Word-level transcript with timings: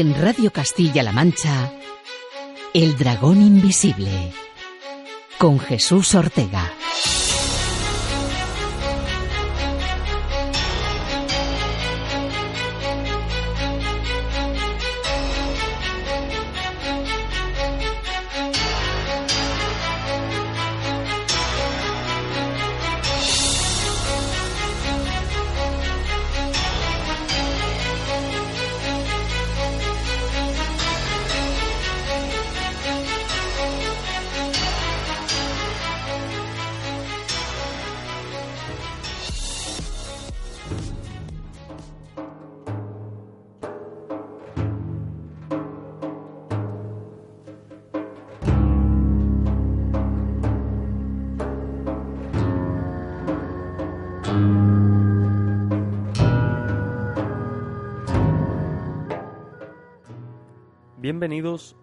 En 0.00 0.18
Radio 0.18 0.50
Castilla-La 0.50 1.12
Mancha, 1.12 1.70
El 2.72 2.96
Dragón 2.96 3.42
Invisible, 3.42 4.32
con 5.36 5.60
Jesús 5.60 6.14
Ortega. 6.14 6.72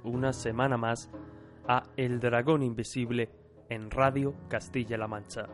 Una 0.07 0.33
semana 0.33 0.77
más 0.77 1.09
a 1.67 1.83
El 1.97 2.19
Dragón 2.19 2.63
Invisible 2.63 3.29
en 3.69 3.91
Radio 3.91 4.33
Castilla-La 4.47 5.07
Mancha. 5.07 5.47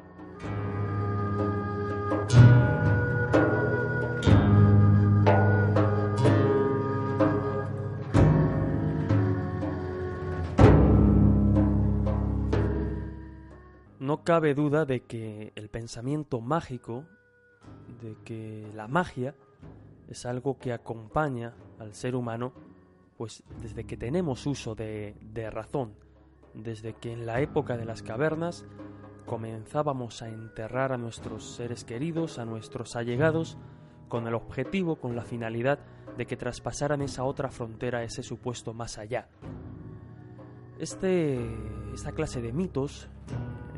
No 14.00 14.24
cabe 14.24 14.54
duda 14.54 14.86
de 14.86 15.02
que 15.06 15.52
el 15.56 15.70
pensamiento 15.70 16.40
mágico, 16.42 17.06
de 18.02 18.16
que 18.24 18.70
la 18.76 18.88
magia 18.88 19.34
es 20.08 20.26
algo 20.26 20.60
que 20.60 20.74
acompaña 20.74 21.56
al 21.80 21.96
ser 21.96 22.16
humano 22.16 22.54
pues 23.18 23.44
desde 23.62 23.86
que 23.86 23.98
tenemos 23.98 24.46
uso 24.46 24.76
de, 24.76 25.16
razón, 25.52 25.94
desde 26.54 26.94
que 26.94 27.12
en 27.12 27.26
la 27.26 27.42
época 27.42 27.78
de 27.78 27.86
las 27.86 28.02
cavernas 28.02 28.66
comenzábamos 29.26 30.22
a 30.22 30.30
enterrar 30.30 30.92
a 30.92 30.98
nuestros 30.98 31.56
seres 31.56 31.86
queridos, 31.86 32.40
a 32.40 32.46
nuestros 32.46 32.96
allegados, 32.96 33.58
con 34.10 34.28
el 34.28 34.36
objetivo, 34.36 34.98
con 34.98 35.16
la 35.16 35.24
finalidad 35.24 35.80
de 36.18 36.26
que 36.26 36.38
traspasaran 36.38 37.02
esa 37.02 37.24
otra 37.24 37.50
frontera, 37.50 38.04
ese 38.04 38.22
supuesto 38.22 38.74
más 38.74 38.98
allá. 38.98 39.30
Este, 40.78 41.40
esta 41.94 42.12
clase 42.12 42.42
de 42.42 42.52
mitos, 42.52 43.08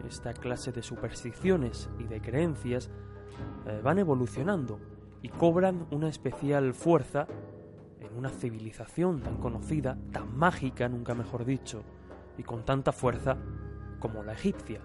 esta 0.08 0.34
clase 0.34 0.72
de 0.72 0.82
supersticiones 0.82 1.90
y 2.00 2.04
de 2.06 2.22
creencias 2.22 2.90
eh, 3.68 3.80
van 3.84 4.00
evolucionando 4.00 4.80
y 5.22 5.30
cobran 5.30 5.88
una 5.92 6.10
especial 6.10 6.74
fuerza 6.74 7.28
una 8.16 8.30
civilización 8.30 9.22
tan 9.22 9.38
conocida, 9.38 9.98
tan 10.12 10.38
mágica, 10.38 10.88
nunca 10.88 11.14
mejor 11.14 11.46
dicho, 11.46 11.84
y 12.38 12.44
con 12.44 12.64
tanta 12.64 12.92
fuerza 12.92 13.38
como 14.00 14.24
la 14.24 14.34
egipcia. 14.34 14.82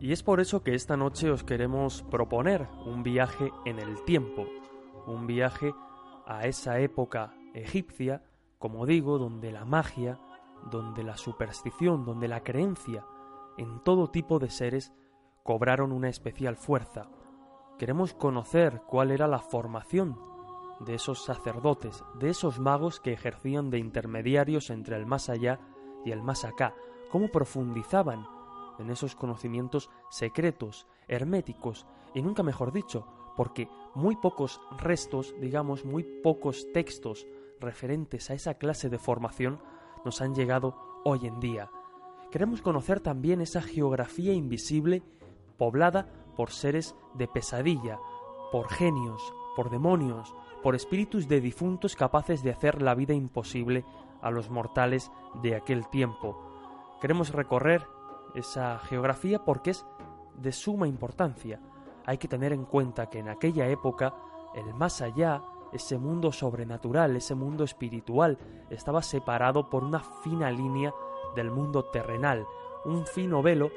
Y 0.00 0.12
es 0.12 0.22
por 0.22 0.40
eso 0.40 0.62
que 0.62 0.74
esta 0.74 0.98
noche 0.98 1.30
os 1.30 1.44
queremos 1.44 2.02
proponer 2.02 2.68
un 2.84 3.02
viaje 3.02 3.50
en 3.64 3.78
el 3.78 4.04
tiempo, 4.04 4.46
un 5.06 5.26
viaje 5.26 5.72
a 6.26 6.46
esa 6.46 6.78
época 6.78 7.34
egipcia 7.54 8.22
como 8.64 8.86
digo, 8.86 9.18
donde 9.18 9.52
la 9.52 9.66
magia, 9.66 10.18
donde 10.70 11.02
la 11.02 11.18
superstición, 11.18 12.06
donde 12.06 12.28
la 12.28 12.42
creencia 12.42 13.04
en 13.58 13.80
todo 13.80 14.08
tipo 14.08 14.38
de 14.38 14.48
seres 14.48 14.94
cobraron 15.42 15.92
una 15.92 16.08
especial 16.08 16.56
fuerza. 16.56 17.10
Queremos 17.78 18.14
conocer 18.14 18.80
cuál 18.86 19.10
era 19.10 19.28
la 19.28 19.40
formación 19.40 20.18
de 20.80 20.94
esos 20.94 21.26
sacerdotes, 21.26 22.02
de 22.18 22.30
esos 22.30 22.58
magos 22.58 23.00
que 23.00 23.12
ejercían 23.12 23.68
de 23.68 23.80
intermediarios 23.80 24.70
entre 24.70 24.96
el 24.96 25.04
más 25.04 25.28
allá 25.28 25.60
y 26.02 26.12
el 26.12 26.22
más 26.22 26.46
acá, 26.46 26.74
cómo 27.10 27.28
profundizaban 27.28 28.26
en 28.78 28.88
esos 28.88 29.14
conocimientos 29.14 29.90
secretos, 30.08 30.86
herméticos, 31.06 31.86
y 32.14 32.22
nunca 32.22 32.42
mejor 32.42 32.72
dicho, 32.72 33.06
porque 33.36 33.68
muy 33.94 34.16
pocos 34.16 34.58
restos, 34.78 35.34
digamos, 35.38 35.84
muy 35.84 36.02
pocos 36.22 36.66
textos 36.72 37.26
referentes 37.60 38.30
a 38.30 38.34
esa 38.34 38.54
clase 38.54 38.88
de 38.88 38.98
formación 38.98 39.60
nos 40.04 40.20
han 40.20 40.34
llegado 40.34 40.76
hoy 41.04 41.26
en 41.26 41.40
día. 41.40 41.70
Queremos 42.30 42.62
conocer 42.62 43.00
también 43.00 43.40
esa 43.40 43.62
geografía 43.62 44.32
invisible 44.32 45.02
poblada 45.56 46.08
por 46.36 46.50
seres 46.50 46.96
de 47.14 47.28
pesadilla, 47.28 47.98
por 48.50 48.68
genios, 48.68 49.22
por 49.56 49.70
demonios, 49.70 50.34
por 50.62 50.74
espíritus 50.74 51.28
de 51.28 51.40
difuntos 51.40 51.94
capaces 51.96 52.42
de 52.42 52.50
hacer 52.50 52.82
la 52.82 52.94
vida 52.94 53.14
imposible 53.14 53.84
a 54.20 54.30
los 54.30 54.50
mortales 54.50 55.10
de 55.42 55.54
aquel 55.54 55.88
tiempo. 55.88 56.40
Queremos 57.00 57.30
recorrer 57.30 57.86
esa 58.34 58.78
geografía 58.78 59.44
porque 59.44 59.70
es 59.70 59.86
de 60.36 60.52
suma 60.52 60.88
importancia. 60.88 61.60
Hay 62.06 62.18
que 62.18 62.28
tener 62.28 62.52
en 62.52 62.64
cuenta 62.64 63.08
que 63.10 63.20
en 63.20 63.28
aquella 63.28 63.68
época 63.68 64.14
el 64.54 64.74
más 64.74 65.02
allá 65.02 65.42
ese 65.74 65.98
mundo 65.98 66.32
sobrenatural, 66.32 67.16
ese 67.16 67.34
mundo 67.34 67.64
espiritual, 67.64 68.38
estaba 68.70 69.02
separado 69.02 69.68
por 69.68 69.84
una 69.84 70.00
fina 70.00 70.50
línea 70.50 70.94
del 71.34 71.50
mundo 71.50 71.84
terrenal, 71.86 72.46
un 72.84 73.06
fino 73.06 73.42
velo 73.42 73.70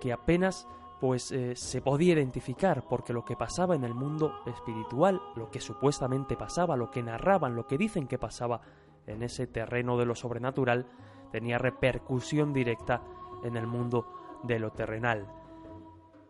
que 0.00 0.12
apenas 0.12 0.66
pues 1.00 1.32
eh, 1.32 1.54
se 1.54 1.82
podía 1.82 2.14
identificar 2.14 2.84
porque 2.88 3.12
lo 3.12 3.24
que 3.24 3.36
pasaba 3.36 3.74
en 3.74 3.84
el 3.84 3.94
mundo 3.94 4.32
espiritual, 4.46 5.20
lo 5.36 5.50
que 5.50 5.60
supuestamente 5.60 6.36
pasaba, 6.36 6.76
lo 6.76 6.90
que 6.90 7.02
narraban, 7.02 7.54
lo 7.54 7.66
que 7.66 7.76
dicen 7.76 8.06
que 8.06 8.18
pasaba 8.18 8.62
en 9.06 9.22
ese 9.22 9.46
terreno 9.46 9.98
de 9.98 10.06
lo 10.06 10.14
sobrenatural, 10.14 10.86
tenía 11.30 11.58
repercusión 11.58 12.54
directa 12.54 13.02
en 13.42 13.56
el 13.56 13.66
mundo 13.66 14.06
de 14.44 14.58
lo 14.58 14.70
terrenal. 14.70 15.26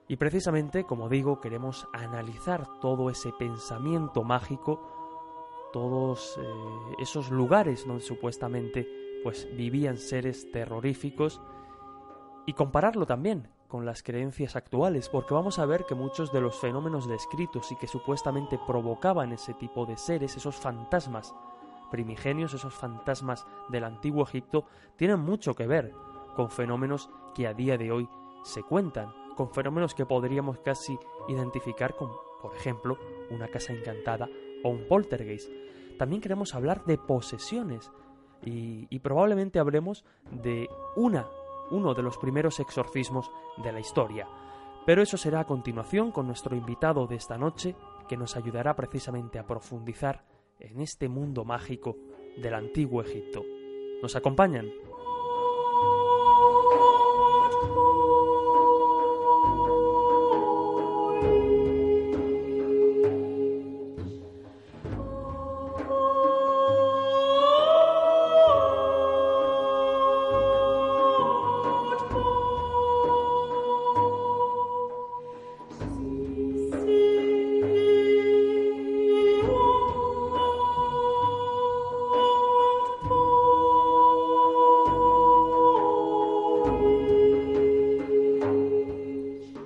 Y 0.08 0.16
precisamente, 0.16 0.84
como 0.84 1.08
digo, 1.08 1.40
queremos 1.40 1.88
analizar 1.92 2.66
todo 2.80 3.10
ese 3.10 3.32
pensamiento 3.32 4.24
mágico 4.24 5.03
todos 5.74 6.38
eh, 6.38 6.94
esos 7.00 7.32
lugares 7.32 7.84
donde 7.84 8.04
supuestamente 8.04 8.86
pues 9.24 9.48
vivían 9.56 9.96
seres 9.96 10.52
terroríficos 10.52 11.40
y 12.46 12.52
compararlo 12.52 13.06
también 13.06 13.48
con 13.66 13.84
las 13.84 14.04
creencias 14.04 14.54
actuales, 14.54 15.08
porque 15.08 15.34
vamos 15.34 15.58
a 15.58 15.66
ver 15.66 15.84
que 15.84 15.96
muchos 15.96 16.32
de 16.32 16.40
los 16.40 16.60
fenómenos 16.60 17.08
descritos 17.08 17.72
y 17.72 17.76
que 17.76 17.88
supuestamente 17.88 18.56
provocaban 18.64 19.32
ese 19.32 19.52
tipo 19.54 19.84
de 19.84 19.96
seres, 19.96 20.36
esos 20.36 20.54
fantasmas 20.54 21.34
primigenios, 21.90 22.54
esos 22.54 22.72
fantasmas 22.72 23.44
del 23.68 23.82
antiguo 23.82 24.22
Egipto, 24.22 24.66
tienen 24.94 25.18
mucho 25.18 25.56
que 25.56 25.66
ver 25.66 25.92
con 26.36 26.50
fenómenos 26.50 27.10
que 27.34 27.48
a 27.48 27.52
día 27.52 27.76
de 27.76 27.90
hoy 27.90 28.08
se 28.44 28.62
cuentan, 28.62 29.12
con 29.34 29.50
fenómenos 29.50 29.92
que 29.92 30.06
podríamos 30.06 30.58
casi 30.58 30.96
identificar 31.26 31.96
con, 31.96 32.10
por 32.40 32.54
ejemplo, 32.54 32.96
una 33.30 33.48
casa 33.48 33.72
encantada 33.72 34.28
o 34.62 34.68
un 34.68 34.86
poltergeist. 34.86 35.63
También 35.98 36.20
queremos 36.20 36.54
hablar 36.54 36.84
de 36.84 36.98
posesiones 36.98 37.90
y, 38.44 38.98
probablemente 38.98 39.58
hablemos 39.58 40.04
de 40.30 40.68
una, 40.96 41.26
uno 41.70 41.94
de 41.94 42.02
los 42.02 42.18
primeros 42.18 42.60
exorcismos 42.60 43.30
de 43.62 43.72
la 43.72 43.80
historia. 43.80 44.28
Pero 44.86 45.02
eso 45.02 45.16
será 45.16 45.40
a 45.40 45.46
continuación 45.46 46.12
con 46.12 46.26
nuestro 46.26 46.54
invitado 46.54 47.06
de 47.06 47.16
esta 47.16 47.38
noche, 47.38 47.74
que 48.08 48.16
nos 48.18 48.36
ayudará 48.36 48.76
precisamente 48.76 49.38
a 49.38 49.46
profundizar 49.46 50.26
en 50.60 50.80
este 50.80 51.08
mundo 51.08 51.44
mágico 51.44 51.96
del 52.36 52.54
antiguo 52.54 53.00
Egipto. 53.00 53.42
¿Nos 54.02 54.14
acompañan? 54.14 54.66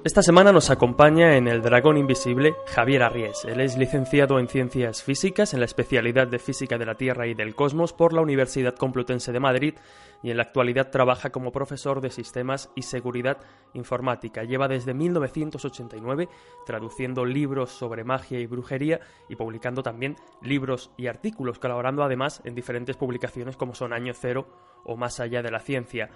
Esta 0.09 0.23
semana 0.23 0.53
nos 0.53 0.71
acompaña 0.71 1.37
en 1.37 1.49
El 1.49 1.61
Dragón 1.61 1.99
Invisible 1.99 2.55
Javier 2.69 3.03
Arries. 3.03 3.45
Él 3.45 3.61
es 3.61 3.77
licenciado 3.77 4.39
en 4.39 4.49
Ciencias 4.49 5.03
Físicas 5.03 5.53
en 5.53 5.61
la 5.61 5.67
especialidad 5.67 6.27
de 6.27 6.39
Física 6.39 6.79
de 6.79 6.87
la 6.87 6.95
Tierra 6.95 7.27
y 7.27 7.35
del 7.35 7.55
Cosmos 7.55 7.93
por 7.93 8.15
la 8.15 8.23
Universidad 8.23 8.75
Complutense 8.75 9.33
de 9.33 9.41
Madrid 9.41 9.75
y 10.23 10.31
en 10.31 10.39
la 10.39 10.45
actualidad 10.45 10.91
trabaja 10.91 11.29
como 11.29 11.53
profesor 11.53 12.01
de 12.01 12.09
Sistemas 12.09 12.71
y 12.75 12.85
Seguridad 12.85 13.37
Informática. 13.75 14.45
Lleva 14.45 14.67
desde 14.67 14.95
1989 14.95 16.31
traduciendo 16.65 17.27
libros 17.27 17.69
sobre 17.69 18.03
magia 18.03 18.41
y 18.41 18.47
brujería 18.47 19.01
y 19.29 19.37
publicando 19.37 19.83
también 19.83 20.17
libros 20.41 20.91
y 20.97 21.09
artículos, 21.09 21.59
colaborando 21.59 22.03
además 22.03 22.41
en 22.47 22.55
diferentes 22.55 22.97
publicaciones 22.97 23.59
como 23.59 23.75
son 23.75 23.93
Año 23.93 24.15
Cero 24.15 24.49
o 24.85 24.97
Más 24.97 25.21
allá 25.21 25.43
de 25.43 25.51
la 25.51 25.61
Ciencia. 25.61 26.09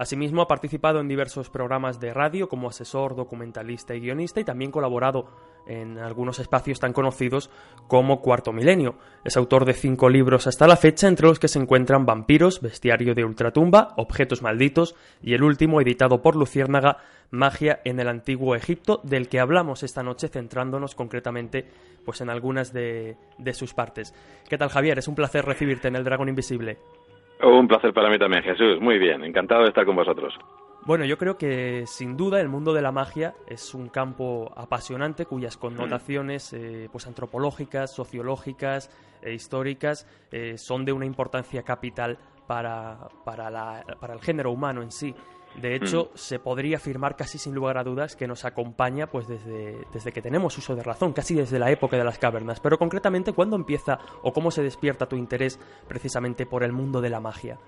Asimismo, 0.00 0.40
ha 0.40 0.48
participado 0.48 0.98
en 0.98 1.08
diversos 1.08 1.50
programas 1.50 2.00
de 2.00 2.14
radio 2.14 2.48
como 2.48 2.70
asesor, 2.70 3.14
documentalista 3.14 3.94
y 3.94 4.00
guionista 4.00 4.40
y 4.40 4.44
también 4.44 4.70
colaborado 4.70 5.26
en 5.66 5.98
algunos 5.98 6.38
espacios 6.38 6.80
tan 6.80 6.94
conocidos 6.94 7.50
como 7.86 8.22
Cuarto 8.22 8.50
Milenio. 8.50 8.94
Es 9.24 9.36
autor 9.36 9.66
de 9.66 9.74
cinco 9.74 10.08
libros 10.08 10.46
hasta 10.46 10.66
la 10.66 10.78
fecha, 10.78 11.06
entre 11.06 11.26
los 11.26 11.38
que 11.38 11.48
se 11.48 11.58
encuentran 11.58 12.06
Vampiros, 12.06 12.62
Bestiario 12.62 13.14
de 13.14 13.26
Ultratumba, 13.26 13.88
Objetos 13.98 14.40
Malditos 14.40 14.96
y 15.22 15.34
el 15.34 15.42
último, 15.42 15.82
editado 15.82 16.22
por 16.22 16.34
Luciérnaga, 16.34 16.96
Magia 17.30 17.82
en 17.84 18.00
el 18.00 18.08
Antiguo 18.08 18.54
Egipto, 18.54 19.02
del 19.04 19.28
que 19.28 19.38
hablamos 19.38 19.82
esta 19.82 20.02
noche 20.02 20.28
centrándonos 20.28 20.94
concretamente 20.94 21.66
pues, 22.06 22.22
en 22.22 22.30
algunas 22.30 22.72
de, 22.72 23.18
de 23.36 23.52
sus 23.52 23.74
partes. 23.74 24.14
¿Qué 24.48 24.56
tal 24.56 24.70
Javier? 24.70 24.98
Es 24.98 25.08
un 25.08 25.14
placer 25.14 25.44
recibirte 25.44 25.88
en 25.88 25.96
el 25.96 26.04
Dragón 26.04 26.30
Invisible. 26.30 26.78
Un 27.42 27.68
placer 27.68 27.92
para 27.92 28.10
mí 28.10 28.18
también, 28.18 28.42
Jesús. 28.42 28.80
Muy 28.80 28.98
bien, 28.98 29.24
encantado 29.24 29.62
de 29.62 29.68
estar 29.68 29.86
con 29.86 29.96
vosotros. 29.96 30.34
Bueno, 30.84 31.04
yo 31.04 31.18
creo 31.18 31.36
que 31.36 31.84
sin 31.86 32.16
duda 32.16 32.40
el 32.40 32.48
mundo 32.48 32.72
de 32.72 32.80
la 32.80 32.90
magia 32.90 33.34
es 33.46 33.74
un 33.74 33.88
campo 33.88 34.50
apasionante 34.56 35.26
cuyas 35.26 35.58
connotaciones 35.58 36.52
eh, 36.54 36.88
pues 36.90 37.06
antropológicas, 37.06 37.94
sociológicas 37.94 38.90
e 39.22 39.34
históricas 39.34 40.06
eh, 40.32 40.56
son 40.56 40.86
de 40.86 40.92
una 40.92 41.04
importancia 41.04 41.62
capital 41.62 42.18
para, 42.46 43.08
para, 43.24 43.50
la, 43.50 43.84
para 44.00 44.14
el 44.14 44.20
género 44.20 44.50
humano 44.50 44.82
en 44.82 44.90
sí. 44.90 45.14
De 45.56 45.74
hecho, 45.74 46.10
mm. 46.12 46.16
se 46.16 46.38
podría 46.38 46.76
afirmar 46.76 47.16
casi 47.16 47.38
sin 47.38 47.54
lugar 47.54 47.78
a 47.78 47.84
dudas 47.84 48.16
que 48.16 48.26
nos 48.26 48.44
acompaña 48.44 49.08
pues 49.08 49.26
desde, 49.26 49.84
desde 49.92 50.12
que 50.12 50.22
tenemos 50.22 50.56
uso 50.56 50.76
de 50.76 50.82
razón, 50.82 51.12
casi 51.12 51.34
desde 51.34 51.58
la 51.58 51.70
época 51.70 51.96
de 51.96 52.04
las 52.04 52.18
cavernas. 52.18 52.60
Pero 52.60 52.78
concretamente, 52.78 53.32
¿cuándo 53.32 53.56
empieza 53.56 53.98
o 54.22 54.32
cómo 54.32 54.50
se 54.50 54.62
despierta 54.62 55.08
tu 55.08 55.16
interés 55.16 55.58
precisamente 55.88 56.46
por 56.46 56.62
el 56.62 56.72
mundo 56.72 57.00
de 57.00 57.10
la 57.10 57.20
magia? 57.20 57.58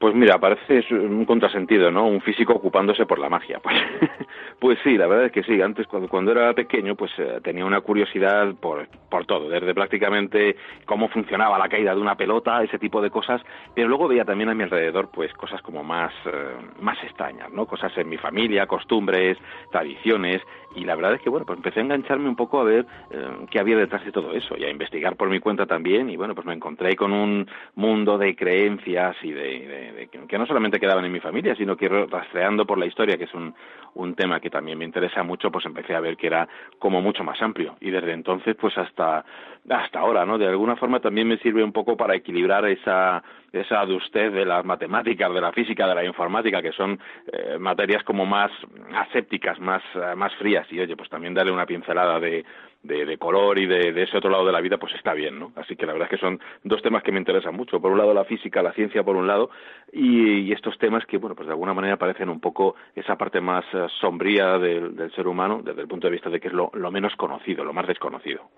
Pues 0.00 0.14
mira, 0.14 0.38
parece 0.38 0.82
un 0.94 1.26
contrasentido, 1.26 1.90
¿no? 1.90 2.06
Un 2.06 2.22
físico 2.22 2.54
ocupándose 2.54 3.04
por 3.04 3.18
la 3.18 3.28
magia. 3.28 3.60
Pues, 3.62 3.76
pues 4.58 4.78
sí, 4.82 4.96
la 4.96 5.06
verdad 5.06 5.26
es 5.26 5.32
que 5.32 5.42
sí. 5.42 5.60
Antes, 5.60 5.86
cuando, 5.86 6.08
cuando 6.08 6.32
era 6.32 6.54
pequeño, 6.54 6.94
pues 6.94 7.12
eh, 7.18 7.38
tenía 7.44 7.66
una 7.66 7.82
curiosidad 7.82 8.54
por, 8.54 8.88
por 9.10 9.26
todo, 9.26 9.50
desde 9.50 9.74
prácticamente 9.74 10.56
cómo 10.86 11.10
funcionaba 11.10 11.58
la 11.58 11.68
caída 11.68 11.94
de 11.94 12.00
una 12.00 12.16
pelota, 12.16 12.62
ese 12.62 12.78
tipo 12.78 13.02
de 13.02 13.10
cosas, 13.10 13.42
pero 13.74 13.88
luego 13.88 14.08
veía 14.08 14.24
también 14.24 14.48
a 14.48 14.54
mi 14.54 14.62
alrededor, 14.62 15.10
pues 15.12 15.34
cosas 15.34 15.60
como 15.60 15.84
más, 15.84 16.14
eh, 16.24 16.54
más 16.80 16.96
extrañas, 17.04 17.52
¿no? 17.52 17.66
Cosas 17.66 17.92
en 17.98 18.08
mi 18.08 18.16
familia, 18.16 18.66
costumbres, 18.66 19.36
tradiciones, 19.70 20.40
y 20.74 20.84
la 20.84 20.94
verdad 20.94 21.14
es 21.14 21.20
que 21.20 21.30
bueno 21.30 21.44
pues 21.46 21.58
empecé 21.58 21.80
a 21.80 21.82
engancharme 21.82 22.28
un 22.28 22.36
poco 22.36 22.60
a 22.60 22.64
ver 22.64 22.86
eh, 23.10 23.28
qué 23.50 23.58
había 23.58 23.76
detrás 23.76 24.04
de 24.04 24.12
todo 24.12 24.32
eso 24.32 24.56
y 24.56 24.64
a 24.64 24.70
investigar 24.70 25.16
por 25.16 25.28
mi 25.28 25.40
cuenta 25.40 25.66
también 25.66 26.10
y 26.10 26.16
bueno 26.16 26.34
pues 26.34 26.46
me 26.46 26.54
encontré 26.54 26.94
con 26.94 27.12
un 27.12 27.48
mundo 27.74 28.18
de 28.18 28.36
creencias 28.36 29.16
y 29.22 29.32
de, 29.32 29.89
que 30.28 30.38
no 30.38 30.46
solamente 30.46 30.80
quedaban 30.80 31.04
en 31.04 31.12
mi 31.12 31.20
familia 31.20 31.54
sino 31.54 31.76
que 31.76 31.88
rastreando 31.88 32.66
por 32.66 32.78
la 32.78 32.86
historia 32.86 33.16
que 33.16 33.24
es 33.24 33.34
un, 33.34 33.54
un 33.94 34.14
tema 34.14 34.40
que 34.40 34.50
también 34.50 34.78
me 34.78 34.84
interesa 34.84 35.22
mucho 35.22 35.50
pues 35.50 35.64
empecé 35.66 35.94
a 35.94 36.00
ver 36.00 36.16
que 36.16 36.26
era 36.26 36.48
como 36.78 37.00
mucho 37.00 37.24
más 37.24 37.40
amplio. 37.42 37.76
Y 37.80 37.90
desde 37.90 38.12
entonces 38.12 38.56
pues 38.60 38.76
hasta 38.76 39.24
hasta 39.68 39.98
ahora 39.98 40.24
no 40.24 40.38
de 40.38 40.46
alguna 40.46 40.76
forma 40.76 41.00
también 41.00 41.28
me 41.28 41.38
sirve 41.38 41.62
un 41.62 41.72
poco 41.72 41.96
para 41.96 42.14
equilibrar 42.14 42.64
esa 42.66 43.22
esa 43.52 43.84
de 43.84 43.94
usted 43.94 44.32
de 44.32 44.44
las 44.44 44.64
matemáticas, 44.64 45.32
de 45.32 45.40
la 45.40 45.52
física, 45.52 45.88
de 45.88 45.94
la 45.94 46.04
informática, 46.04 46.62
que 46.62 46.72
son 46.72 46.98
eh, 47.32 47.58
materias 47.58 48.04
como 48.04 48.24
más 48.24 48.50
asépticas, 48.94 49.58
más, 49.58 49.82
más 50.16 50.32
frías, 50.36 50.66
y 50.70 50.78
oye, 50.78 50.96
pues 50.96 51.10
también 51.10 51.34
darle 51.34 51.50
una 51.50 51.66
pincelada 51.66 52.20
de, 52.20 52.44
de, 52.82 53.18
color 53.18 53.58
y 53.58 53.66
de, 53.66 53.92
de, 53.92 54.02
ese 54.02 54.16
otro 54.16 54.30
lado 54.30 54.46
de 54.46 54.52
la 54.52 54.60
vida, 54.60 54.78
pues 54.78 54.94
está 54.94 55.12
bien, 55.12 55.38
¿no? 55.38 55.52
Así 55.56 55.76
que 55.76 55.86
la 55.86 55.92
verdad 55.92 56.08
es 56.10 56.18
que 56.18 56.26
son 56.26 56.40
dos 56.64 56.80
temas 56.82 57.02
que 57.02 57.12
me 57.12 57.18
interesan 57.18 57.54
mucho. 57.54 57.80
Por 57.80 57.92
un 57.92 57.98
lado 57.98 58.14
la 58.14 58.24
física, 58.24 58.62
la 58.62 58.72
ciencia 58.72 59.02
por 59.02 59.16
un 59.16 59.26
lado, 59.26 59.50
y, 59.92 60.52
estos 60.52 60.78
temas 60.78 61.04
que, 61.06 61.18
bueno, 61.18 61.34
pues 61.34 61.46
de 61.46 61.52
alguna 61.52 61.74
manera 61.74 61.96
parecen 61.96 62.28
un 62.28 62.40
poco 62.40 62.74
esa 62.94 63.16
parte 63.16 63.40
más 63.40 63.64
eh, 63.72 63.86
sombría 64.00 64.58
del, 64.58 64.96
del, 64.96 65.12
ser 65.12 65.26
humano, 65.26 65.60
desde 65.62 65.82
el 65.82 65.88
punto 65.88 66.06
de 66.06 66.12
vista 66.12 66.28
de 66.28 66.40
que 66.40 66.48
es 66.48 66.54
lo, 66.54 66.70
lo 66.74 66.90
menos 66.90 67.14
conocido, 67.16 67.64
lo 67.64 67.72
más 67.72 67.86
desconocido. 67.86 68.48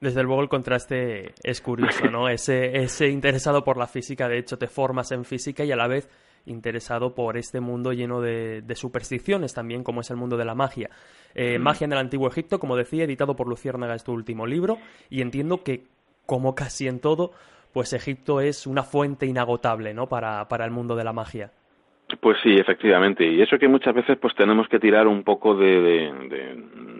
Desde 0.00 0.22
luego 0.22 0.42
el 0.42 0.48
contraste 0.48 1.32
es 1.42 1.60
curioso, 1.60 2.08
¿no? 2.10 2.28
Ese, 2.28 2.76
ese 2.76 3.08
interesado 3.08 3.64
por 3.64 3.76
la 3.76 3.86
física, 3.86 4.28
de 4.28 4.38
hecho 4.38 4.58
te 4.58 4.68
formas 4.68 5.10
en 5.12 5.24
física 5.24 5.64
y 5.64 5.72
a 5.72 5.76
la 5.76 5.88
vez 5.88 6.08
interesado 6.48 7.14
por 7.14 7.36
este 7.36 7.60
mundo 7.60 7.92
lleno 7.92 8.20
de, 8.20 8.62
supersticiones 8.74 9.54
también, 9.54 9.84
como 9.84 10.00
es 10.00 10.10
el 10.10 10.16
mundo 10.16 10.36
de 10.36 10.44
la 10.44 10.54
magia. 10.54 10.90
Eh, 11.34 11.58
magia 11.58 11.84
en 11.84 11.92
el 11.92 11.98
Antiguo 11.98 12.28
Egipto, 12.28 12.58
como 12.58 12.76
decía, 12.76 13.04
editado 13.04 13.36
por 13.36 13.48
Luciérnaga, 13.48 13.94
es 13.94 14.04
tu 14.04 14.12
último 14.12 14.46
libro, 14.46 14.78
y 15.10 15.20
entiendo 15.20 15.62
que, 15.62 15.86
como 16.26 16.54
casi 16.54 16.88
en 16.88 17.00
todo, 17.00 17.32
pues 17.72 17.92
Egipto 17.92 18.40
es 18.40 18.66
una 18.66 18.82
fuente 18.82 19.26
inagotable, 19.26 19.94
¿no? 19.94 20.08
Para, 20.08 20.48
para 20.48 20.64
el 20.64 20.70
mundo 20.70 20.96
de 20.96 21.04
la 21.04 21.12
magia. 21.12 21.52
Pues 22.16 22.38
sí, 22.42 22.54
efectivamente. 22.54 23.26
Y 23.26 23.42
eso 23.42 23.58
que 23.58 23.68
muchas 23.68 23.94
veces 23.94 24.16
pues 24.16 24.34
tenemos 24.34 24.66
que 24.68 24.78
tirar 24.78 25.06
un 25.06 25.24
poco 25.24 25.54
de, 25.54 26.10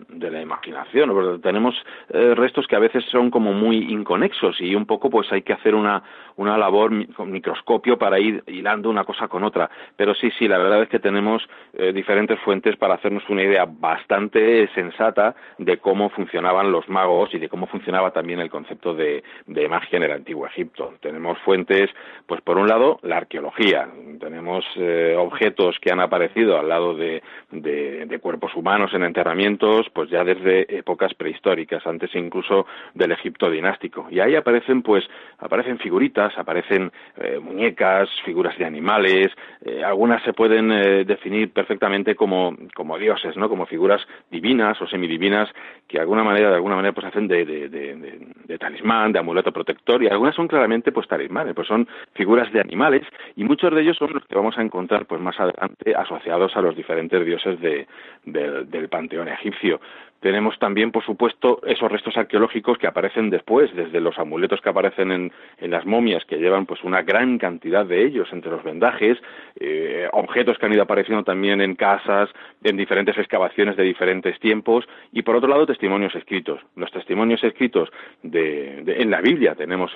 de, 0.09 0.29
la 0.29 0.41
imaginación. 0.41 1.09
Porque 1.09 1.41
tenemos 1.41 1.75
eh, 2.09 2.35
restos 2.35 2.67
que 2.67 2.75
a 2.75 2.79
veces 2.79 3.03
son 3.05 3.31
como 3.31 3.51
muy 3.51 3.91
inconexos 3.91 4.61
y 4.61 4.75
un 4.75 4.85
poco 4.85 5.09
pues 5.09 5.31
hay 5.31 5.41
que 5.41 5.53
hacer 5.53 5.73
una, 5.73 6.03
una 6.35 6.57
labor 6.57 6.91
con 7.13 7.31
microscopio 7.31 7.97
para 7.97 8.19
ir 8.19 8.43
hilando 8.45 8.89
una 8.89 9.03
cosa 9.03 9.27
con 9.27 9.43
otra. 9.43 9.69
Pero 9.95 10.13
sí, 10.13 10.29
sí, 10.37 10.47
la 10.47 10.59
verdad 10.59 10.83
es 10.83 10.89
que 10.89 10.99
tenemos 10.99 11.41
eh, 11.73 11.91
diferentes 11.91 12.39
fuentes 12.41 12.75
para 12.77 12.93
hacernos 12.93 13.27
una 13.29 13.41
idea 13.41 13.65
bastante 13.67 14.67
sensata 14.75 15.35
de 15.57 15.77
cómo 15.77 16.09
funcionaban 16.11 16.71
los 16.71 16.87
magos 16.87 17.33
y 17.33 17.39
de 17.39 17.49
cómo 17.49 17.65
funcionaba 17.65 18.11
también 18.11 18.39
el 18.39 18.51
concepto 18.51 18.93
de, 18.93 19.23
de 19.47 19.67
magia 19.67 19.97
en 19.97 20.03
el 20.03 20.11
antiguo 20.11 20.45
Egipto. 20.45 20.93
Tenemos 21.01 21.39
fuentes, 21.39 21.89
pues 22.27 22.41
por 22.41 22.59
un 22.59 22.67
lado, 22.67 22.99
la 23.01 23.17
arqueología. 23.17 23.89
Tenemos 24.19 24.63
eh, 24.75 24.98
objetos 25.17 25.77
que 25.79 25.91
han 25.91 25.99
aparecido 25.99 26.57
al 26.57 26.69
lado 26.69 26.95
de, 26.95 27.21
de, 27.51 28.19
cuerpos 28.19 28.53
humanos 28.55 28.91
en 28.93 29.03
enterramientos, 29.03 29.87
pues 29.93 30.09
ya 30.09 30.23
desde 30.23 30.77
épocas 30.77 31.13
prehistóricas, 31.13 31.85
antes 31.87 32.13
incluso 32.15 32.65
del 32.93 33.11
Egipto 33.11 33.49
dinástico. 33.49 34.07
Y 34.09 34.19
ahí 34.19 34.35
aparecen, 34.35 34.81
pues, 34.81 35.05
aparecen 35.37 35.79
figuritas, 35.79 36.37
aparecen 36.37 36.91
eh, 37.17 37.39
muñecas, 37.39 38.09
figuras 38.25 38.57
de 38.57 38.65
animales, 38.65 39.31
eh, 39.65 39.83
algunas 39.83 40.21
se 40.23 40.33
pueden 40.33 40.71
eh, 40.71 41.05
definir 41.05 41.51
perfectamente 41.51 42.15
como, 42.15 42.55
como 42.75 42.97
dioses, 42.97 43.37
¿no? 43.37 43.47
Como 43.49 43.65
figuras 43.65 44.01
divinas 44.29 44.81
o 44.81 44.87
semidivinas 44.87 45.49
que 45.87 45.97
de 45.97 46.01
alguna 46.01 46.23
manera, 46.23 46.49
de 46.49 46.55
alguna 46.55 46.75
manera, 46.75 46.93
pues 46.93 47.07
hacen 47.07 47.27
de, 47.27 47.45
de, 47.45 47.69
de 47.69 48.57
talismán, 48.57 49.11
de 49.11 49.19
amuleto 49.19 49.51
protector, 49.51 50.03
y 50.03 50.07
algunas 50.07 50.35
son 50.35 50.47
claramente, 50.47 50.91
pues, 50.91 51.07
talismanes, 51.07 51.55
pues 51.55 51.67
son 51.67 51.87
figuras 52.13 52.51
de 52.51 52.59
animales, 52.59 53.03
y 53.35 53.43
muchos 53.43 53.73
de 53.73 53.81
ellos 53.81 53.97
son 53.97 54.13
los 54.13 54.25
que 54.25 54.35
vamos 54.35 54.57
a 54.57 54.61
encontrar 54.61 54.88
pues 55.07 55.21
más 55.21 55.39
adelante 55.39 55.95
asociados 55.95 56.55
a 56.55 56.61
los 56.61 56.75
diferentes 56.75 57.25
dioses 57.25 57.59
de, 57.59 57.87
del 58.25 58.89
panteón 58.89 59.27
egipcio. 59.27 59.79
Tenemos 60.19 60.59
también, 60.59 60.91
por 60.91 61.03
supuesto, 61.03 61.61
esos 61.65 61.91
restos 61.91 62.17
arqueológicos 62.17 62.77
que 62.77 62.87
aparecen 62.87 63.29
después, 63.29 63.73
desde 63.73 64.01
los 64.01 64.17
amuletos 64.19 64.59
que 64.61 64.69
aparecen 64.69 65.11
en, 65.11 65.31
las 65.71 65.85
momias, 65.85 66.25
que 66.25 66.37
llevan 66.37 66.65
pues 66.65 66.83
una 66.83 67.03
gran 67.03 67.37
cantidad 67.37 67.85
de 67.85 68.05
ellos 68.05 68.27
entre 68.31 68.51
los 68.51 68.63
vendajes, 68.63 69.17
eh, 69.59 70.07
objetos 70.11 70.57
que 70.57 70.65
han 70.65 70.73
ido 70.73 70.83
apareciendo 70.83 71.23
también 71.23 71.61
en 71.61 71.75
casas, 71.75 72.29
en 72.63 72.75
diferentes 72.75 73.17
excavaciones 73.17 73.77
de 73.77 73.83
diferentes 73.83 74.37
tiempos, 74.39 74.85
y 75.11 75.21
por 75.21 75.35
otro 75.35 75.49
lado 75.49 75.65
testimonios 75.65 76.13
escritos. 76.15 76.59
Los 76.75 76.91
testimonios 76.91 77.43
escritos 77.43 77.89
de, 78.23 78.83
en 78.85 79.11
la 79.11 79.21
Biblia 79.21 79.55
tenemos 79.55 79.91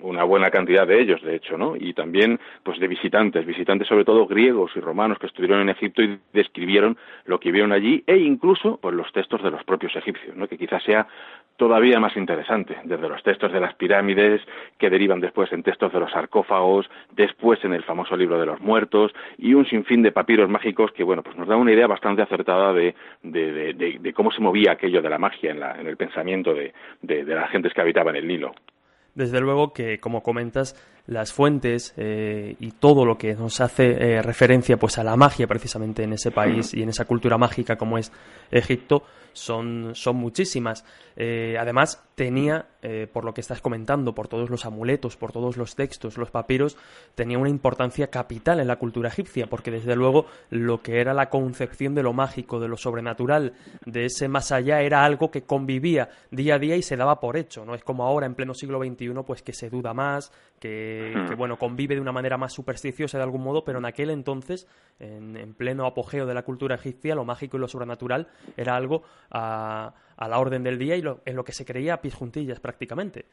una 0.00 0.24
buena 0.24 0.50
cantidad 0.50 0.86
de 0.86 1.00
ellos, 1.00 1.22
de 1.22 1.36
hecho, 1.36 1.58
¿no? 1.58 1.76
Y 1.76 1.92
también 1.92 2.40
pues 2.62 2.78
de 2.78 2.88
visitantes, 2.88 3.44
visitantes 3.44 3.88
sobre 3.88 4.04
todo 4.04 4.26
griegos 4.26 4.72
y 4.74 4.80
romanos 4.80 5.18
que 5.18 5.26
estuvieron 5.26 5.60
en 5.60 5.68
Egipto 5.68 6.02
y 6.02 6.18
describieron 6.32 6.96
lo 7.26 7.38
que 7.38 7.52
vieron 7.52 7.72
allí, 7.72 8.02
e 8.06 8.16
incluso 8.16 8.78
pues 8.80 8.94
los 8.94 9.12
textos 9.12 9.42
de 9.42 9.49
los 9.50 9.64
propios 9.64 9.94
egipcios, 9.96 10.36
¿no? 10.36 10.48
Que 10.48 10.58
quizás 10.58 10.82
sea 10.82 11.06
todavía 11.56 12.00
más 12.00 12.16
interesante, 12.16 12.76
desde 12.84 13.08
los 13.08 13.22
textos 13.22 13.52
de 13.52 13.60
las 13.60 13.74
pirámides, 13.74 14.40
que 14.78 14.88
derivan 14.88 15.20
después 15.20 15.52
en 15.52 15.62
textos 15.62 15.92
de 15.92 16.00
los 16.00 16.10
sarcófagos, 16.10 16.88
después 17.10 17.62
en 17.64 17.74
el 17.74 17.82
famoso 17.82 18.16
libro 18.16 18.40
de 18.40 18.46
los 18.46 18.60
muertos, 18.60 19.12
y 19.36 19.52
un 19.52 19.66
sinfín 19.66 20.02
de 20.02 20.10
papiros 20.10 20.48
mágicos 20.48 20.90
que, 20.92 21.04
bueno, 21.04 21.22
pues 21.22 21.36
nos 21.36 21.48
da 21.48 21.56
una 21.56 21.72
idea 21.72 21.86
bastante 21.86 22.22
acertada 22.22 22.72
de, 22.72 22.94
de, 23.22 24.12
cómo 24.14 24.30
se 24.32 24.40
movía 24.40 24.72
aquello 24.72 25.02
de 25.02 25.10
la 25.10 25.18
magia 25.18 25.50
en, 25.50 25.60
la, 25.60 25.78
en 25.78 25.86
el 25.86 25.96
pensamiento 25.96 26.54
de, 26.54 26.72
de 27.02 27.34
las 27.34 27.50
gentes 27.50 27.74
que 27.74 27.80
habitaban 27.82 28.16
el 28.16 28.26
Nilo. 28.26 28.54
Desde 29.14 29.40
luego 29.40 29.72
que, 29.72 29.98
como 29.98 30.22
comentas, 30.22 30.76
las 31.06 31.32
fuentes 31.32 31.92
eh, 31.96 32.54
y 32.60 32.70
todo 32.72 33.04
lo 33.04 33.18
que 33.18 33.34
nos 33.34 33.60
hace 33.60 33.90
eh, 33.90 34.22
referencia 34.22 34.76
pues 34.76 34.96
a 34.98 35.04
la 35.04 35.16
magia 35.16 35.46
precisamente 35.48 36.04
en 36.04 36.12
ese 36.12 36.30
país 36.30 36.72
y 36.72 36.82
en 36.82 36.90
esa 36.90 37.04
cultura 37.04 37.36
mágica 37.36 37.76
como 37.76 37.98
es 37.98 38.12
Egipto 38.50 39.02
son, 39.32 39.92
son 39.94 40.16
muchísimas. 40.16 40.84
Eh, 41.16 41.56
además, 41.58 42.02
tenía, 42.20 42.66
por 43.14 43.24
lo 43.24 43.32
que 43.32 43.40
estás 43.40 43.62
comentando, 43.62 44.14
por 44.14 44.28
todos 44.28 44.50
los 44.50 44.66
amuletos, 44.66 45.16
por 45.16 45.32
todos 45.32 45.56
los 45.56 45.74
textos, 45.74 46.18
los 46.18 46.30
papiros, 46.30 46.76
tenía 47.14 47.38
una 47.38 47.48
importancia 47.48 48.08
capital 48.08 48.60
en 48.60 48.66
la 48.66 48.76
cultura 48.76 49.08
egipcia, 49.08 49.46
porque 49.46 49.70
desde 49.70 49.96
luego 49.96 50.26
lo 50.50 50.82
que 50.82 51.00
era 51.00 51.14
la 51.14 51.30
concepción 51.30 51.94
de 51.94 52.02
lo 52.02 52.12
mágico, 52.12 52.60
de 52.60 52.68
lo 52.68 52.76
sobrenatural, 52.76 53.54
de 53.86 54.04
ese 54.04 54.28
más 54.28 54.52
allá, 54.52 54.82
era 54.82 55.02
algo 55.02 55.30
que 55.30 55.44
convivía 55.44 56.10
día 56.30 56.56
a 56.56 56.58
día 56.58 56.76
y 56.76 56.82
se 56.82 56.94
daba 56.94 57.20
por 57.20 57.38
hecho. 57.38 57.64
No 57.64 57.74
es 57.74 57.82
como 57.82 58.04
ahora, 58.04 58.26
en 58.26 58.34
pleno 58.34 58.52
siglo 58.52 58.78
XXI, 58.84 59.14
pues 59.26 59.40
que 59.40 59.54
se 59.54 59.70
duda 59.70 59.94
más, 59.94 60.30
que, 60.60 61.14
bueno, 61.38 61.58
convive 61.58 61.94
de 61.94 62.02
una 62.02 62.12
manera 62.12 62.36
más 62.36 62.52
supersticiosa 62.52 63.16
de 63.16 63.24
algún 63.24 63.42
modo, 63.42 63.64
pero 63.64 63.78
en 63.78 63.86
aquel 63.86 64.10
entonces, 64.10 64.68
en, 64.98 65.54
pleno 65.54 65.86
apogeo 65.86 66.26
de 66.26 66.34
la 66.34 66.42
cultura 66.42 66.74
egipcia, 66.74 67.14
lo 67.14 67.24
mágico 67.24 67.56
y 67.56 67.60
lo 67.60 67.68
sobrenatural 67.68 68.28
era 68.58 68.76
algo 68.76 69.04
a, 69.30 69.94
a 70.20 70.28
la 70.28 70.38
orden 70.38 70.62
del 70.62 70.78
día 70.78 70.96
y 70.96 71.02
en 71.24 71.36
lo 71.36 71.44
que 71.44 71.52
se 71.52 71.64
creía 71.64 71.94
a 71.94 72.02
pies 72.02 72.14
juntillas 72.14 72.60
prácticamente. 72.60 73.24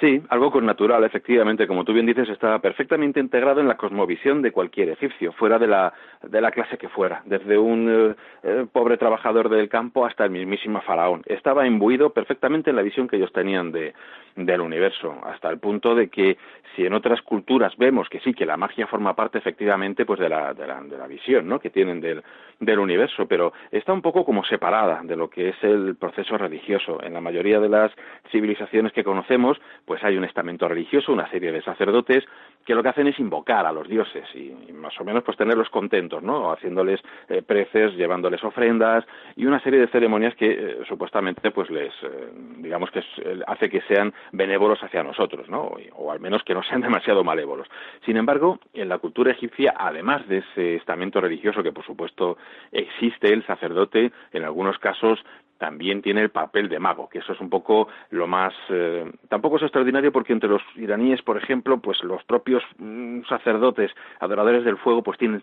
Sí, 0.00 0.22
algo 0.30 0.50
con 0.50 0.64
natural, 0.64 1.04
efectivamente, 1.04 1.66
como 1.66 1.84
tú 1.84 1.92
bien 1.92 2.06
dices, 2.06 2.26
estaba 2.30 2.58
perfectamente 2.60 3.20
integrado 3.20 3.60
en 3.60 3.68
la 3.68 3.76
cosmovisión 3.76 4.40
de 4.40 4.50
cualquier 4.50 4.88
egipcio, 4.88 5.32
fuera 5.32 5.58
de 5.58 5.66
la, 5.66 5.92
de 6.22 6.40
la 6.40 6.50
clase 6.52 6.78
que 6.78 6.88
fuera, 6.88 7.20
desde 7.26 7.58
un 7.58 7.86
eh, 7.90 8.14
eh, 8.42 8.66
pobre 8.72 8.96
trabajador 8.96 9.50
del 9.50 9.68
campo 9.68 10.06
hasta 10.06 10.24
el 10.24 10.30
mismísimo 10.30 10.80
faraón. 10.80 11.22
Estaba 11.26 11.66
imbuido 11.66 12.14
perfectamente 12.14 12.70
en 12.70 12.76
la 12.76 12.82
visión 12.82 13.08
que 13.08 13.16
ellos 13.16 13.30
tenían 13.34 13.72
de, 13.72 13.92
del 14.36 14.62
universo, 14.62 15.14
hasta 15.22 15.50
el 15.50 15.58
punto 15.58 15.94
de 15.94 16.08
que 16.08 16.38
si 16.74 16.86
en 16.86 16.94
otras 16.94 17.20
culturas 17.22 17.76
vemos 17.76 18.08
que 18.08 18.20
sí, 18.20 18.32
que 18.32 18.46
la 18.46 18.56
magia 18.56 18.86
forma 18.86 19.14
parte 19.14 19.38
efectivamente 19.38 20.06
pues 20.06 20.20
de 20.20 20.28
la, 20.28 20.54
de 20.54 20.66
la, 20.66 20.80
de 20.80 20.96
la 20.96 21.06
visión 21.06 21.48
¿no? 21.48 21.58
que 21.58 21.70
tienen 21.70 22.00
del, 22.00 22.22
del 22.60 22.78
universo, 22.78 23.26
pero 23.26 23.52
está 23.70 23.92
un 23.92 24.02
poco 24.02 24.24
como 24.24 24.44
separada 24.44 25.00
de 25.02 25.16
lo 25.16 25.28
que 25.28 25.48
es 25.48 25.56
el 25.62 25.96
proceso 25.96 26.38
religioso. 26.38 27.02
En 27.02 27.14
la 27.14 27.20
mayoría 27.20 27.58
de 27.58 27.68
las 27.68 27.90
civilizaciones 28.30 28.92
que 28.92 29.04
conocemos, 29.04 29.60
pues 29.90 30.04
hay 30.04 30.16
un 30.16 30.22
estamento 30.22 30.68
religioso, 30.68 31.12
una 31.12 31.28
serie 31.32 31.50
de 31.50 31.62
sacerdotes 31.62 32.24
que 32.64 32.76
lo 32.76 32.82
que 32.84 32.90
hacen 32.90 33.08
es 33.08 33.18
invocar 33.18 33.66
a 33.66 33.72
los 33.72 33.88
dioses 33.88 34.24
y, 34.36 34.72
más 34.72 34.94
o 35.00 35.04
menos 35.04 35.24
pues 35.24 35.36
tenerlos 35.36 35.68
contentos, 35.68 36.22
¿no? 36.22 36.52
Haciéndoles 36.52 37.00
eh, 37.28 37.42
preces, 37.42 37.94
llevándoles 37.96 38.44
ofrendas 38.44 39.04
y 39.34 39.46
una 39.46 39.58
serie 39.58 39.80
de 39.80 39.88
ceremonias 39.88 40.36
que 40.36 40.48
eh, 40.48 40.78
supuestamente 40.86 41.50
pues 41.50 41.70
les 41.70 41.92
eh, 42.04 42.30
digamos 42.58 42.92
que 42.92 43.02
hace 43.48 43.68
que 43.68 43.80
sean 43.88 44.14
benévolos 44.30 44.80
hacia 44.80 45.02
nosotros, 45.02 45.48
¿no? 45.48 45.72
O, 45.96 46.12
al 46.12 46.20
menos 46.20 46.44
que 46.44 46.54
no 46.54 46.62
sean 46.62 46.80
demasiado 46.88 47.24
malévolos. 47.24 47.66
Sin 48.06 48.16
embargo, 48.16 48.60
en 48.72 48.88
la 48.88 48.98
cultura 48.98 49.32
egipcia, 49.32 49.74
además 49.76 50.24
de 50.28 50.38
ese 50.38 50.76
estamento 50.76 51.20
religioso 51.20 51.64
que 51.64 51.72
por 51.72 51.84
supuesto 51.84 52.38
existe, 52.70 53.32
el 53.32 53.44
sacerdote 53.44 54.12
en 54.32 54.44
algunos 54.44 54.78
casos 54.78 55.18
también 55.60 56.00
tiene 56.00 56.22
el 56.22 56.30
papel 56.30 56.70
de 56.70 56.80
mago, 56.80 57.08
que 57.08 57.18
eso 57.18 57.34
es 57.34 57.40
un 57.40 57.50
poco 57.50 57.88
lo 58.08 58.26
más 58.26 58.54
eh, 58.70 59.04
tampoco 59.28 59.58
es 59.58 59.62
extraordinario 59.62 60.10
porque 60.10 60.32
entre 60.32 60.48
los 60.48 60.62
iraníes, 60.74 61.20
por 61.20 61.36
ejemplo, 61.36 61.78
pues 61.78 62.02
los 62.02 62.24
propios 62.24 62.62
mm, 62.78 63.20
sacerdotes 63.28 63.92
adoradores 64.20 64.64
del 64.64 64.78
fuego 64.78 65.02
pues 65.02 65.18
tienen 65.18 65.42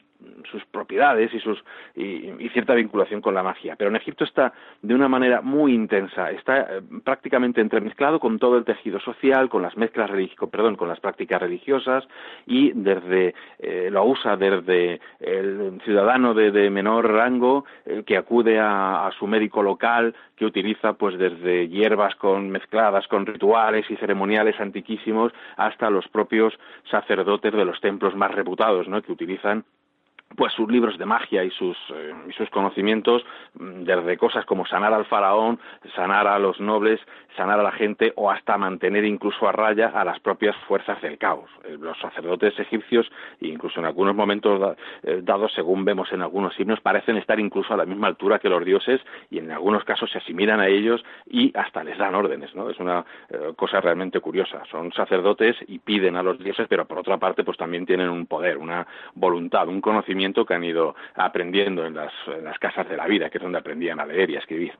sus 0.52 0.66
propiedades 0.66 1.34
y 1.34 1.40
sus 1.40 1.64
y, 1.96 2.50
cierta 2.50 2.74
vinculación 2.74 3.22
con 3.22 3.34
la 3.34 3.44
magia, 3.44 3.76
pero 3.76 3.90
en 3.90 3.96
Egipto 3.96 4.24
está 4.24 4.54
de 4.82 4.96
una 4.96 5.08
manera 5.08 5.42
muy 5.42 5.74
intensa, 5.74 6.32
está 6.32 6.62
eh, 6.62 6.82
prácticamente 7.04 7.62
entremezclado 7.62 8.20
con 8.20 8.40
todo 8.40 8.58
el 8.58 8.66
tejido 8.66 9.00
social, 9.00 9.50
con 9.50 9.62
las 9.62 9.78
mezclas 9.78 10.10
perdón, 10.52 10.76
con 10.76 10.88
las 10.88 11.00
prácticas 11.00 11.42
religiosas 11.42 12.08
y 12.46 12.72
desde 12.74 13.36
eh, 13.60 13.90
lo 13.92 14.06
usa 14.06 14.38
desde 14.38 15.00
el 15.20 15.80
ciudadano 15.84 16.34
de, 16.34 16.70
menor 16.70 17.10
rango 17.12 17.66
que 18.06 18.18
acude 18.18 18.60
a 18.60 19.10
su 19.18 19.28
médico 19.28 19.62
local 19.64 20.14
que 20.38 20.46
utiliza 20.46 20.94
pues 20.94 21.18
desde 21.18 21.68
hierbas 21.68 22.16
con 22.16 22.50
mezcladas 22.50 23.08
con 23.08 23.26
rituales 23.26 23.90
y 23.90 23.96
ceremoniales 23.98 24.60
antiquísimos 24.60 25.34
hasta 25.58 25.90
los 25.90 26.08
propios 26.08 26.58
sacerdotes 26.90 27.54
de 27.54 27.66
los 27.66 27.82
templos 27.82 28.16
más 28.16 28.32
reputados, 28.32 28.88
¿no? 28.88 29.02
que 29.02 29.12
utilizan 29.12 29.66
pues 30.36 30.54
sus 30.54 30.70
libros 30.70 30.98
de 30.98 31.06
magia 31.06 31.44
y 31.44 31.52
sus, 31.52 31.78
eh, 31.94 32.14
y 32.28 32.34
sus 32.34 32.50
conocimientos 32.50 33.24
mm, 33.54 33.84
desde 33.84 34.18
cosas 34.18 34.46
como 34.46 34.66
sanar 34.66 34.94
al 34.94 35.06
faraón, 35.06 35.60
sanar 35.96 36.28
a 36.28 36.38
los 36.38 36.60
nobles, 36.60 37.00
sanar 37.36 37.60
a 37.60 37.64
la 37.64 37.72
gente 37.72 38.14
o 38.16 38.30
hasta 38.30 38.58
mantener 38.58 39.06
incluso 39.06 39.48
a 39.48 39.52
raya 39.52 39.92
a 39.94 40.04
las 40.04 40.20
propias 40.20 40.56
fuerzas 40.68 41.02
del 41.02 41.18
caos. 41.18 41.50
Eh, 41.64 41.78
los 41.80 41.98
sacerdotes 42.00 42.60
egipcios, 42.60 43.10
incluso 43.40 43.80
en 43.80 43.86
algunos 43.86 44.16
momentos 44.16 44.76
eh, 45.04 45.22
dados, 45.24 45.54
según 45.54 45.86
vemos 45.86 46.12
en 46.12 46.22
algunos 46.22 46.60
himnos, 46.60 46.82
parecen 46.82 47.18
estar 47.18 47.40
incluso 47.40 47.74
a 47.74 47.78
la 47.78 47.86
misma 47.86 48.08
altura 48.08 48.40
que 48.40 48.50
los 48.50 48.66
dioses 48.66 49.02
y 49.30 49.40
en 49.40 49.52
algunos 49.52 49.86
casos 49.86 50.12
se 50.12 50.18
asimilan 50.18 50.60
a 50.60 50.68
ellos 50.68 51.04
y 51.26 51.58
hasta 51.58 51.84
les 51.84 51.98
dan 51.98 52.16
órdenes, 52.16 52.54
¿no? 52.56 52.70
Es 52.70 52.80
una 52.80 53.06
cosa 53.56 53.82
realmente 53.82 54.20
curiosa. 54.20 54.64
Son 54.70 54.92
sacerdotes 54.94 55.56
y 55.68 55.80
piden 55.80 56.16
a 56.16 56.24
los 56.24 56.40
dioses, 56.40 56.68
pero 56.70 56.86
por 56.86 57.00
otra 57.00 57.18
parte 57.18 57.44
pues 57.44 57.58
también 57.58 57.86
tienen 57.86 58.10
un 58.10 58.26
poder, 58.26 58.58
una 58.58 58.86
voluntad, 59.16 59.68
un 59.68 59.82
conocimiento 59.82 60.17
que 60.46 60.54
han 60.54 60.64
ido 60.64 60.96
aprendiendo 61.16 61.86
en 61.86 61.96
las, 61.96 62.12
casas 62.60 62.88
de 62.90 62.98
la 62.98 63.08
vida, 63.08 63.30
que 63.30 63.38
es 63.38 63.44
donde 63.44 63.60
aprendían 63.60 64.00
a 64.00 64.06
leer 64.06 64.30
y 64.30 64.36
a 64.36 64.40
escribir 64.40 64.74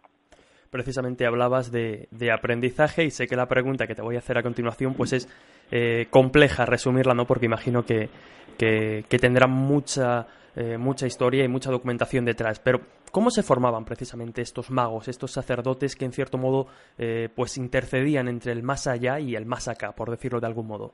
precisamente 0.70 1.25
hablabas 1.25 1.72
de, 1.72 2.08
aprendizaje 2.32 3.06
y 3.06 3.10
sé 3.10 3.25
que 3.25 3.38
la 3.38 3.48
pregunta 3.48 3.88
que 3.88 3.96
te 3.96 4.01
voy 4.01 4.15
a 4.15 4.20
hacer 4.20 4.38
a 4.38 4.44
continuación 4.44 4.94
pues 4.96 5.13
es 5.13 5.27
eh, 5.72 6.08
compleja 6.10 6.65
resumirla, 6.65 7.13
¿no? 7.13 7.25
Porque 7.25 7.46
imagino 7.46 7.84
que, 7.84 8.10
que, 8.58 9.17
tendrá 9.20 9.48
mucha, 9.48 10.27
eh, 10.56 10.77
mucha 10.77 11.08
historia 11.08 11.46
y 11.46 11.48
mucha 11.48 11.72
documentación 11.72 12.25
detrás. 12.25 12.60
Pero, 12.60 12.82
¿cómo 13.12 13.32
se 13.32 13.44
formaban 13.44 13.86
precisamente 13.86 14.41
estos 14.41 14.70
magos, 14.70 15.08
estos 15.08 15.32
sacerdotes 15.32 15.96
que 15.96 16.06
en 16.06 16.12
cierto 16.12 16.38
modo 16.38 16.67
eh, 16.98 17.29
pues 17.34 17.58
intercedían 17.58 18.27
entre 18.27 18.51
el 18.51 18.62
más 18.62 18.88
allá 18.88 19.20
y 19.20 19.36
el 19.36 19.46
más 19.46 19.70
acá, 19.70 19.94
por 19.94 20.12
decirlo 20.12 20.41
de 20.41 20.48
algún 20.48 20.67
modo? 20.67 20.91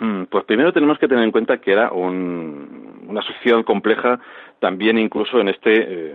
Hmm, 0.00 0.24
pues 0.24 0.44
primero 0.44 0.72
tenemos 0.72 0.98
que 0.98 1.06
tener 1.06 1.24
en 1.24 1.30
cuenta 1.30 1.58
que 1.58 1.72
era 1.72 1.92
una 3.08 3.22
sociedad 3.22 3.64
compleja 3.64 4.20
también 4.60 4.98
incluso 4.98 5.40
en 5.40 5.48
este 5.48 5.72
eh, 5.76 6.14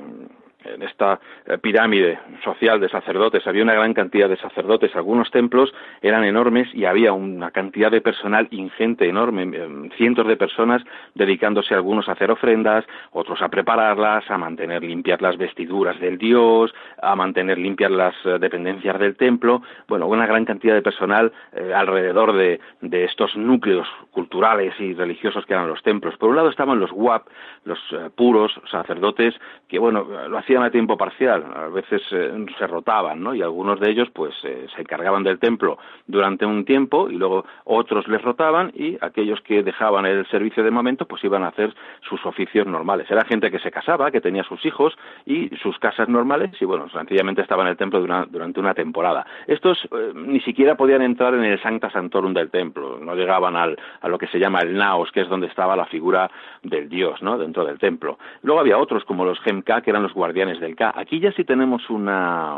en 0.63 0.83
esta 0.83 1.19
eh, 1.45 1.57
pirámide 1.57 2.19
social 2.43 2.79
de 2.79 2.89
sacerdotes. 2.89 3.45
Había 3.47 3.63
una 3.63 3.73
gran 3.73 3.93
cantidad 3.93 4.27
de 4.27 4.37
sacerdotes, 4.37 4.95
algunos 4.95 5.31
templos 5.31 5.73
eran 6.01 6.23
enormes 6.23 6.67
y 6.73 6.85
había 6.85 7.13
una 7.13 7.51
cantidad 7.51 7.89
de 7.89 8.01
personal 8.01 8.47
ingente, 8.51 9.07
enorme, 9.07 9.43
em, 9.43 9.89
cientos 9.91 10.27
de 10.27 10.35
personas 10.35 10.83
dedicándose 11.15 11.73
algunos 11.73 12.09
a 12.09 12.13
hacer 12.13 12.31
ofrendas, 12.31 12.85
otros 13.11 13.41
a 13.41 13.49
prepararlas, 13.49 14.29
a 14.29 14.37
mantener 14.37 14.83
limpias 14.83 15.21
las 15.21 15.37
vestiduras 15.37 15.99
del 15.99 16.17
dios, 16.17 16.73
a 17.01 17.15
mantener 17.15 17.57
limpias 17.57 17.91
las 17.91 18.15
eh, 18.25 18.37
dependencias 18.39 18.99
del 18.99 19.15
templo, 19.15 19.61
bueno, 19.87 20.07
una 20.07 20.25
gran 20.25 20.45
cantidad 20.45 20.73
de 20.73 20.81
personal 20.81 21.31
eh, 21.53 21.73
alrededor 21.73 22.33
de, 22.33 22.59
de, 22.81 23.05
estos 23.05 23.35
núcleos 23.37 23.87
culturales 24.11 24.73
y 24.79 24.93
religiosos 24.93 25.45
que 25.45 25.53
eran 25.53 25.69
los 25.69 25.81
templos. 25.83 26.17
Por 26.17 26.29
un 26.29 26.35
lado 26.35 26.49
estaban 26.49 26.79
los 26.79 26.91
WAP, 26.91 27.27
los 27.63 27.79
puros 28.15 28.51
sacerdotes, 28.69 29.33
que 29.67 29.79
bueno, 29.79 30.05
lo 30.27 30.37
hacían 30.37 30.48
hacían 30.49 30.63
a 30.63 30.71
tiempo 30.71 30.97
parcial, 30.97 31.45
a 31.55 31.67
veces 31.67 32.01
eh, 32.09 32.45
se 32.57 32.65
rotaban, 32.65 33.21
¿no? 33.21 33.35
Y 33.35 33.43
algunos 33.43 33.79
de 33.79 33.91
ellos, 33.91 34.09
pues, 34.11 34.33
eh, 34.43 34.65
se 34.75 34.81
encargaban 34.81 35.21
del 35.21 35.37
templo 35.37 35.77
durante 36.07 36.43
un 36.43 36.65
tiempo 36.65 37.07
y 37.07 37.17
luego 37.17 37.45
otros 37.65 38.07
les 38.07 38.19
rotaban 38.19 38.71
y 38.73 38.97
aquellos 38.99 39.39
que 39.41 39.61
dejaban 39.61 40.07
el 40.07 40.25
servicio 40.25 40.63
de 40.63 40.71
momento, 40.71 41.05
pues 41.05 41.23
iban 41.23 41.43
a 41.43 41.49
hacer 41.49 41.75
sus 42.01 42.25
oficios 42.25 42.65
normales. 42.65 43.05
Era 43.11 43.25
gente 43.25 43.51
que 43.51 43.59
se 43.59 43.69
casaba, 43.69 44.09
que 44.09 44.21
tenía 44.21 44.43
sus 44.43 44.65
hijos 44.65 44.97
y 45.23 45.49
sus 45.61 45.77
casas 45.77 46.09
normales 46.09 46.49
y, 46.59 46.65
bueno, 46.65 46.89
sencillamente 46.89 47.43
estaban 47.43 47.67
en 47.67 47.71
el 47.71 47.77
templo 47.77 48.01
durante 48.01 48.59
una 48.59 48.73
temporada. 48.73 49.27
Estos 49.45 49.77
eh, 49.91 50.13
ni 50.15 50.39
siquiera 50.39 50.73
podían 50.75 51.03
entrar 51.03 51.35
en 51.35 51.43
el 51.43 51.61
Sancta 51.61 51.91
Santorum 51.91 52.33
del 52.33 52.49
templo, 52.49 52.97
no 52.99 53.13
llegaban 53.13 53.55
al, 53.55 53.77
a 54.01 54.07
lo 54.07 54.17
que 54.17 54.25
se 54.27 54.39
llama 54.39 54.61
el 54.61 54.75
Naos, 54.75 55.11
que 55.11 55.21
es 55.21 55.29
donde 55.29 55.45
estaba 55.45 55.75
la 55.75 55.85
figura 55.85 56.31
del 56.63 56.89
dios, 56.89 57.21
¿no? 57.21 57.37
Dentro 57.37 57.63
del 57.65 57.77
templo. 57.77 58.17
Luego 58.41 58.61
había 58.61 58.79
otros 58.79 59.03
como 59.05 59.25
los 59.25 59.39
Gemka, 59.41 59.81
que 59.81 59.91
eran 59.91 60.01
los 60.01 60.13
guardianes 60.13 60.38
del 60.39 60.75
Ka. 60.75 60.93
Aquí 60.95 61.19
ya 61.19 61.33
sí 61.33 61.43
tenemos 61.43 61.89
una, 61.89 62.55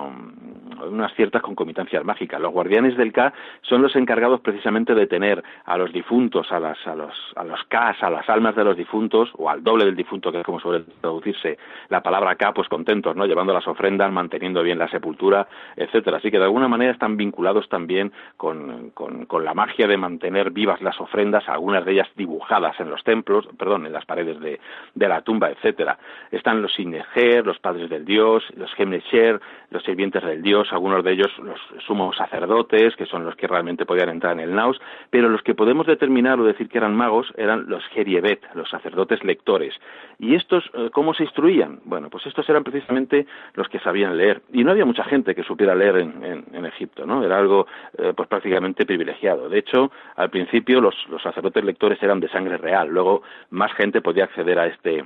unas 0.88 1.14
ciertas 1.16 1.42
concomitancias 1.42 2.06
mágicas. 2.06 2.40
Los 2.40 2.52
guardianes 2.52 2.96
del 2.96 3.12
Ka 3.12 3.34
son 3.62 3.82
los 3.82 3.96
encargados 3.96 4.40
precisamente 4.42 4.94
de 4.94 5.08
tener 5.08 5.44
a 5.66 5.78
los 5.78 5.92
difuntos, 5.92 6.52
a, 6.52 6.60
las, 6.60 6.78
a 6.86 6.96
los, 6.96 7.14
a 7.36 7.44
los 7.44 7.64
Kas, 7.66 8.02
a 8.04 8.10
las 8.12 8.30
almas 8.30 8.56
de 8.56 8.64
los 8.64 8.78
difuntos, 8.78 9.32
o 9.38 9.50
al 9.50 9.64
doble 9.64 9.86
del 9.86 9.96
difunto, 9.96 10.32
que 10.32 10.40
es 10.40 10.46
como 10.46 10.60
suele 10.60 10.86
traducirse 11.02 11.58
la 11.90 12.02
palabra 12.02 12.36
Ka, 12.36 12.54
pues 12.54 12.70
contentos, 12.70 13.16
¿no? 13.16 13.26
Llevando 13.26 13.52
las 13.52 13.68
ofrendas, 13.68 14.12
manteniendo 14.12 14.62
bien 14.62 14.78
la 14.78 14.88
sepultura, 14.90 15.48
etcétera. 15.76 16.18
Así 16.18 16.30
que 16.30 16.38
de 16.38 16.44
alguna 16.44 16.68
manera 16.68 16.92
están 16.92 17.18
vinculados 17.18 17.68
también 17.68 18.12
con, 18.38 18.92
con, 18.92 19.28
la 19.44 19.56
magia 19.56 19.88
de 19.88 19.98
mantener 19.98 20.52
vivas 20.52 20.82
las 20.82 21.02
ofrendas, 21.02 21.50
algunas 21.50 21.84
de 21.84 21.94
ellas 21.94 22.08
dibujadas 22.16 22.80
en 22.80 22.92
los 22.92 23.04
templos, 23.04 23.48
perdón, 23.58 23.88
en 23.88 23.94
las 23.94 24.06
paredes 24.06 24.40
de, 24.40 24.60
de 24.94 25.08
la 25.08 25.22
tumba, 25.22 25.50
etcétera. 25.50 25.98
Están 26.30 26.62
los 26.62 26.72
Sineger, 26.76 27.44
los 27.46 27.58
padres 27.72 27.90
del 27.90 28.04
dios, 28.04 28.44
los 28.58 28.74
Gemnesher, 28.74 29.40
los 29.70 29.82
sirvientes 29.84 30.22
del 30.22 30.42
dios, 30.42 30.68
algunos 30.74 31.06
de 31.06 31.14
ellos 31.14 31.32
los 31.40 31.58
sumos 31.88 32.18
sacerdotes, 32.18 32.98
que 32.98 33.06
son 33.06 33.24
los 33.24 33.34
que 33.38 33.48
realmente 33.48 33.86
podían 33.86 34.10
entrar 34.10 34.34
en 34.34 34.42
el 34.42 34.54
naos, 34.54 34.82
pero 35.10 35.30
los 35.30 35.42
que 35.42 35.56
podemos 35.56 35.88
determinar 35.88 36.38
o 36.38 36.44
decir 36.44 36.68
que 36.68 36.78
eran 36.78 36.94
magos 36.94 37.32
eran 37.38 37.70
los 37.70 37.82
Geriebet, 37.94 38.42
los 38.56 38.70
sacerdotes 38.70 39.24
lectores. 39.24 39.74
¿Y 40.20 40.36
estos 40.36 40.70
eh, 40.74 40.90
cómo 40.92 41.14
se 41.14 41.24
instruían? 41.24 41.80
Bueno, 41.86 42.10
pues 42.10 42.26
estos 42.26 42.48
eran 42.50 42.66
precisamente 42.66 43.26
los 43.54 43.70
que 43.70 43.80
sabían 43.80 44.18
leer. 44.18 44.42
Y 44.52 44.66
no 44.66 44.72
había 44.72 44.86
mucha 44.86 45.06
gente 45.06 45.34
que 45.34 45.44
supiera 45.44 45.74
leer 45.74 45.98
en, 45.98 46.46
en, 46.52 46.66
Egipto, 46.66 47.06
¿no? 47.06 47.24
Era 47.24 47.38
algo 47.38 47.68
eh, 47.98 48.14
pues 48.16 48.28
prácticamente 48.28 48.86
privilegiado. 48.86 49.48
De 49.48 49.60
hecho, 49.60 49.92
al 50.18 50.30
principio 50.30 50.82
los, 50.82 50.96
los 51.10 51.22
sacerdotes 51.22 51.64
lectores 51.64 52.04
eran 52.04 52.20
de 52.20 52.28
sangre 52.28 52.58
real, 52.58 52.90
luego 52.90 53.24
más 53.50 53.72
gente 53.74 54.02
podía 54.02 54.26
acceder 54.26 54.60
a 54.60 54.68
este 54.68 55.06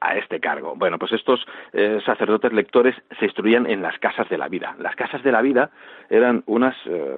a 0.00 0.16
este 0.16 0.40
cargo. 0.40 0.74
Bueno, 0.76 0.98
pues 0.98 1.12
estos 1.12 1.46
eh, 1.72 2.00
sacerdotes 2.04 2.52
lectores 2.52 2.94
se 3.18 3.26
instruían 3.26 3.66
en 3.66 3.82
las 3.82 3.98
casas 3.98 4.28
de 4.28 4.38
la 4.38 4.48
vida. 4.48 4.76
Las 4.78 4.96
casas 4.96 5.22
de 5.22 5.32
la 5.32 5.42
vida 5.42 5.70
eran 6.08 6.42
unas, 6.46 6.76
eh, 6.86 7.16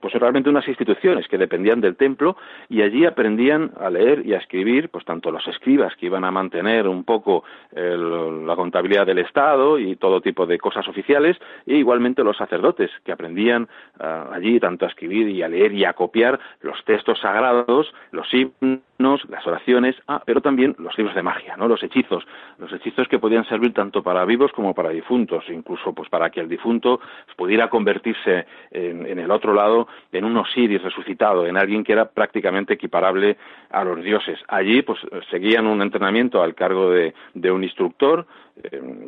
pues 0.00 0.14
realmente 0.14 0.50
unas 0.50 0.68
instituciones 0.68 1.26
que 1.28 1.38
dependían 1.38 1.80
del 1.80 1.96
templo 1.96 2.36
y 2.68 2.82
allí 2.82 3.06
aprendían 3.06 3.72
a 3.80 3.90
leer 3.90 4.24
y 4.26 4.34
a 4.34 4.38
escribir, 4.38 4.88
pues 4.88 5.04
tanto 5.04 5.30
los 5.30 5.46
escribas 5.48 5.94
que 5.96 6.06
iban 6.06 6.24
a 6.24 6.30
mantener 6.30 6.86
un 6.88 7.04
poco 7.04 7.44
la 7.72 8.54
contabilidad 8.54 9.06
del 9.06 9.18
Estado 9.18 9.78
y 9.78 9.96
todo 9.96 10.20
tipo 10.20 10.46
de 10.46 10.58
cosas 10.58 10.86
oficiales, 10.88 11.36
e 11.66 11.76
igualmente 11.76 12.22
los 12.22 12.36
sacerdotes 12.36 12.90
que 13.04 13.12
aprendían 13.12 13.68
eh, 14.00 14.24
allí 14.32 14.60
tanto 14.60 14.84
a 14.84 14.88
escribir 14.88 15.28
y 15.28 15.42
a 15.42 15.48
leer 15.48 15.72
y 15.72 15.84
a 15.84 15.92
copiar 15.92 16.38
los 16.60 16.82
textos 16.84 17.20
sagrados, 17.20 17.92
los 18.10 18.32
himnos, 18.32 18.80
las 19.02 19.46
oraciones, 19.46 19.96
ah, 20.08 20.22
pero 20.24 20.40
también 20.40 20.74
los 20.78 20.96
libros 20.96 21.14
de 21.14 21.22
magia, 21.22 21.56
¿no? 21.56 21.68
Los 21.68 21.82
hechizos, 21.82 22.24
los 22.58 22.72
hechizos 22.72 23.08
que 23.08 23.18
podían 23.18 23.44
servir 23.46 23.72
tanto 23.72 24.02
para 24.02 24.24
vivos 24.24 24.52
como 24.52 24.74
para 24.74 24.90
difuntos, 24.90 25.44
incluso 25.48 25.92
pues 25.92 26.08
para 26.08 26.30
que 26.30 26.40
el 26.40 26.48
difunto 26.48 27.00
pudiera 27.36 27.68
convertirse 27.68 28.46
en, 28.70 29.18
el 29.18 29.30
otro 29.30 29.54
lado 29.54 29.88
en 30.12 30.24
un 30.24 30.36
Osiris 30.36 30.82
resucitado, 30.82 31.46
en 31.46 31.56
alguien 31.56 31.84
que 31.84 31.92
era 31.92 32.06
prácticamente 32.06 32.74
equiparable 32.74 33.36
a 33.70 33.84
los 33.84 34.02
dioses. 34.02 34.38
Allí 34.48 34.82
pues 34.82 35.00
seguían 35.30 35.66
un 35.66 35.82
entrenamiento 35.82 36.42
al 36.42 36.54
cargo 36.54 36.90
de, 36.90 37.14
de 37.34 37.50
un 37.50 37.64
instructor, 37.64 38.26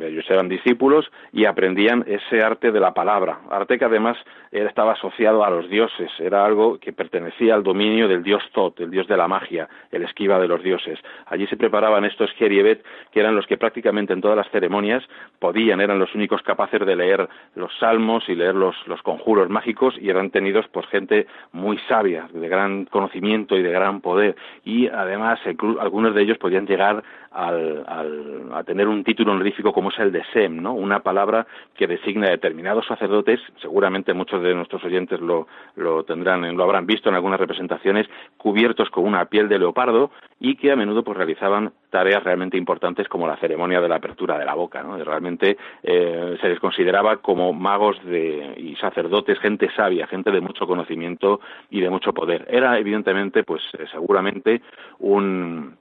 ellos 0.01 0.25
eran 0.29 0.49
discípulos 0.49 1.09
y 1.31 1.45
aprendían 1.45 2.03
ese 2.07 2.41
arte 2.41 2.71
de 2.71 2.79
la 2.79 2.93
palabra, 2.93 3.39
arte 3.49 3.77
que 3.77 3.85
además 3.85 4.17
estaba 4.51 4.93
asociado 4.93 5.43
a 5.43 5.49
los 5.49 5.69
dioses, 5.69 6.11
era 6.19 6.45
algo 6.45 6.79
que 6.79 6.93
pertenecía 6.93 7.55
al 7.55 7.63
dominio 7.63 8.07
del 8.07 8.23
dios 8.23 8.43
Tot, 8.53 8.79
el 8.79 8.89
dios 8.89 9.07
de 9.07 9.17
la 9.17 9.27
magia, 9.27 9.67
el 9.91 10.03
esquiva 10.03 10.39
de 10.39 10.47
los 10.47 10.63
dioses. 10.63 10.99
Allí 11.27 11.45
se 11.47 11.57
preparaban 11.57 12.05
estos 12.05 12.31
Geriebet, 12.33 12.83
que 13.11 13.19
eran 13.19 13.35
los 13.35 13.45
que 13.47 13.57
prácticamente 13.57 14.13
en 14.13 14.21
todas 14.21 14.37
las 14.37 14.49
ceremonias 14.49 15.03
podían, 15.39 15.81
eran 15.81 15.99
los 15.99 16.13
únicos 16.15 16.41
capaces 16.41 16.79
de 16.85 16.95
leer 16.95 17.27
los 17.55 17.71
salmos 17.79 18.27
y 18.29 18.35
leer 18.35 18.55
los, 18.55 18.75
los 18.87 19.01
conjuros 19.01 19.49
mágicos 19.49 19.95
y 19.99 20.09
eran 20.09 20.31
tenidos 20.31 20.67
por 20.69 20.87
gente 20.87 21.27
muy 21.51 21.77
sabia, 21.87 22.27
de 22.33 22.47
gran 22.47 22.85
conocimiento 22.85 23.57
y 23.57 23.61
de 23.61 23.71
gran 23.71 24.01
poder. 24.01 24.35
Y 24.63 24.87
además 24.87 25.39
algunos 25.79 26.15
de 26.15 26.21
ellos 26.21 26.37
podían 26.37 26.65
llegar 26.65 27.03
a 27.35 28.63
tener 28.65 28.87
un 28.87 29.03
título 29.03 29.33
honorífico 29.33 29.73
como 29.73 29.89
es 29.89 29.99
el 29.99 30.11
de 30.11 30.23
Sem, 30.31 30.61
¿no? 30.61 30.73
Una 30.73 31.01
palabra 31.01 31.45
que 31.75 31.87
designa 31.87 32.27
a 32.27 32.31
determinados 32.31 32.85
sacerdotes, 32.87 33.39
seguramente 33.61 34.13
muchos 34.13 34.41
de 34.41 34.55
nuestros 34.55 34.83
oyentes 34.83 35.19
lo, 35.19 35.47
lo 35.75 36.03
tendrán, 36.03 36.55
lo 36.55 36.63
habrán 36.63 36.85
visto 36.85 37.09
en 37.09 37.15
algunas 37.15 37.39
representaciones, 37.39 38.07
cubiertos 38.37 38.89
con 38.89 39.05
una 39.05 39.25
piel 39.25 39.49
de 39.49 39.59
leopardo 39.59 40.11
y 40.39 40.55
que 40.55 40.71
a 40.71 40.75
menudo 40.75 41.03
pues 41.03 41.17
realizaban 41.17 41.73
tareas 41.89 42.23
realmente 42.23 42.57
importantes 42.57 43.07
como 43.07 43.27
la 43.27 43.37
ceremonia 43.37 43.81
de 43.81 43.89
la 43.89 43.95
apertura 43.95 44.37
de 44.37 44.45
la 44.45 44.53
boca, 44.53 44.83
¿no? 44.83 44.97
realmente 44.97 45.57
eh, 45.83 46.37
se 46.39 46.49
les 46.49 46.59
consideraba 46.59 47.17
como 47.17 47.53
magos 47.53 47.97
de, 48.05 48.53
y 48.57 48.75
sacerdotes, 48.75 49.39
gente 49.39 49.69
sabia, 49.75 50.07
gente 50.07 50.31
de 50.31 50.41
mucho 50.41 50.67
conocimiento 50.67 51.39
y 51.69 51.81
de 51.81 51.89
mucho 51.89 52.13
poder. 52.13 52.45
Era 52.49 52.77
evidentemente, 52.77 53.43
pues 53.43 53.61
eh, 53.77 53.85
seguramente 53.91 54.61
un 54.99 55.77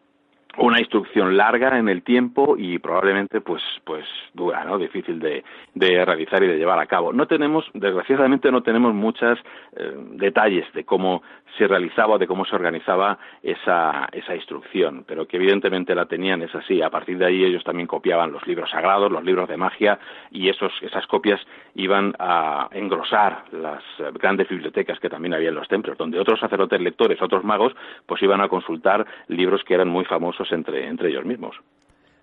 una 0.59 0.79
instrucción 0.79 1.37
larga 1.37 1.79
en 1.79 1.89
el 1.89 2.03
tiempo 2.03 2.57
y 2.59 2.79
probablemente 2.79 3.41
pues 3.41 3.63
pues 3.85 4.05
dura 4.33 4.65
no 4.65 4.79
difícil 4.79 5.19
de, 5.19 5.45
de 5.75 6.05
realizar 6.05 6.43
y 6.43 6.49
de 6.49 6.59
llevar 6.59 6.79
a 6.79 6.87
cabo. 6.87 7.13
No 7.13 7.27
tenemos 7.27 7.65
desgraciadamente 7.75 8.51
no 8.51 8.63
tenemos 8.63 8.95
muchos 8.95 9.39
eh, 9.77 9.93
detalles 10.13 10.71
de 10.73 10.85
cómo 10.85 11.23
se 11.59 11.67
realizaba 11.67 12.19
de 12.19 12.27
cómo 12.27 12.45
se 12.45 12.55
organizaba 12.55 13.19
esa 13.43 14.09
esa 14.13 14.35
instrucción 14.35 15.05
pero 15.07 15.27
que 15.27 15.37
evidentemente 15.37 15.95
la 15.95 16.07
tenían 16.07 16.43
es 16.43 16.55
así. 16.55 16.83
A 16.83 16.91
partir 16.91 17.19
de 17.19 17.27
ahí 17.27 17.45
ellos 17.45 17.65
también 17.65 17.87
copiaban 17.87 18.33
los 18.33 18.47
libros 18.47 18.71
sagrados 18.71 19.11
los 19.11 19.25
libros 19.25 19.49
de 19.49 19.57
magia 19.57 19.99
y 20.31 20.49
esos 20.49 20.73
esas 20.83 21.07
copias 21.07 21.41
iban 21.75 22.15
a 22.19 22.69
engrosar 22.73 23.45
las 23.53 23.83
grandes 24.15 24.49
bibliotecas 24.49 25.01
que 25.01 25.11
también 25.11 25.35
había 25.35 25.49
en 25.49 25.57
los 25.57 25.69
templos 25.69 25.99
donde 25.99 26.21
otros 26.21 26.41
sacerdotes 26.41 26.81
lectores 26.81 27.21
otros 27.21 27.45
magos 27.45 27.75
pues 28.07 28.23
iban 28.23 28.41
a 28.41 28.49
consultar 28.49 29.07
libros 29.29 29.63
que 29.65 29.75
eran 29.75 29.89
muy 29.89 30.05
famosos 30.05 30.44
entre, 30.53 30.89
entre 30.89 31.11
ellos 31.11 31.25
mismos. 31.25 31.57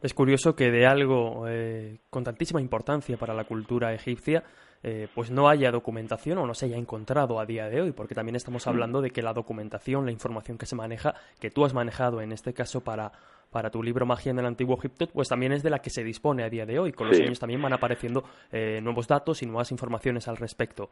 Es 0.02 0.14
curioso 0.14 0.56
que 0.56 0.72
de 0.72 0.88
algo 0.88 1.48
eh, 1.48 2.00
con 2.10 2.24
tantísima 2.24 2.60
importancia 2.60 3.18
para 3.18 3.36
la 3.36 3.44
cultura 3.44 3.94
egipcia, 3.94 4.44
eh, 4.84 5.08
pues 5.14 5.30
no 5.30 5.48
haya 5.48 5.72
documentación 5.72 6.40
o 6.40 6.48
no 6.48 6.56
se 6.56 6.66
haya 6.66 6.78
encontrado 6.78 7.40
a 7.40 7.46
día 7.46 7.70
de 7.70 7.82
hoy, 7.82 7.92
porque 7.92 8.16
también 8.16 8.36
estamos 8.36 8.66
mm. 8.66 8.70
hablando 8.70 9.02
de 9.02 9.12
que 9.12 9.22
la 9.22 9.34
documentación, 9.34 10.06
la 10.06 10.12
información 10.12 10.58
que 10.58 10.66
se 10.66 10.76
maneja, 10.76 11.14
que 11.40 11.52
tú 11.52 11.66
has 11.66 11.76
manejado 11.76 12.20
en 12.22 12.32
este 12.32 12.54
caso 12.54 12.82
para 12.84 13.12
para 13.52 13.70
tu 13.70 13.84
libro 13.84 14.06
Magia 14.06 14.32
en 14.32 14.40
el 14.40 14.46
Antiguo 14.46 14.78
Egipto, 14.78 15.08
pues 15.14 15.30
también 15.30 15.52
es 15.52 15.62
de 15.62 15.70
la 15.70 15.80
que 15.80 15.90
se 15.90 16.04
dispone 16.04 16.44
a 16.44 16.50
día 16.50 16.66
de 16.66 16.80
hoy. 16.80 16.94
Con 16.94 17.08
los 17.08 17.20
años 17.20 17.40
también 17.40 17.62
van 17.62 17.74
apareciendo 17.74 18.24
eh, 18.52 18.80
nuevos 18.82 19.08
datos 19.08 19.44
y 19.44 19.46
nuevas 19.46 19.72
informaciones 19.72 20.28
al 20.28 20.38
respecto. 20.38 20.90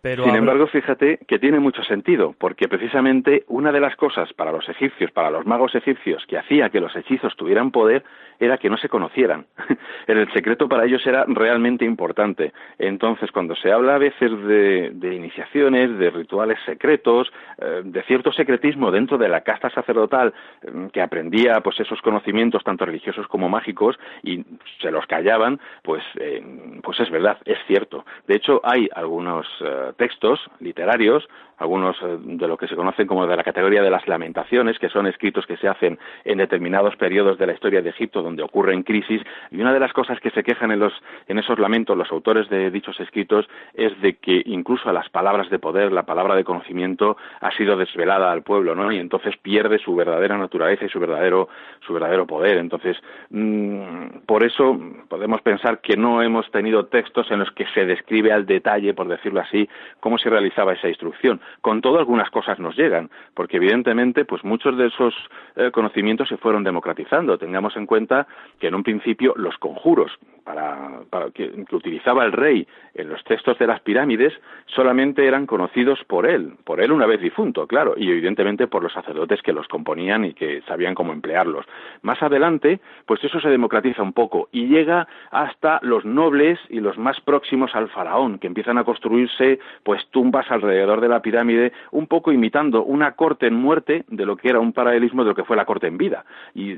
Pero 0.00 0.24
Sin 0.24 0.34
embargo, 0.34 0.66
fíjate 0.66 1.20
que 1.26 1.38
tiene 1.38 1.58
mucho 1.58 1.82
sentido, 1.84 2.34
porque 2.38 2.68
precisamente 2.68 3.44
una 3.48 3.72
de 3.72 3.80
las 3.80 3.96
cosas 3.96 4.32
para 4.34 4.52
los 4.52 4.68
egipcios, 4.68 5.10
para 5.12 5.30
los 5.30 5.46
magos 5.46 5.74
egipcios, 5.74 6.24
que 6.26 6.36
hacía 6.36 6.70
que 6.70 6.80
los 6.80 6.94
hechizos 6.96 7.34
tuvieran 7.36 7.70
poder, 7.70 8.04
era 8.40 8.58
que 8.58 8.68
no 8.68 8.76
se 8.76 8.88
conocieran. 8.88 9.46
el 10.06 10.30
secreto 10.32 10.68
para 10.68 10.84
ellos 10.84 11.06
era 11.06 11.24
realmente 11.28 11.84
importante. 11.84 12.52
Entonces, 12.78 13.30
cuando 13.30 13.54
se 13.54 13.70
habla 13.70 13.94
a 13.94 13.98
veces 13.98 14.30
de, 14.44 15.14
iniciaciones, 15.14 15.96
de 15.98 16.10
rituales 16.10 16.58
secretos, 16.66 17.32
eh, 17.58 17.82
de 17.84 18.02
cierto 18.02 18.32
secretismo 18.32 18.90
dentro 18.90 19.16
de 19.16 19.28
la 19.28 19.42
casta 19.42 19.70
sacerdotal 19.70 20.34
mm, 20.70 20.86
que 20.86 21.00
aprendía 21.00 21.60
pues 21.60 21.78
esos 21.78 22.01
conocimientos 22.02 22.62
tanto 22.64 22.84
religiosos 22.84 23.26
como 23.28 23.48
mágicos 23.48 23.98
y 24.22 24.44
se 24.80 24.90
los 24.90 25.06
callaban, 25.06 25.60
pues, 25.82 26.02
eh, 26.18 26.42
pues 26.82 27.00
es 27.00 27.10
verdad, 27.10 27.38
es 27.44 27.58
cierto. 27.66 28.04
De 28.26 28.36
hecho, 28.36 28.60
hay 28.64 28.88
algunos 28.94 29.46
eh, 29.60 29.92
textos 29.96 30.40
literarios, 30.60 31.26
algunos 31.62 31.96
eh, 32.02 32.18
de 32.20 32.48
lo 32.48 32.56
que 32.56 32.66
se 32.66 32.76
conocen 32.76 33.06
como 33.06 33.26
de 33.26 33.36
la 33.36 33.44
categoría 33.44 33.82
de 33.82 33.90
las 33.90 34.06
lamentaciones, 34.08 34.78
que 34.78 34.88
son 34.88 35.06
escritos 35.06 35.46
que 35.46 35.56
se 35.56 35.68
hacen 35.68 35.98
en 36.24 36.38
determinados 36.38 36.96
periodos 36.96 37.38
de 37.38 37.46
la 37.46 37.52
historia 37.52 37.80
de 37.80 37.90
Egipto 37.90 38.22
donde 38.22 38.42
ocurren 38.42 38.82
crisis, 38.82 39.22
y 39.50 39.60
una 39.60 39.72
de 39.72 39.80
las 39.80 39.92
cosas 39.92 40.18
que 40.20 40.30
se 40.30 40.42
quejan 40.42 40.72
en, 40.72 40.80
los, 40.80 40.92
en 41.28 41.38
esos 41.38 41.58
lamentos 41.58 41.96
los 41.96 42.10
autores 42.10 42.48
de 42.48 42.70
dichos 42.70 42.98
escritos 43.00 43.48
es 43.74 43.98
de 44.00 44.14
que 44.16 44.42
incluso 44.46 44.88
a 44.88 44.92
las 44.92 45.08
palabras 45.08 45.48
de 45.50 45.58
poder, 45.58 45.92
la 45.92 46.02
palabra 46.04 46.34
de 46.34 46.44
conocimiento, 46.44 47.16
ha 47.40 47.50
sido 47.52 47.76
desvelada 47.76 48.32
al 48.32 48.42
pueblo, 48.42 48.74
¿no? 48.74 48.90
Y 48.92 48.98
entonces 48.98 49.36
pierde 49.36 49.78
su 49.78 49.94
verdadera 49.94 50.36
naturaleza 50.36 50.84
y 50.84 50.88
su 50.88 50.98
verdadero, 50.98 51.48
su 51.86 51.91
verdadero 51.92 52.26
poder. 52.26 52.58
Entonces, 52.58 52.96
mm, 53.30 54.24
por 54.26 54.44
eso 54.44 54.78
podemos 55.08 55.40
pensar 55.42 55.80
que 55.80 55.96
no 55.96 56.22
hemos 56.22 56.50
tenido 56.50 56.86
textos 56.86 57.30
en 57.30 57.40
los 57.40 57.50
que 57.52 57.66
se 57.74 57.84
describe 57.86 58.32
al 58.32 58.46
detalle, 58.46 58.94
por 58.94 59.08
decirlo 59.08 59.40
así, 59.40 59.68
cómo 60.00 60.18
se 60.18 60.30
realizaba 60.30 60.72
esa 60.72 60.88
instrucción. 60.88 61.40
Con 61.60 61.80
todo, 61.80 61.98
algunas 61.98 62.30
cosas 62.30 62.58
nos 62.58 62.76
llegan, 62.76 63.10
porque 63.34 63.56
evidentemente, 63.56 64.24
pues 64.24 64.44
muchos 64.44 64.76
de 64.76 64.86
esos 64.86 65.14
eh, 65.56 65.70
conocimientos 65.70 66.28
se 66.28 66.36
fueron 66.36 66.64
democratizando. 66.64 67.38
Tengamos 67.38 67.76
en 67.76 67.86
cuenta 67.86 68.26
que 68.58 68.68
en 68.68 68.74
un 68.74 68.82
principio 68.82 69.34
los 69.36 69.56
conjuros 69.58 70.12
para, 70.44 71.30
que, 71.34 71.64
utilizaba 71.70 72.24
el 72.24 72.32
rey 72.32 72.66
en 72.94 73.08
los 73.08 73.22
textos 73.24 73.58
de 73.58 73.66
las 73.66 73.80
pirámides 73.80 74.32
solamente 74.66 75.26
eran 75.26 75.46
conocidos 75.46 75.98
por 76.06 76.26
él, 76.26 76.54
por 76.64 76.80
él 76.80 76.92
una 76.92 77.06
vez 77.06 77.20
difunto, 77.20 77.66
claro, 77.66 77.94
y 77.96 78.10
evidentemente 78.10 78.66
por 78.66 78.82
los 78.82 78.92
sacerdotes 78.92 79.42
que 79.42 79.52
los 79.52 79.68
componían 79.68 80.24
y 80.24 80.34
que 80.34 80.62
sabían 80.62 80.94
cómo 80.94 81.12
emplearlos. 81.12 81.66
Más 82.02 82.22
adelante, 82.22 82.80
pues 83.06 83.22
eso 83.24 83.40
se 83.40 83.48
democratiza 83.48 84.02
un 84.02 84.12
poco 84.12 84.48
y 84.52 84.66
llega 84.66 85.08
hasta 85.30 85.78
los 85.82 86.04
nobles 86.04 86.58
y 86.68 86.80
los 86.80 86.98
más 86.98 87.20
próximos 87.20 87.74
al 87.74 87.88
faraón, 87.88 88.38
que 88.38 88.46
empiezan 88.46 88.78
a 88.78 88.84
construirse 88.84 89.58
pues 89.82 90.06
tumbas 90.10 90.50
alrededor 90.50 91.00
de 91.00 91.08
la 91.08 91.22
pirámide, 91.22 91.72
un 91.90 92.06
poco 92.06 92.32
imitando 92.32 92.84
una 92.84 93.12
corte 93.12 93.46
en 93.46 93.54
muerte 93.54 94.04
de 94.08 94.26
lo 94.26 94.36
que 94.36 94.48
era 94.48 94.60
un 94.60 94.72
paralelismo 94.72 95.22
de 95.22 95.30
lo 95.30 95.34
que 95.34 95.44
fue 95.44 95.56
la 95.56 95.64
corte 95.64 95.86
en 95.86 95.98
vida. 95.98 96.24
Y 96.54 96.76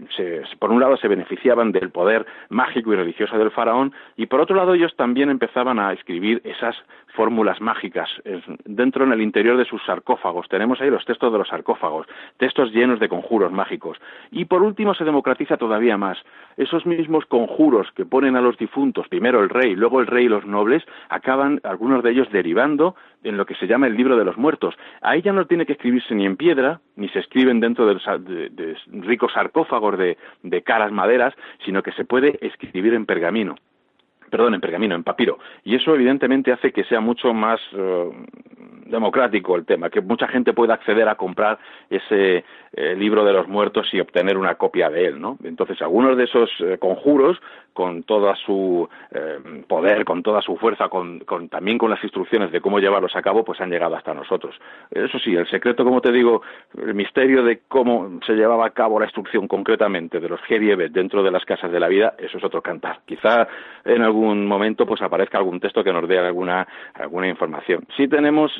por 0.59 0.70
un 0.70 0.81
lado 0.81 0.96
se 0.96 1.09
beneficiaban 1.09 1.72
del 1.72 1.90
poder 1.90 2.27
mágico 2.48 2.92
y 2.92 2.96
religioso 2.96 3.37
del 3.38 3.50
faraón 3.50 3.92
y 4.16 4.27
por 4.27 4.40
otro 4.40 4.57
lado 4.57 4.74
ellos 4.74 4.94
también 4.96 5.31
empezaban 5.31 5.79
a 5.79 5.92
escribir 6.05 6.43
esas 6.45 6.77
fórmulas 7.14 7.61
mágicas 7.61 8.11
dentro 8.64 9.05
en 9.05 9.12
el 9.12 9.23
interior 9.23 9.57
de 9.57 9.64
sus 9.64 9.83
sarcófagos. 9.87 10.49
Tenemos 10.49 10.81
ahí 10.81 10.90
los 10.90 11.05
textos 11.07 11.33
de 11.33 11.38
los 11.38 11.49
sarcófagos, 11.49 12.07
textos 12.37 12.73
llenos 12.73 13.01
de 13.01 13.09
conjuros 13.09 13.53
mágicos. 13.53 13.99
Y 14.31 14.45
por 14.45 14.62
último 14.62 14.95
se 14.95 15.05
democratiza 15.05 15.57
todavía 15.57 15.97
más. 15.97 16.19
Esos 16.59 16.85
mismos 16.85 17.25
conjuros 17.25 17.90
que 17.93 18.05
ponen 18.05 18.37
a 18.37 18.43
los 18.43 18.59
difuntos, 18.59 19.09
primero 19.09 19.40
el 19.40 19.49
rey, 19.49 19.75
luego 19.75 20.01
el 20.01 20.07
rey 20.07 20.27
y 20.27 20.29
los 20.29 20.45
nobles, 20.45 20.83
acaban 21.09 21.61
algunos 21.64 22.03
de 22.03 22.11
ellos 22.11 22.31
derivando 22.31 22.97
en 23.23 23.38
lo 23.38 23.47
que 23.47 23.55
se 23.55 23.67
llama 23.67 23.87
el 23.87 23.97
libro 23.97 24.17
de 24.17 24.25
los 24.25 24.37
muertos. 24.37 24.75
Ahí 25.01 25.23
ya 25.23 25.33
no 25.33 25.47
tiene 25.47 25.64
que 25.64 25.73
escribirse 25.73 26.14
ni 26.14 26.27
en 26.27 26.37
piedra, 26.37 26.81
ni 26.97 27.09
se 27.09 27.21
escriben 27.21 27.61
dentro 27.61 27.87
de, 27.87 28.77
ricos 28.88 29.33
sarcófagos 29.33 29.97
de, 29.97 30.19
de 30.43 30.62
caras 30.62 30.93
maderas, 30.93 31.33
sino 31.64 31.83
que 31.83 31.93
se 31.93 32.05
puede 32.05 32.38
escribir 32.43 32.93
en 32.93 33.07
pergamino 33.07 33.55
perdón, 34.35 34.55
en 34.55 34.61
pergamino, 34.61 34.97
en 34.97 35.05
papiro. 35.05 35.38
Y 35.62 35.77
eso 35.77 35.94
evidentemente 35.94 36.51
hace 36.51 36.73
que 36.73 36.83
sea 36.83 36.99
mucho 36.99 37.33
más 37.33 37.61
eh, 37.73 38.11
democrático 38.87 39.55
el 39.55 39.64
tema, 39.64 39.90
que 39.90 40.01
mucha 40.01 40.27
gente 40.27 40.53
pueda 40.53 40.75
acceder 40.75 41.09
a 41.09 41.14
comprar 41.14 41.57
ese 41.88 42.44
eh, 42.73 42.97
libro 42.97 43.25
de 43.25 43.33
los 43.33 43.47
muertos 43.47 43.87
y 43.92 44.01
obtener 44.01 44.37
una 44.37 44.57
copia 44.57 44.90
de 44.90 45.07
él, 45.07 45.20
¿no? 45.20 45.38
Entonces, 45.44 45.81
algunos 45.81 46.16
de 46.16 46.25
esos 46.25 46.51
eh, 46.59 46.79
conjuros, 46.81 47.40
con 47.73 48.05
toda 48.05 48.37
su 48.37 48.88
poder, 49.66 50.05
con 50.05 50.23
toda 50.23 50.40
su 50.42 50.57
fuerza, 50.57 50.88
con, 50.88 51.25
también 51.49 51.77
con 51.77 51.90
las 51.90 52.03
instrucciones 52.05 52.53
de 52.53 52.61
cómo 52.61 52.79
llevarlos 52.79 53.16
a 53.16 53.23
cabo, 53.23 53.44
pues 53.44 53.61
han 53.61 53.68
llegado 53.68 53.97
hasta 53.97 54.14
nosotros. 54.14 54.55
Eso 54.92 55.18
sí, 55.18 55.35
el 55.35 55.49
secreto, 55.51 55.83
como 55.83 56.01
te 56.01 56.12
digo, 56.12 56.42
el 56.79 56.94
misterio 56.94 57.42
de 57.42 57.62
cómo 57.66 58.20
se 58.25 58.35
llevaba 58.35 58.66
a 58.66 58.70
cabo 58.70 59.01
la 59.01 59.07
instrucción 59.07 59.49
concretamente 59.49 60.20
de 60.20 60.29
los 60.29 60.40
Geriebet 60.42 60.92
dentro 60.92 61.25
de 61.25 61.33
las 61.33 61.44
casas 61.44 61.73
de 61.73 61.81
la 61.81 61.88
vida, 61.88 62.14
eso 62.18 62.38
es 62.38 62.44
otro 62.44 62.62
cantar. 62.62 63.01
Quizá 63.07 63.49
en 63.85 64.03
algún 64.03 64.24
momento 64.47 64.87
pues 64.87 65.03
aparezca 65.03 65.39
algún 65.39 65.61
texto 65.61 65.85
que 65.85 65.93
nos 65.93 66.09
dé 66.09 66.19
alguna, 66.19 66.67
alguna 66.95 67.29
información. 67.29 67.87
Sí 67.97 68.09
tenemos 68.09 68.53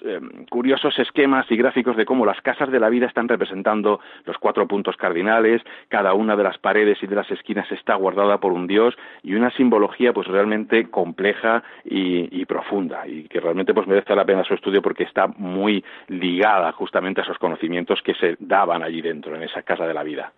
curiosos 0.51 0.99
esquemas 0.99 1.51
y 1.51 1.57
gráficos 1.57 1.97
de 1.97 2.05
cómo 2.05 2.27
las 2.27 2.41
casas 2.43 2.71
de 2.71 2.81
la 2.81 2.89
vida 2.89 3.07
están 3.07 3.29
representando 3.29 4.01
los 4.25 4.39
cuatro 4.39 4.67
puntos 4.67 4.97
cardinales, 4.97 5.63
cada 5.89 6.15
una 6.15 6.37
de 6.37 6.43
las 6.43 6.59
paredes 6.59 7.03
y 7.03 7.07
de 7.07 7.17
las 7.17 7.31
esquinas 7.31 7.71
está 7.73 7.95
guardada 7.95 8.39
por 8.39 8.53
un 8.53 8.67
dios 8.67 8.95
y 9.23 9.35
una 9.35 9.51
simbología 9.51 10.13
pues 10.13 10.29
realmente 10.29 10.91
compleja 10.91 11.63
y, 11.85 12.45
profunda 12.45 13.07
y 13.07 13.25
que 13.25 13.41
realmente 13.41 13.73
pues 13.73 13.87
merece 13.87 14.15
la 14.15 14.25
pena 14.25 14.45
su 14.45 14.55
estudio 14.55 14.83
porque 14.83 15.05
está 15.05 15.27
muy 15.27 15.83
ligada 16.09 16.73
justamente 16.73 17.21
a 17.21 17.25
esos 17.25 17.39
conocimientos 17.39 18.03
que 18.03 18.15
se 18.15 18.37
daban 18.39 18.83
allí 18.83 19.01
dentro 19.01 19.35
en 19.35 19.43
esa 19.43 19.63
casa 19.63 19.87
de 19.87 19.95
la 19.95 20.03
vida. 20.03 20.33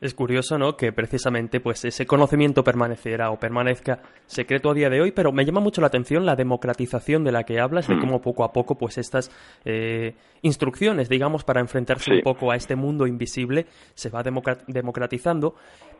Es 0.00 0.14
curioso, 0.14 0.56
¿no? 0.56 0.78
Que 0.78 0.92
precisamente 0.92 1.60
pues 1.60 1.84
ese 1.84 2.06
conocimiento 2.06 2.64
permanecerá 2.64 3.30
o 3.30 3.38
permanezca 3.38 4.00
secreto 4.24 4.70
a 4.70 4.74
día 4.74 4.88
de 4.88 5.02
hoy, 5.02 5.12
pero 5.12 5.30
me 5.30 5.44
llama 5.44 5.60
mucho 5.60 5.82
la 5.82 5.88
atención 5.88 6.24
la 6.24 6.36
democratización 6.36 7.22
de 7.22 7.32
la 7.32 7.44
que 7.44 7.60
hablas, 7.60 7.86
de 7.86 7.96
mm. 7.96 8.00
cómo 8.00 8.22
poco 8.22 8.44
a 8.44 8.52
poco 8.52 8.78
pues 8.78 8.96
estas 8.96 9.30
eh, 9.66 10.14
instrucciones, 10.40 11.10
digamos, 11.10 11.44
para 11.44 11.60
enfrentarse 11.60 12.12
un 12.12 12.22
poco 12.22 12.50
a 12.50 12.56
este 12.56 12.76
mundo 12.76 13.06
invisible 13.06 13.66
se 13.92 14.08
va 14.08 14.22
democratizando, 14.22 15.54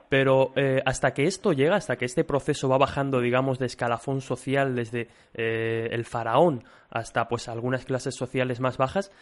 pero 0.09 0.53
eh, 0.57 0.81
hasta 0.87 1.13
que 1.13 1.25
esto 1.25 1.53
llega, 1.53 1.77
hasta 1.77 1.97
que 1.97 2.07
este 2.07 2.25
proceso 2.25 2.71
va 2.71 2.79
bajando, 2.79 3.21
digamos, 3.21 3.59
de 3.59 3.67
escalafón 3.67 4.23
social 4.23 4.77
desde 4.77 5.09
eh, 5.35 5.89
el 5.91 6.07
faraón 6.07 6.65
hasta 6.89 7.29
pues 7.29 7.49
algunas 7.49 7.85
clases 7.85 8.17
sociales 8.17 8.61
más 8.61 8.77
bajas, 8.77 9.13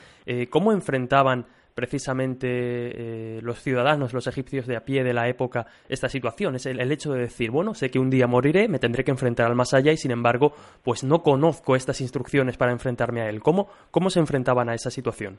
¿cómo 0.50 0.72
enfrentaban 0.72 1.46
precisamente 1.78 2.48
eh, 2.48 3.40
los 3.40 3.62
ciudadanos, 3.62 4.12
los 4.12 4.26
egipcios 4.26 4.66
de 4.66 4.74
a 4.74 4.84
pie 4.84 5.04
de 5.04 5.14
la 5.14 5.28
época, 5.28 5.66
esta 5.88 6.08
situación. 6.08 6.56
Es 6.56 6.66
el, 6.66 6.90
hecho 6.90 7.12
de 7.12 7.20
decir, 7.20 7.52
bueno, 7.52 7.72
sé 7.72 7.88
que 7.88 8.00
un 8.00 8.10
día 8.10 8.26
moriré, 8.26 8.66
me 8.66 8.80
tendré 8.80 9.04
que 9.04 9.12
enfrentar 9.12 9.46
al 9.46 9.54
más 9.54 9.74
allá 9.74 9.92
y 9.92 9.96
sin 9.96 10.10
embargo, 10.10 10.54
pues 10.82 11.04
no 11.04 11.22
conozco 11.22 11.76
estas 11.76 12.00
instrucciones 12.00 12.56
para 12.56 12.72
enfrentarme 12.72 13.20
a 13.20 13.28
él. 13.28 13.38
¿Cómo, 13.38 13.68
cómo 13.92 14.10
se 14.10 14.18
enfrentaban 14.18 14.68
a 14.68 14.74
esa 14.74 14.90
situación? 14.90 15.38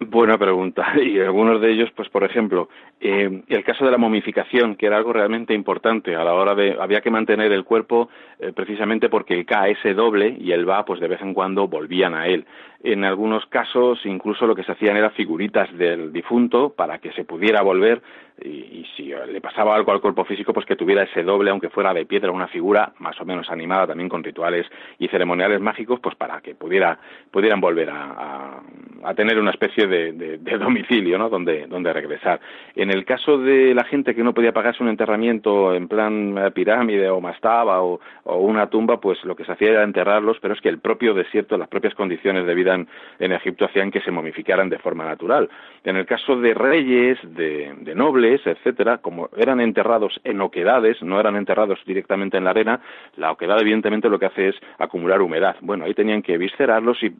Buena 0.00 0.38
pregunta. 0.38 0.92
Y 1.00 1.18
algunos 1.20 1.60
de 1.60 1.72
ellos, 1.72 1.90
pues 1.94 2.08
por 2.08 2.24
ejemplo, 2.24 2.68
eh, 3.00 3.42
el 3.48 3.64
caso 3.64 3.84
de 3.84 3.90
la 3.90 3.98
momificación, 3.98 4.76
que 4.76 4.86
era 4.86 4.96
algo 4.96 5.12
realmente 5.12 5.54
importante 5.54 6.14
a 6.14 6.24
la 6.24 6.34
hora 6.34 6.54
de, 6.54 6.76
había 6.80 7.00
que 7.00 7.10
mantener 7.10 7.52
el 7.52 7.64
cuerpo 7.64 8.08
eh, 8.38 8.52
precisamente 8.54 9.08
porque 9.08 9.34
el 9.34 9.46
K 9.46 9.68
es 9.68 9.96
doble 9.96 10.36
y 10.38 10.52
el 10.52 10.68
va, 10.68 10.84
pues 10.84 11.00
de 11.00 11.08
vez 11.08 11.20
en 11.20 11.34
cuando 11.34 11.68
volvían 11.68 12.14
a 12.14 12.26
él. 12.26 12.46
En 12.82 13.04
algunos 13.04 13.44
casos, 13.46 14.00
incluso 14.04 14.46
lo 14.46 14.54
que 14.54 14.64
se 14.64 14.72
hacían 14.72 14.96
era 14.96 15.10
figuritas 15.10 15.70
del 15.76 16.12
difunto 16.12 16.70
para 16.70 16.98
que 16.98 17.12
se 17.12 17.24
pudiera 17.24 17.60
volver 17.60 18.00
y, 18.42 18.86
si 18.96 19.04
le 19.04 19.40
pasaba 19.40 19.74
algo 19.74 19.92
al 19.92 20.00
cuerpo 20.00 20.24
físico, 20.24 20.52
pues 20.52 20.66
que 20.66 20.76
tuviera 20.76 21.02
ese 21.02 21.22
doble, 21.22 21.50
aunque 21.50 21.68
fuera 21.68 21.92
de 21.92 22.06
piedra, 22.06 22.30
una 22.30 22.48
figura 22.48 22.92
más 22.98 23.20
o 23.20 23.24
menos 23.24 23.50
animada 23.50 23.88
también 23.88 24.08
con 24.08 24.24
rituales 24.24 24.66
y 24.98 25.08
ceremoniales 25.08 25.60
mágicos, 25.60 26.00
pues 26.00 26.14
para 26.16 26.40
que 26.40 26.54
pudiera, 26.54 26.98
pudieran 27.30 27.60
volver 27.60 27.90
a, 27.90 28.60
a, 29.04 29.14
tener 29.14 29.38
una 29.38 29.50
especie 29.50 29.86
de, 29.86 30.12
de, 30.12 30.58
domicilio, 30.58 31.18
¿no? 31.18 31.28
Donde, 31.28 31.66
donde 31.66 31.92
regresar. 31.92 32.40
En 32.74 32.90
el 32.90 33.04
caso 33.04 33.38
de 33.38 33.74
la 33.74 33.84
gente 33.84 34.14
que 34.14 34.22
no 34.22 34.34
podía 34.34 34.52
pagarse 34.52 34.82
un 34.82 34.88
enterramiento 34.88 35.74
en 35.74 35.88
plan 35.88 36.50
pirámide 36.54 37.10
o 37.10 37.20
mastaba 37.20 37.82
o 37.82 38.00
una 38.24 38.68
tumba, 38.68 39.00
pues 39.00 39.22
lo 39.24 39.36
que 39.36 39.44
se 39.44 39.52
hacía 39.52 39.70
era 39.70 39.82
enterrarlos, 39.82 40.38
pero 40.40 40.54
es 40.54 40.60
que 40.60 40.68
el 40.68 40.78
propio 40.78 41.14
desierto, 41.14 41.56
las 41.56 41.68
propias 41.68 41.94
condiciones 41.94 42.46
de 42.46 42.54
vida 42.54 42.69
en, 42.74 43.32
Egipto 43.32 43.64
hacían 43.64 43.90
que 43.90 44.00
se 44.00 44.10
momificaran 44.10 44.68
de 44.68 44.78
forma 44.78 45.04
natural. 45.04 45.48
En 45.84 45.96
el 45.96 46.06
caso 46.06 46.36
de 46.36 46.54
reyes, 46.54 47.18
de, 47.22 47.94
nobles, 47.94 48.40
etcétera, 48.46 48.98
como 48.98 49.28
eran 49.36 49.60
enterrados 49.60 50.20
en 50.24 50.40
oquedades, 50.40 51.02
no 51.02 51.18
eran 51.20 51.36
enterrados 51.36 51.78
directamente 51.86 52.36
en 52.36 52.44
la 52.44 52.50
arena, 52.50 52.80
la 53.16 53.32
oquedad 53.32 53.60
evidentemente 53.60 54.08
lo 54.08 54.18
que 54.18 54.26
hace 54.26 54.48
es 54.48 54.56
acumular 54.78 55.22
humedad. 55.22 55.56
Bueno, 55.60 55.84
ahí 55.84 55.94
tenían 55.94 56.22
que 56.22 56.38
viscerarlos 56.38 57.02
y 57.02 57.14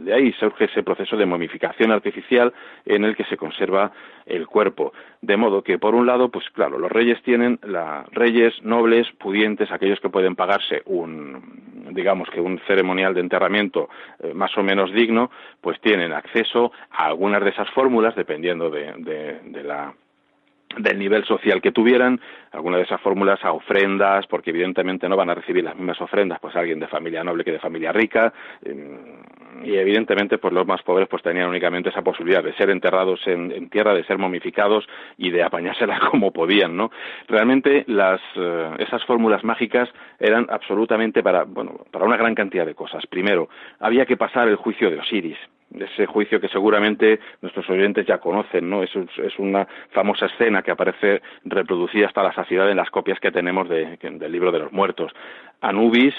de 0.00 0.14
ahí 0.14 0.32
surge 0.32 0.64
ese 0.66 0.82
proceso 0.82 1.16
de 1.16 1.26
momificación 1.26 1.90
artificial 1.90 2.52
en 2.84 3.04
el 3.04 3.16
que 3.16 3.24
se 3.24 3.36
conserva 3.36 3.92
el 4.26 4.46
cuerpo. 4.46 4.92
De 5.20 5.36
modo 5.36 5.62
que, 5.62 5.78
por 5.78 5.94
un 5.94 6.06
lado, 6.06 6.30
pues 6.30 6.48
claro, 6.50 6.78
los 6.78 6.90
reyes 6.90 7.22
tienen, 7.22 7.58
la, 7.62 8.04
reyes 8.12 8.54
nobles, 8.62 9.06
pudientes, 9.18 9.70
aquellos 9.70 10.00
que 10.00 10.08
pueden 10.08 10.36
pagarse 10.36 10.82
un, 10.86 11.71
digamos 11.94 12.28
que 12.30 12.40
un 12.40 12.60
ceremonial 12.66 13.14
de 13.14 13.20
enterramiento 13.20 13.88
eh, 14.20 14.34
más 14.34 14.56
o 14.56 14.62
menos 14.62 14.92
digno, 14.92 15.30
pues 15.60 15.80
tienen 15.80 16.12
acceso 16.12 16.72
a 16.90 17.06
algunas 17.06 17.42
de 17.42 17.50
esas 17.50 17.70
fórmulas, 17.70 18.14
dependiendo 18.14 18.70
de, 18.70 18.92
de 19.44 19.62
la 19.62 19.94
del 20.78 20.98
nivel 20.98 21.24
social 21.24 21.60
que 21.60 21.72
tuvieran, 21.72 22.20
alguna 22.52 22.78
de 22.78 22.84
esas 22.84 23.00
fórmulas 23.00 23.44
a 23.44 23.52
ofrendas, 23.52 24.26
porque 24.26 24.50
evidentemente 24.50 25.08
no 25.08 25.16
van 25.16 25.30
a 25.30 25.34
recibir 25.34 25.64
las 25.64 25.76
mismas 25.76 26.00
ofrendas 26.00 26.38
pues 26.40 26.56
alguien 26.56 26.80
de 26.80 26.88
familia 26.88 27.24
noble 27.24 27.44
que 27.44 27.52
de 27.52 27.58
familia 27.58 27.92
rica, 27.92 28.32
em, 28.64 29.22
y 29.64 29.76
evidentemente 29.76 30.38
pues 30.38 30.52
los 30.52 30.66
más 30.66 30.82
pobres 30.82 31.08
pues 31.08 31.22
tenían 31.22 31.48
únicamente 31.48 31.90
esa 31.90 32.02
posibilidad 32.02 32.42
de 32.42 32.54
ser 32.54 32.70
enterrados 32.70 33.20
en, 33.26 33.68
tierra, 33.70 33.94
de 33.94 34.04
ser 34.04 34.18
momificados 34.18 34.86
y 35.18 35.30
de 35.30 35.42
apañárselas 35.42 36.00
como 36.10 36.32
podían, 36.32 36.76
¿no? 36.76 36.90
Realmente 37.28 37.84
las, 37.86 38.20
eh, 38.36 38.70
esas 38.78 39.04
fórmulas 39.04 39.44
mágicas 39.44 39.88
eran 40.18 40.46
absolutamente 40.50 41.22
para, 41.22 41.44
bueno, 41.44 41.84
para 41.90 42.04
una 42.04 42.16
gran 42.16 42.34
cantidad 42.34 42.66
de 42.66 42.74
cosas. 42.74 43.06
Primero, 43.06 43.48
había 43.80 44.06
que 44.06 44.16
pasar 44.16 44.48
el 44.48 44.56
juicio 44.56 44.90
de 44.90 44.98
Osiris, 44.98 45.38
ese 45.78 46.06
juicio 46.06 46.40
que 46.40 46.48
seguramente 46.48 47.20
nuestros 47.40 47.68
oyentes 47.70 48.06
ya 48.06 48.18
conocen, 48.18 48.68
¿no? 48.68 48.82
Es, 48.82 48.90
es 48.94 49.38
una 49.38 49.66
famosa 49.90 50.26
escena 50.26 50.62
que 50.62 50.70
aparece 50.70 51.22
reproducida 51.44 52.06
hasta 52.06 52.22
la 52.22 52.32
saciedad 52.32 52.70
en 52.70 52.76
las 52.76 52.90
copias 52.90 53.18
que 53.20 53.30
tenemos 53.30 53.68
del 53.68 54.32
libro 54.32 54.52
de 54.52 54.58
los 54.58 54.72
muertos. 54.72 55.12
Anubis, 55.60 56.14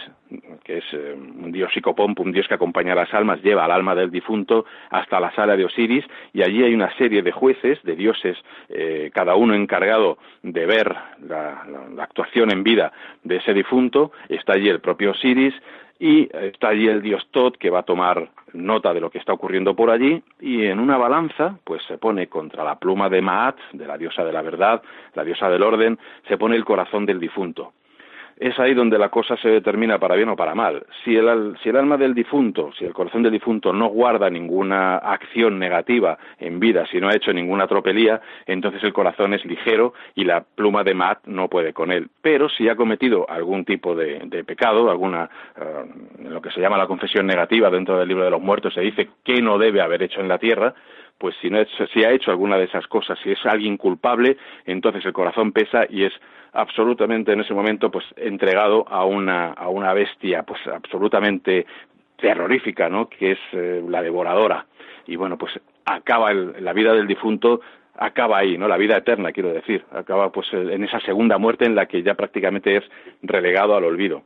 que 0.64 0.78
es 0.78 0.86
eh, 0.94 1.14
un 1.16 1.52
dios 1.52 1.72
psicopompo, 1.74 2.24
un 2.24 2.32
dios 2.32 2.48
que 2.48 2.54
acompaña 2.54 2.94
a 2.94 2.96
las 2.96 3.14
almas, 3.14 3.44
lleva 3.44 3.66
al 3.66 3.72
alma 3.72 3.94
del 3.94 4.10
difunto 4.10 4.66
hasta 4.90 5.20
la 5.20 5.32
sala 5.36 5.58
de 5.58 5.66
Osiris 5.66 6.06
y 6.32 6.44
allí 6.44 6.64
hay 6.64 6.74
una 6.74 6.96
serie 6.98 7.22
de 7.22 7.32
jueces, 7.32 7.84
de 7.84 7.96
dioses, 7.96 8.38
eh, 8.70 9.12
cada 9.14 9.36
uno 9.36 9.54
encargado 9.54 10.18
de 10.44 10.66
ver 10.66 10.96
la, 11.28 11.66
la 11.94 12.04
actuación 12.04 12.52
en 12.52 12.64
vida 12.64 12.94
de 13.24 13.36
ese 13.38 13.54
difunto. 13.54 14.14
Está 14.30 14.54
allí 14.54 14.70
el 14.70 14.80
propio 14.80 15.12
Osiris, 15.12 15.54
y 16.00 16.30
está 16.36 16.70
allí 16.70 16.88
el 16.88 17.02
dios 17.02 17.28
Tot 17.32 17.58
que 17.58 17.70
va 17.70 17.80
a 17.80 17.84
tomar 17.84 18.30
nota 18.54 18.94
de 18.94 19.02
lo 19.02 19.10
que 19.10 19.18
está 19.18 19.34
ocurriendo 19.34 19.76
por 19.76 19.90
allí 19.90 20.22
y 20.40 20.66
en 20.66 20.80
una 20.80 20.98
balanza 20.98 21.58
pues 21.64 21.82
se 21.88 21.98
pone 21.98 22.28
contra 22.28 22.64
la 22.64 22.78
pluma 22.78 23.10
de 23.10 23.22
Maat, 23.22 23.58
de 23.74 23.88
la 23.88 23.98
diosa 23.98 24.24
de 24.24 24.32
la 24.32 24.42
verdad, 24.42 24.82
la 25.16 25.24
diosa 25.24 25.50
del 25.50 25.64
orden, 25.64 25.98
se 26.28 26.38
pone 26.38 26.56
el 26.56 26.66
corazón 26.66 27.06
del 27.06 27.20
difunto 27.20 27.74
es 28.38 28.58
ahí 28.60 28.74
donde 28.74 28.98
la 28.98 29.10
cosa 29.10 29.38
se 29.38 29.50
determina 29.50 30.00
para 30.00 30.16
bien 30.16 30.30
o 30.30 30.36
para 30.36 30.56
mal. 30.56 30.86
Si 31.04 31.16
el, 31.16 31.56
si 31.62 31.70
el 31.70 31.78
alma 31.78 31.98
del 31.98 32.14
difunto, 32.14 32.72
si 32.78 32.86
el 32.86 32.94
corazón 32.94 33.24
del 33.24 33.32
difunto 33.32 33.74
no 33.74 33.88
guarda 33.88 34.30
ninguna 34.30 34.98
acción 34.98 35.60
negativa 35.60 36.18
en 36.40 36.60
vida, 36.60 36.86
si 36.88 37.00
no 37.00 37.10
ha 37.10 37.16
hecho 37.16 37.34
ninguna 37.34 37.68
tropelía, 37.68 38.22
entonces 38.46 38.84
el 38.84 38.94
corazón 38.94 39.34
es 39.34 39.46
ligero 39.46 39.94
y 40.16 40.24
la 40.24 40.42
pluma 40.42 40.84
de 40.84 40.94
Maat 40.94 41.26
no 41.26 41.48
puede 41.48 41.74
con 41.74 41.92
él. 41.92 42.10
Pero 42.22 42.50
si 42.50 42.68
ha 42.70 42.76
cometido 42.76 43.30
algún 43.30 43.66
tipo 43.66 43.96
de, 43.96 44.44
pecado, 44.46 44.90
alguna, 44.90 45.30
eh, 45.56 46.30
lo 46.30 46.42
que 46.42 46.52
se 46.52 46.62
llama 46.62 46.78
la 46.78 46.88
confesión 46.88 47.26
negativa 47.26 47.70
dentro 47.70 47.98
del 47.98 48.08
libro 48.08 48.26
de 48.26 48.32
los 48.32 48.42
muertos, 48.42 48.74
se 48.74 48.82
dice 48.82 49.10
que 49.24 49.42
no 49.42 49.58
debe 49.58 49.82
haber 49.82 50.04
hecho 50.04 50.22
en 50.22 50.28
la 50.28 50.38
tierra, 50.38 50.74
pues 51.18 51.36
si, 51.42 51.50
no 51.50 51.64
si 51.94 52.04
ha 52.04 52.12
hecho 52.12 52.32
alguna 52.32 52.58
de 52.58 52.66
esas 52.66 52.88
cosas, 52.88 53.18
si 53.24 53.32
es 53.32 53.46
alguien 53.46 53.78
culpable, 53.78 54.38
entonces 54.66 55.06
el 55.06 55.14
corazón 55.14 55.52
pesa 55.52 55.86
y 55.90 56.04
es 56.04 56.14
absolutamente 56.52 57.32
en 57.32 57.42
ese 57.42 57.54
momento 57.54 57.90
pues 57.90 58.06
entregado 58.18 58.86
a 58.90 59.06
una, 59.06 59.54
a 59.54 59.70
una 59.70 59.94
bestia 59.94 60.44
pues 60.44 60.60
absolutamente 60.68 61.66
terrorífica, 62.18 62.90
¿no? 62.90 63.10
que 63.10 63.32
es 63.32 63.40
eh, 63.54 63.84
la 63.88 64.02
devoradora. 64.02 64.66
Y 65.08 65.16
bueno, 65.16 65.38
pues 65.38 65.60
acaba 65.86 66.34
la 66.34 66.74
vida 66.74 66.94
del 66.94 67.08
difunto 67.08 67.62
acaba 67.96 68.40
ahí, 68.40 68.58
¿no? 68.58 68.68
La 68.68 68.78
vida 68.78 68.98
eterna, 68.98 69.32
quiero 69.32 69.54
decir, 69.54 69.86
acaba 69.92 70.32
pues 70.32 70.52
en 70.54 70.84
esa 70.84 71.00
segunda 71.02 71.38
muerte 71.38 71.66
en 71.66 71.76
la 71.76 71.86
que 71.86 72.02
ya 72.02 72.16
prácticamente 72.16 72.78
es 72.78 72.84
relegado 73.22 73.76
al 73.76 73.84
olvido. 73.84 74.24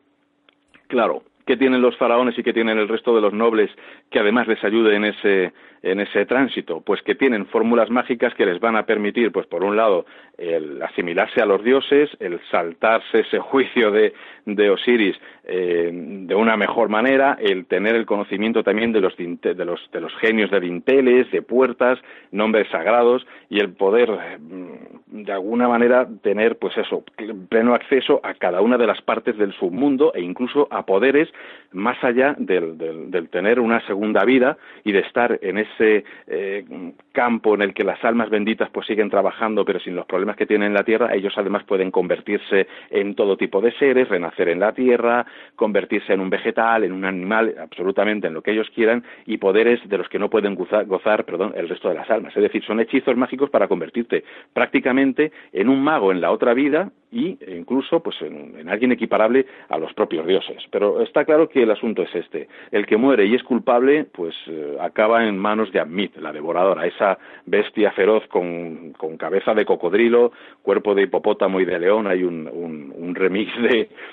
Claro, 0.87 1.23
¿qué 1.47 1.57
tienen 1.57 1.81
los 1.81 1.97
faraones 1.97 2.37
y 2.37 2.43
qué 2.43 2.53
tienen 2.53 2.77
el 2.77 2.87
resto 2.87 3.15
de 3.15 3.21
los 3.21 3.33
nobles 3.33 3.71
que 4.11 4.19
además 4.19 4.47
les 4.47 4.63
ayude 4.63 4.95
en 4.95 5.05
ese 5.05 5.53
en 5.81 5.99
ese 6.01 6.25
tránsito? 6.25 6.81
Pues 6.81 7.01
que 7.01 7.15
tienen 7.15 7.47
fórmulas 7.47 7.89
mágicas 7.89 8.33
que 8.35 8.45
les 8.45 8.59
van 8.59 8.75
a 8.75 8.85
permitir, 8.85 9.31
pues 9.31 9.47
por 9.47 9.63
un 9.63 9.75
lado, 9.75 10.05
el 10.37 10.81
asimilarse 10.83 11.41
a 11.41 11.45
los 11.45 11.63
dioses, 11.63 12.09
el 12.19 12.39
saltarse 12.51 13.21
ese 13.21 13.39
juicio 13.39 13.91
de, 13.91 14.13
de 14.47 14.69
Osiris 14.69 15.15
eh, 15.43 15.91
de 15.93 16.35
una 16.35 16.57
mejor 16.57 16.89
manera, 16.89 17.37
el 17.39 17.65
tener 17.65 17.95
el 17.95 18.05
conocimiento 18.05 18.63
también 18.63 18.91
de 18.93 19.01
los, 19.01 19.15
de 19.17 19.65
los, 19.65 19.79
de 19.91 20.01
los 20.01 20.13
genios 20.17 20.49
de 20.51 20.59
dinteles, 20.59 21.29
de 21.31 21.41
puertas, 21.41 21.99
nombres 22.31 22.67
sagrados 22.69 23.25
y 23.49 23.59
el 23.59 23.73
poder 23.73 24.09
mm, 24.09 25.23
de 25.23 25.31
alguna 25.31 25.67
manera 25.67 26.07
tener, 26.21 26.57
pues 26.57 26.77
eso, 26.77 27.03
pleno 27.49 27.75
acceso 27.75 28.19
a 28.23 28.33
cada 28.33 28.61
una 28.61 28.77
de 28.77 28.87
las 28.87 29.01
partes 29.01 29.37
del 29.37 29.53
submundo 29.53 30.13
e 30.13 30.21
incluso 30.21 30.67
a 30.71 30.85
poderes 30.85 31.29
más 31.71 32.01
allá 32.03 32.35
del, 32.37 32.77
del, 32.77 33.29
tener 33.29 33.59
una 33.59 33.85
segunda 33.87 34.23
vida 34.23 34.57
y 34.83 34.93
de 34.93 34.99
estar 34.99 35.39
en 35.41 35.57
ese 35.57 36.05
eh, 36.27 36.65
campo 37.11 37.55
en 37.55 37.61
el 37.61 37.73
que 37.73 37.83
las 37.83 38.03
almas 38.05 38.29
benditas 38.29 38.69
pues 38.69 38.87
siguen 38.87 39.09
trabajando 39.09 39.65
pero 39.65 39.79
sin 39.79 39.95
los 39.95 40.05
problemas 40.05 40.37
que 40.37 40.45
tienen 40.45 40.67
en 40.67 40.73
la 40.73 40.83
tierra, 40.83 41.13
ellos 41.13 41.33
además 41.35 41.63
pueden 41.63 41.91
convertirse 41.91 42.67
en 42.89 43.15
todo 43.15 43.37
tipo 43.37 43.61
de 43.61 43.71
seres, 43.73 44.07
renacer 44.09 44.36
en 44.45 44.59
la 44.59 44.73
tierra, 44.73 45.25
convertirse 45.55 46.13
en 46.13 46.19
un 46.19 46.29
vegetal, 46.29 46.83
en 46.83 46.91
un 46.91 47.05
animal, 47.05 47.55
absolutamente 47.59 48.27
en 48.27 48.33
lo 48.33 48.41
que 48.41 48.51
ellos 48.51 48.69
quieran 48.73 49.03
y 49.25 49.37
poderes 49.37 49.79
de 49.87 49.97
los 49.97 50.07
que 50.09 50.19
no 50.19 50.29
pueden 50.29 50.55
gozar, 50.55 51.25
perdón, 51.25 51.53
el 51.55 51.69
resto 51.69 51.89
de 51.89 51.95
las 51.95 52.09
almas. 52.09 52.35
Es 52.35 52.43
decir, 52.43 52.63
son 52.63 52.79
hechizos 52.79 53.17
mágicos 53.17 53.49
para 53.49 53.67
convertirte 53.67 54.23
prácticamente 54.53 55.31
en 55.51 55.69
un 55.69 55.81
mago 55.83 56.11
en 56.11 56.21
la 56.21 56.31
otra 56.31 56.53
vida 56.53 56.91
y 57.11 57.37
incluso 57.47 58.01
pues 58.01 58.21
en, 58.21 58.67
alguien 58.67 58.91
equiparable 58.91 59.45
a 59.69 59.77
los 59.77 59.93
propios 59.93 60.27
dioses. 60.27 60.63
Pero 60.71 61.01
está 61.01 61.23
claro 61.25 61.47
que 61.47 61.63
el 61.63 61.71
asunto 61.71 62.01
es 62.01 62.13
este. 62.13 62.47
El 62.71 62.85
que 62.85 62.97
muere 62.97 63.25
y 63.25 63.35
es 63.35 63.43
culpable, 63.43 64.05
pues 64.05 64.35
eh, 64.47 64.77
acaba 64.79 65.25
en 65.25 65.37
manos 65.37 65.71
de 65.71 65.79
Amit, 65.79 66.17
la 66.17 66.33
devoradora, 66.33 66.85
esa 66.85 67.17
bestia 67.45 67.91
feroz 67.91 68.27
con, 68.27 68.93
cabeza 69.17 69.53
de 69.53 69.65
cocodrilo, 69.65 70.31
cuerpo 70.61 70.93
de 70.93 71.03
hipopótamo 71.03 71.59
y 71.59 71.65
de 71.65 71.79
león. 71.79 72.07
Hay 72.07 72.23
un, 72.23 72.47
un, 72.47 73.15
remix 73.15 73.51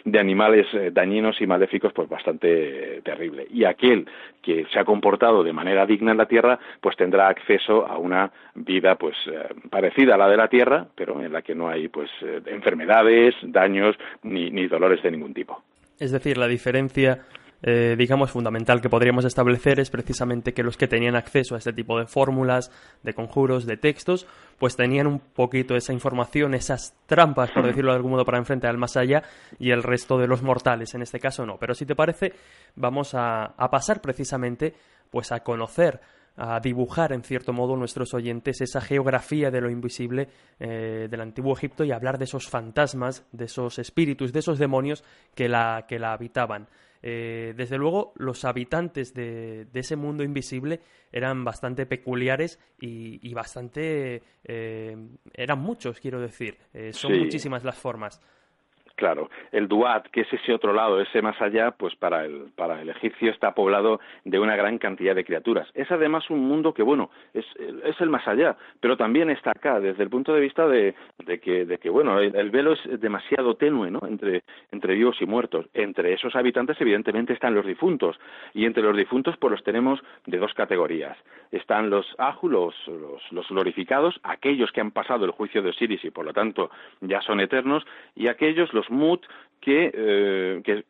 de, 0.04 0.13
de 0.14 0.20
animales 0.20 0.66
eh, 0.74 0.90
dañinos 0.92 1.40
y 1.40 1.46
maléficos 1.46 1.92
pues 1.92 2.08
bastante 2.08 3.02
terrible. 3.02 3.48
Y 3.50 3.64
aquel 3.64 4.06
que 4.40 4.64
se 4.72 4.78
ha 4.78 4.84
comportado 4.84 5.42
de 5.42 5.52
manera 5.52 5.84
digna 5.86 6.12
en 6.12 6.18
la 6.18 6.26
tierra, 6.26 6.60
pues 6.80 6.96
tendrá 6.96 7.26
acceso 7.26 7.84
a 7.84 7.98
una 7.98 8.30
vida 8.54 8.94
pues 8.94 9.16
eh, 9.26 9.48
parecida 9.68 10.14
a 10.14 10.18
la 10.18 10.28
de 10.28 10.36
la 10.36 10.46
tierra, 10.46 10.86
pero 10.94 11.20
en 11.20 11.32
la 11.32 11.42
que 11.42 11.56
no 11.56 11.68
hay 11.68 11.88
pues 11.88 12.10
enfermedades 12.46 13.34
daños 13.42 13.96
ni, 14.22 14.50
ni 14.50 14.68
dolores 14.68 15.02
de 15.02 15.10
ningún 15.10 15.34
tipo. 15.34 15.60
Es 15.98 16.12
decir, 16.12 16.38
la 16.38 16.46
diferencia 16.46 17.24
eh, 17.66 17.96
digamos, 17.96 18.30
fundamental 18.30 18.82
que 18.82 18.90
podríamos 18.90 19.24
establecer 19.24 19.80
es 19.80 19.88
precisamente 19.88 20.52
que 20.52 20.62
los 20.62 20.76
que 20.76 20.86
tenían 20.86 21.16
acceso 21.16 21.54
a 21.54 21.58
este 21.58 21.72
tipo 21.72 21.98
de 21.98 22.04
fórmulas, 22.04 22.70
de 23.02 23.14
conjuros, 23.14 23.64
de 23.64 23.78
textos, 23.78 24.26
pues 24.58 24.76
tenían 24.76 25.06
un 25.06 25.18
poquito 25.18 25.74
esa 25.74 25.94
información, 25.94 26.52
esas 26.52 26.94
trampas, 27.06 27.50
por 27.52 27.64
decirlo 27.64 27.92
de 27.92 27.96
algún 27.96 28.12
modo, 28.12 28.26
para 28.26 28.36
enfrentar 28.36 28.68
al 28.68 28.76
más 28.76 28.98
allá 28.98 29.22
y 29.58 29.70
el 29.70 29.82
resto 29.82 30.18
de 30.18 30.26
los 30.26 30.42
mortales, 30.42 30.94
en 30.94 31.00
este 31.00 31.18
caso 31.18 31.46
no. 31.46 31.56
Pero 31.56 31.72
si 31.72 31.86
te 31.86 31.96
parece, 31.96 32.34
vamos 32.76 33.14
a, 33.14 33.54
pasar 33.70 34.02
precisamente 34.02 34.74
pues 35.10 35.32
a 35.32 35.40
conocer 35.40 36.02
a 36.36 36.60
dibujar 36.60 37.12
en 37.12 37.22
cierto 37.22 37.52
modo 37.52 37.76
nuestros 37.76 38.12
oyentes 38.12 38.60
esa 38.60 38.80
geografía 38.80 39.50
de 39.50 39.60
lo 39.60 39.70
invisible 39.70 40.28
eh, 40.58 41.06
del 41.08 41.20
antiguo 41.20 41.54
Egipto 41.54 41.84
y 41.84 41.92
hablar 41.92 42.18
de 42.18 42.24
esos 42.24 42.48
fantasmas, 42.48 43.24
de 43.30 43.44
esos 43.44 43.78
espíritus, 43.78 44.32
de 44.32 44.40
esos 44.40 44.58
demonios 44.58 45.04
que 45.34 45.48
la, 45.48 45.86
que 45.88 46.00
la 46.00 46.12
habitaban. 46.12 46.66
Eh, 47.06 47.52
desde 47.54 47.76
luego, 47.76 48.14
los 48.16 48.46
habitantes 48.46 49.12
de, 49.12 49.66
de, 49.66 49.80
ese 49.80 49.94
mundo 49.94 50.24
invisible 50.24 50.80
eran 51.12 51.44
bastante 51.44 51.84
peculiares 51.84 52.58
y, 52.80 53.34
bastante... 53.34 54.22
Eh, 54.42 54.96
eran 55.34 55.58
muchos, 55.58 56.00
quiero 56.00 56.18
decir. 56.18 56.56
son 56.92 57.18
muchísimas 57.18 57.62
las 57.62 57.76
formas. 57.76 58.22
Claro, 58.96 59.28
el 59.50 59.66
Duat, 59.66 60.06
que 60.12 60.20
es 60.20 60.32
ese 60.32 60.54
otro 60.54 60.72
lado, 60.72 61.00
ese 61.00 61.20
más 61.20 61.40
allá, 61.42 61.72
pues 61.72 61.96
para 61.96 62.24
el, 62.24 62.52
para 62.54 62.80
el 62.80 62.90
egipcio 62.90 63.32
está 63.32 63.52
poblado 63.52 63.98
de 64.24 64.38
una 64.38 64.54
gran 64.54 64.78
cantidad 64.78 65.16
de 65.16 65.24
criaturas. 65.24 65.68
Es 65.74 65.90
además 65.90 66.30
un 66.30 66.46
mundo 66.46 66.72
que, 66.72 66.84
bueno, 66.84 67.10
es, 67.32 67.44
es 67.84 68.00
el 68.00 68.08
más 68.08 68.26
allá, 68.28 68.56
pero 68.78 68.96
también 68.96 69.30
está 69.30 69.50
acá, 69.50 69.80
desde 69.80 70.04
el 70.04 70.10
punto 70.10 70.32
de 70.32 70.40
vista 70.40 70.68
de, 70.68 70.94
de, 71.26 71.40
que, 71.40 71.64
de 71.64 71.78
que, 71.78 71.90
bueno, 71.90 72.20
el, 72.20 72.50
velo 72.50 72.74
es 72.74 73.00
demasiado 73.00 73.56
tenue, 73.56 73.90
¿no?, 73.90 74.00
entre, 74.06 74.44
entre 74.70 74.94
vivos 74.94 75.20
y 75.20 75.26
muertos. 75.26 75.66
Entre 75.74 76.12
esos 76.12 76.36
habitantes, 76.36 76.80
evidentemente, 76.80 77.32
están 77.32 77.54
los 77.54 77.66
difuntos, 77.66 78.16
y 78.52 78.64
entre 78.64 78.84
los 78.84 78.96
difuntos, 78.96 79.36
pues 79.38 79.50
los 79.50 79.64
tenemos 79.64 80.00
de 80.26 80.38
dos 80.38 80.54
categorías. 80.54 81.18
Están 81.50 81.90
los 81.90 82.06
Aju, 82.18 82.48
los, 82.48 82.74
los 83.30 83.48
glorificados, 83.48 84.20
aquellos 84.22 84.70
que 84.70 84.80
han 84.80 84.92
pasado 84.92 85.24
el 85.24 85.32
juicio 85.32 85.62
de 85.62 85.70
Osiris 85.70 86.04
y, 86.04 86.10
por 86.10 86.24
lo 86.24 86.32
tanto, 86.32 86.70
ya 87.00 87.20
son 87.22 87.40
eternos, 87.40 87.84
y 88.14 88.28
aquellos, 88.28 88.72
los 88.72 88.83
Mut 88.90 89.26
que, 89.64 89.90
eh, 89.94 90.60
que, 90.62 90.84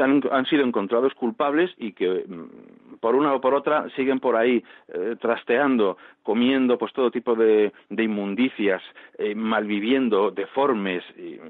han, 0.00 0.46
sido 0.46 0.64
encontrados 0.64 1.12
culpables 1.14 1.72
y 1.76 1.92
que 1.92 2.24
mm, 2.28 2.98
por 3.00 3.16
una 3.16 3.34
o 3.34 3.40
por 3.40 3.52
otra 3.52 3.88
siguen 3.96 4.20
por 4.20 4.36
ahí 4.36 4.62
eh, 4.94 5.16
trasteando, 5.20 5.96
comiendo 6.22 6.78
pues 6.78 6.92
todo 6.92 7.10
tipo 7.10 7.34
de, 7.34 7.72
de 7.90 8.02
inmundicias, 8.04 8.80
eh, 9.18 9.34
malviviendo, 9.34 10.30
deformes 10.30 11.02
y, 11.18 11.40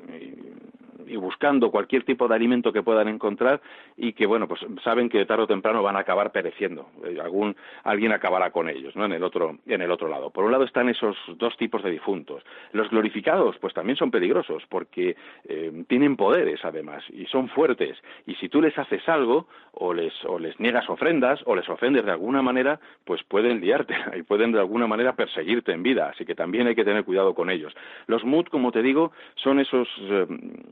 y 1.06 1.16
buscando 1.16 1.70
cualquier 1.70 2.04
tipo 2.04 2.28
de 2.28 2.34
alimento 2.34 2.72
que 2.72 2.82
puedan 2.82 3.08
encontrar 3.08 3.60
y 3.96 4.12
que 4.12 4.26
bueno 4.26 4.48
pues 4.48 4.60
saben 4.82 5.08
que 5.08 5.24
tarde 5.26 5.44
o 5.44 5.46
temprano 5.46 5.82
van 5.82 5.96
a 5.96 6.00
acabar 6.00 6.32
pereciendo. 6.32 6.88
Eh, 7.04 7.18
algún 7.20 7.56
alguien 7.84 8.12
acabará 8.12 8.50
con 8.50 8.68
ellos 8.68 8.94
no 8.96 9.04
en 9.04 9.12
el 9.12 9.22
otro 9.22 9.58
en 9.66 9.82
el 9.82 9.90
otro 9.90 10.08
lado. 10.08 10.30
Por 10.30 10.44
un 10.44 10.52
lado 10.52 10.64
están 10.64 10.88
esos 10.88 11.16
dos 11.36 11.56
tipos 11.56 11.82
de 11.82 11.90
difuntos. 11.90 12.42
Los 12.72 12.90
glorificados 12.90 13.56
pues 13.58 13.74
también 13.74 13.96
son 13.96 14.10
peligrosos 14.10 14.62
porque 14.68 15.16
eh, 15.44 15.81
tienen 15.86 16.16
poderes 16.16 16.64
además 16.64 17.04
y 17.10 17.26
son 17.26 17.48
fuertes 17.48 17.96
y 18.26 18.34
si 18.34 18.48
tú 18.48 18.60
les 18.60 18.76
haces 18.76 19.08
algo 19.08 19.46
o 19.72 19.94
les 19.94 20.12
o 20.24 20.38
les 20.38 20.58
niegas 20.58 20.88
ofrendas 20.90 21.40
o 21.46 21.54
les 21.54 21.68
ofendes 21.68 22.04
de 22.04 22.10
alguna 22.10 22.42
manera 22.42 22.80
pues 23.04 23.22
pueden 23.22 23.60
liarte 23.60 23.94
y 24.16 24.22
pueden 24.22 24.52
de 24.52 24.58
alguna 24.58 24.86
manera 24.86 25.14
perseguirte 25.14 25.72
en 25.72 25.82
vida 25.82 26.08
así 26.08 26.24
que 26.24 26.34
también 26.34 26.66
hay 26.66 26.74
que 26.74 26.84
tener 26.84 27.04
cuidado 27.04 27.34
con 27.34 27.50
ellos 27.50 27.72
los 28.06 28.24
mut 28.24 28.48
como 28.48 28.72
te 28.72 28.82
digo 28.82 29.12
son 29.36 29.60
esos 29.60 29.88
eh, 30.00 30.26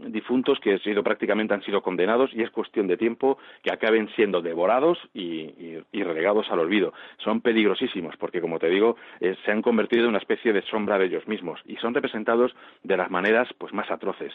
difuntos 0.08 0.58
que 0.60 0.80
sido 0.80 1.02
prácticamente 1.02 1.54
han 1.54 1.62
sido 1.62 1.82
condenados 1.82 2.30
y 2.34 2.42
es 2.42 2.50
cuestión 2.50 2.86
de 2.86 2.96
tiempo 2.96 3.38
que 3.62 3.72
acaben 3.72 4.08
siendo 4.16 4.42
devorados 4.42 4.98
y, 5.14 5.50
relegados 5.92 6.50
al 6.50 6.58
olvido. 6.58 6.92
Son 7.18 7.40
peligrosísimos 7.40 8.16
porque, 8.16 8.40
como 8.40 8.58
te 8.58 8.68
digo, 8.68 8.96
eh, 9.20 9.36
se 9.44 9.52
han 9.52 9.62
convertido 9.62 10.04
en 10.04 10.10
una 10.10 10.18
especie 10.18 10.52
de 10.52 10.62
sombra 10.62 10.98
de 10.98 11.06
ellos 11.06 11.28
mismos 11.28 11.60
y 11.66 11.76
son 11.76 11.94
representados 11.94 12.54
de 12.82 12.96
las 12.96 13.10
maneras 13.10 13.48
pues 13.58 13.72
más 13.72 13.90
atroces. 13.90 14.34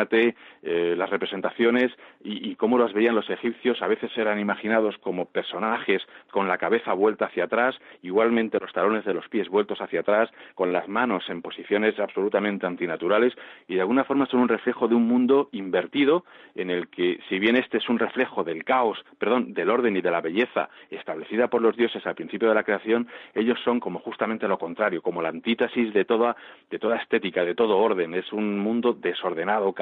Imagínate 0.00 0.34
eh, 0.62 0.94
las 0.96 1.10
representaciones 1.10 1.92
y, 2.22 2.54
cómo 2.56 2.78
las 2.78 2.92
veían 2.92 3.14
los 3.14 3.28
egipcios. 3.30 3.80
A 3.82 3.86
veces 3.86 4.10
eran 4.16 4.38
imaginados 4.38 4.96
como 4.98 5.26
personajes 5.26 6.02
con 6.30 6.48
la 6.48 6.58
cabeza 6.58 6.92
vuelta 6.92 7.26
hacia 7.26 7.44
atrás, 7.44 7.74
igualmente 8.02 8.58
los 8.60 8.72
talones 8.72 9.04
de 9.04 9.14
los 9.14 9.28
pies 9.28 9.48
vueltos 9.48 9.80
hacia 9.80 10.00
atrás, 10.00 10.30
con 10.54 10.72
las 10.72 10.88
manos 10.88 11.24
en 11.28 11.42
posiciones 11.42 11.98
absolutamente 11.98 12.66
antinaturales 12.66 13.34
y 13.68 13.74
de 13.74 13.80
alguna 13.80 14.04
forma 14.04 14.26
son 14.26 14.40
un 14.40 14.48
reflejo 14.48 14.88
de 14.88 14.94
un 14.94 15.06
mundo 15.06 15.48
invertido 15.52 16.24
en 16.54 16.70
el 16.70 16.88
que, 16.88 17.20
si 17.28 17.38
bien 17.38 17.56
este 17.56 17.78
es 17.78 17.88
un 17.88 17.98
reflejo 17.98 18.44
del 18.44 18.64
caos, 18.64 18.98
perdón, 19.18 19.54
del 19.54 19.70
orden 19.70 19.96
y 19.96 20.02
de 20.02 20.10
la 20.10 20.20
belleza 20.20 20.68
establecida 20.90 21.48
por 21.48 21.62
los 21.62 21.76
dioses 21.76 22.06
al 22.06 22.14
principio 22.14 22.48
de 22.48 22.54
la 22.54 22.64
creación, 22.64 23.08
ellos 23.34 23.58
son 23.64 23.80
como 23.80 24.00
justamente 24.00 24.48
lo 24.48 24.58
contrario, 24.58 25.02
como 25.02 25.22
la 25.22 25.30
antítesis 25.30 25.92
de 25.92 26.04
toda, 26.04 26.36
de 26.70 26.78
toda 26.78 26.96
estética, 26.96 27.44
de 27.44 27.54
todo 27.54 27.78
orden. 27.78 28.14
Es 28.14 28.32
un 28.32 28.58
mundo 28.58 28.92
desordenado, 28.92 29.72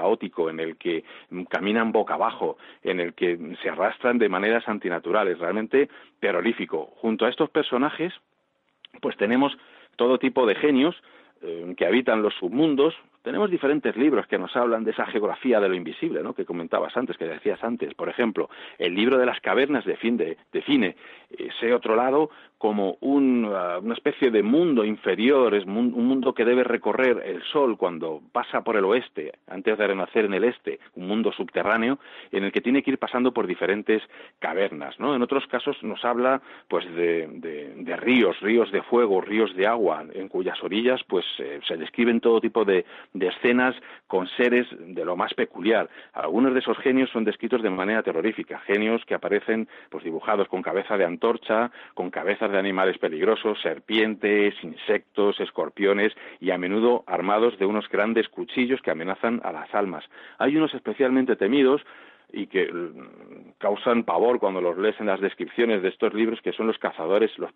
en 0.49 0.61
el 0.61 0.77
que 0.77 1.05
caminan 1.49 1.93
boca 1.93 2.15
abajo, 2.15 2.57
en 2.83 3.01
el 3.01 3.15
que 3.15 3.39
se 3.63 3.69
arrastran 3.69 4.19
de 4.19 4.29
maneras 4.29 4.69
antinaturales, 4.69 5.39
realmente 5.39 5.89
terrorífico. 6.21 6.93
Junto 7.01 7.27
a 7.27 7.29
estos 7.29 7.51
personajes, 7.51 8.13
pues 9.01 9.17
tenemos 9.17 9.57
todo 9.97 10.19
tipo 10.19 10.47
de 10.47 10.55
genios 10.55 10.95
eh, 11.43 11.75
que 11.77 11.87
habitan 11.87 12.23
los 12.23 12.35
submundos, 12.35 12.95
tenemos 13.23 13.51
diferentes 13.51 13.97
libros 13.97 14.27
que 14.27 14.39
nos 14.39 14.55
hablan 14.57 14.85
de 14.85 14.93
esa 14.93 15.07
geografía 15.07 15.61
de 15.61 15.69
lo 15.69 15.75
invisible, 15.75 16.23
¿no? 16.23 16.35
Que 16.35 16.45
comentabas 16.45 16.97
antes, 16.97 17.17
que 17.17 17.27
decías 17.27 17.63
antes. 17.63 17.95
Por 17.95 18.09
ejemplo, 18.09 18.49
el 18.79 18.95
libro 18.95 19.19
de 19.19 19.27
las 19.27 19.41
cavernas 19.41 19.85
define 19.85 20.97
ese 21.31 21.75
otro 21.75 21.95
lado 21.95 22.31
como 22.59 22.97
una 23.01 23.95
especie 23.95 24.33
de 24.33 24.43
mundo 24.43 24.85
inferior, 24.85 25.55
es 25.55 25.65
un 25.65 25.93
mundo 25.93 26.35
que 26.35 26.45
debe 26.45 26.65
recorrer 26.65 27.23
el 27.25 27.41
sol 27.45 27.77
cuando 27.79 28.21
pasa 28.33 28.63
por 28.63 28.77
el 28.77 28.85
oeste, 28.85 29.33
antes 29.47 29.79
de 29.79 29.87
renacer 29.87 30.25
en 30.25 30.35
el 30.35 30.43
este, 30.43 30.81
un 30.97 31.07
mundo 31.07 31.31
subterráneo 31.31 32.01
en 32.33 32.43
el 32.43 32.51
que 32.51 32.61
tiene 32.61 32.83
que 32.83 32.91
ir 32.91 32.99
pasando 32.99 33.33
por 33.33 33.47
diferentes 33.47 34.03
cavernas, 34.41 34.99
¿no? 34.99 35.15
En 35.15 35.23
otros 35.23 35.47
casos 35.47 35.81
nos 35.85 36.05
habla, 36.05 36.43
pues, 36.67 36.85
de, 36.97 37.97
ríos, 38.01 38.41
ríos 38.41 38.73
de 38.73 38.83
fuego, 38.83 39.21
ríos 39.21 39.55
de 39.55 39.67
agua, 39.69 40.05
en 40.13 40.29
cuyas 40.29 40.61
orillas, 40.63 41.01
pues, 41.07 41.25
eh, 41.39 41.61
se 41.67 41.77
describen 41.77 42.21
todo 42.21 42.41
tipo 42.41 42.65
de, 42.65 42.85
de 43.13 43.29
escenas 43.29 43.75
con 44.07 44.27
seres 44.29 44.67
de 44.79 45.05
lo 45.05 45.17
más 45.17 45.35
peculiar. 45.35 45.89
Algunos 46.13 46.55
de 46.55 46.61
esos 46.61 46.79
genios 46.79 47.11
son 47.11 47.25
descritos 47.25 47.63
de 47.63 47.71
manera 47.71 48.03
terrorífica, 48.03 48.59
genios 48.61 49.05
que 49.05 49.15
aparecen 49.15 49.69
pues 49.91 50.05
dibujados 50.05 50.49
con 50.49 50.63
cabeza 50.63 50.97
de 50.97 51.05
antorcha, 51.05 51.71
con 51.95 52.11
cabezas 52.11 52.51
de 52.51 52.59
animales 52.59 52.99
peligrosos, 52.99 53.61
serpientes, 53.61 54.55
insectos, 54.63 55.41
escorpiones 55.41 56.13
y 56.41 56.51
a 56.51 56.59
menudo 56.59 57.05
armados 57.07 57.59
de 57.59 57.67
unos 57.67 57.89
grandes 57.89 58.29
cuchillos 58.29 58.81
que 58.83 58.91
amenazan 58.91 59.41
a 59.45 59.53
las 59.53 59.75
almas. 59.75 60.05
Hay 60.39 60.57
unos 60.57 60.75
especialmente 60.75 61.37
temidos 61.37 61.83
y 62.33 62.47
que 62.47 62.71
mm, 62.71 63.53
causan 63.59 64.05
pavor 64.05 64.39
cuando 64.39 64.61
los 64.61 64.77
lees 64.77 64.99
en 65.01 65.07
las 65.07 65.21
descripciones 65.21 65.83
de 65.83 65.89
estos 65.89 66.13
libros 66.13 66.41
que 66.43 66.53
son 66.53 66.67
los 66.67 66.79
cazadores 66.79 67.37
los, 67.39 67.51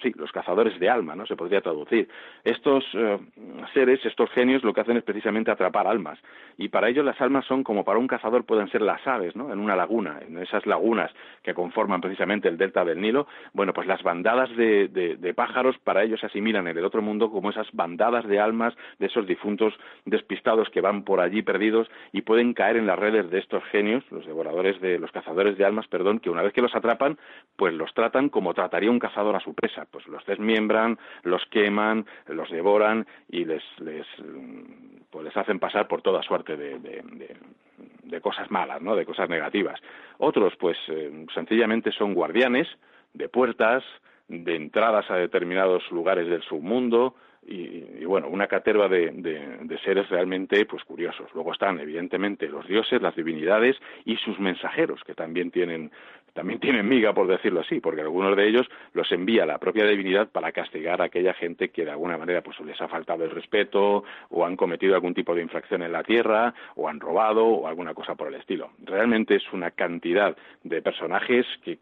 sí 0.00 0.12
los 0.16 0.30
cazadores 0.30 0.78
de 0.78 0.88
alma 0.88 1.16
no 1.16 1.26
se 1.26 1.36
podría 1.36 1.60
traducir. 1.60 2.08
Estos 2.44 2.84
eh, 2.94 3.18
seres 3.74 4.04
estos 4.04 4.30
genios 4.30 4.62
lo 4.62 4.72
que 4.72 4.80
hacen 4.80 4.96
es 4.96 5.02
precisamente 5.02 5.50
atrapar 5.50 5.86
almas. 5.86 6.18
Y 6.56 6.68
para 6.68 6.88
ellos 6.88 7.04
las 7.04 7.20
almas 7.20 7.44
son 7.46 7.64
como 7.64 7.84
para 7.84 7.98
un 7.98 8.06
cazador 8.06 8.44
pueden 8.44 8.68
ser 8.70 8.82
las 8.82 9.04
aves 9.06 9.34
no 9.34 9.52
en 9.52 9.58
una 9.58 9.74
laguna 9.74 10.20
en 10.26 10.38
esas 10.38 10.66
lagunas 10.66 11.10
que 11.42 11.54
conforman 11.54 12.00
precisamente 12.00 12.48
el 12.48 12.58
delta 12.58 12.84
del 12.84 13.00
Nilo. 13.00 13.26
Bueno 13.52 13.72
pues 13.72 13.86
las 13.86 14.02
bandadas 14.02 14.54
de, 14.56 14.88
de 14.88 15.34
pájaros 15.34 15.76
para 15.78 16.04
ellos 16.04 16.20
se 16.20 16.26
asimilan 16.26 16.68
en 16.68 16.78
el 16.78 16.84
otro 16.84 17.02
mundo 17.02 17.30
como 17.30 17.50
esas 17.50 17.66
bandadas 17.72 18.26
de 18.28 18.38
almas 18.38 18.74
de 19.00 19.06
esos 19.06 19.26
difuntos 19.26 19.74
despistados 20.04 20.70
que 20.70 20.80
van 20.80 21.02
por 21.02 21.20
allí 21.20 21.42
perdidos 21.42 21.90
y 22.12 22.22
pueden 22.22 22.54
caer 22.54 22.76
en 22.76 22.86
las 22.86 22.98
redes 22.98 23.28
de 23.30 23.38
estos 23.38 23.64
genios 23.64 24.04
los 24.12 24.26
devoradores 24.26 24.80
de 24.80 24.98
los 24.98 25.10
cazadores 25.10 25.56
de 25.58 25.64
almas, 25.64 25.88
perdón, 25.88 26.20
que 26.20 26.30
una 26.30 26.42
vez 26.42 26.52
que 26.52 26.62
los 26.62 26.74
atrapan, 26.74 27.18
pues 27.56 27.74
los 27.74 27.92
tratan 27.94 28.28
como 28.28 28.54
trataría 28.54 28.90
un 28.90 28.98
cazador 28.98 29.34
a 29.36 29.40
su 29.40 29.54
presa, 29.54 29.86
pues 29.90 30.06
los 30.06 30.24
desmiembran, 30.26 30.98
los 31.22 31.44
queman, 31.46 32.06
los 32.26 32.50
devoran 32.50 33.06
y 33.28 33.44
les 33.44 33.62
les 33.80 34.06
pues 35.10 35.24
les 35.24 35.36
hacen 35.36 35.58
pasar 35.58 35.88
por 35.88 36.00
toda 36.00 36.22
suerte 36.22 36.56
de, 36.56 36.78
de, 36.78 38.20
cosas 38.20 38.50
malas, 38.50 38.80
¿no? 38.80 38.94
De 38.94 39.04
cosas 39.04 39.28
negativas. 39.28 39.80
Otros, 40.18 40.54
pues 40.56 40.76
eh, 40.88 41.26
sencillamente 41.34 41.92
son 41.92 42.14
guardianes 42.14 42.68
de 43.12 43.28
puertas, 43.28 43.82
de 44.28 44.56
entradas 44.56 45.10
a 45.10 45.16
determinados 45.16 45.82
lugares 45.90 46.28
del 46.28 46.42
submundo, 46.42 47.14
y, 47.44 48.04
bueno, 48.04 48.28
una 48.28 48.46
caterva 48.46 48.88
de, 48.88 49.10
de, 49.10 49.78
seres 49.78 50.08
realmente 50.08 50.64
pues 50.64 50.84
curiosos. 50.84 51.28
Luego 51.34 51.52
están, 51.52 51.80
evidentemente, 51.80 52.48
los 52.48 52.66
dioses, 52.68 53.02
las 53.02 53.16
divinidades 53.16 53.76
y 54.04 54.16
sus 54.16 54.38
mensajeros, 54.38 55.02
que 55.04 55.14
también 55.14 55.50
tienen 55.50 55.90
también 56.32 56.60
tienen 56.60 56.88
miga, 56.88 57.12
por 57.12 57.26
decirlo 57.26 57.60
así, 57.60 57.80
porque 57.80 58.00
algunos 58.00 58.36
de 58.36 58.48
ellos 58.48 58.66
los 58.94 59.10
envía 59.12 59.44
la 59.46 59.58
propia 59.58 59.86
divinidad 59.86 60.28
para 60.30 60.52
castigar 60.52 61.02
a 61.02 61.06
aquella 61.06 61.34
gente 61.34 61.68
que 61.68 61.84
de 61.84 61.90
alguna 61.90 62.16
manera 62.16 62.42
pues 62.42 62.58
les 62.60 62.80
ha 62.80 62.88
faltado 62.88 63.24
el 63.24 63.30
respeto 63.30 64.04
o 64.30 64.46
han 64.46 64.56
cometido 64.56 64.94
algún 64.94 65.14
tipo 65.14 65.34
de 65.34 65.42
infracción 65.42 65.82
en 65.82 65.92
la 65.92 66.02
tierra 66.02 66.54
o 66.76 66.88
han 66.88 67.00
robado 67.00 67.44
o 67.44 67.66
alguna 67.66 67.94
cosa 67.94 68.14
por 68.14 68.28
el 68.28 68.34
estilo. 68.34 68.70
Realmente 68.84 69.36
es 69.36 69.42
una 69.52 69.70
cantidad 69.72 70.36
de 70.64 70.82
personajes 70.82 71.46
que, 71.62 71.78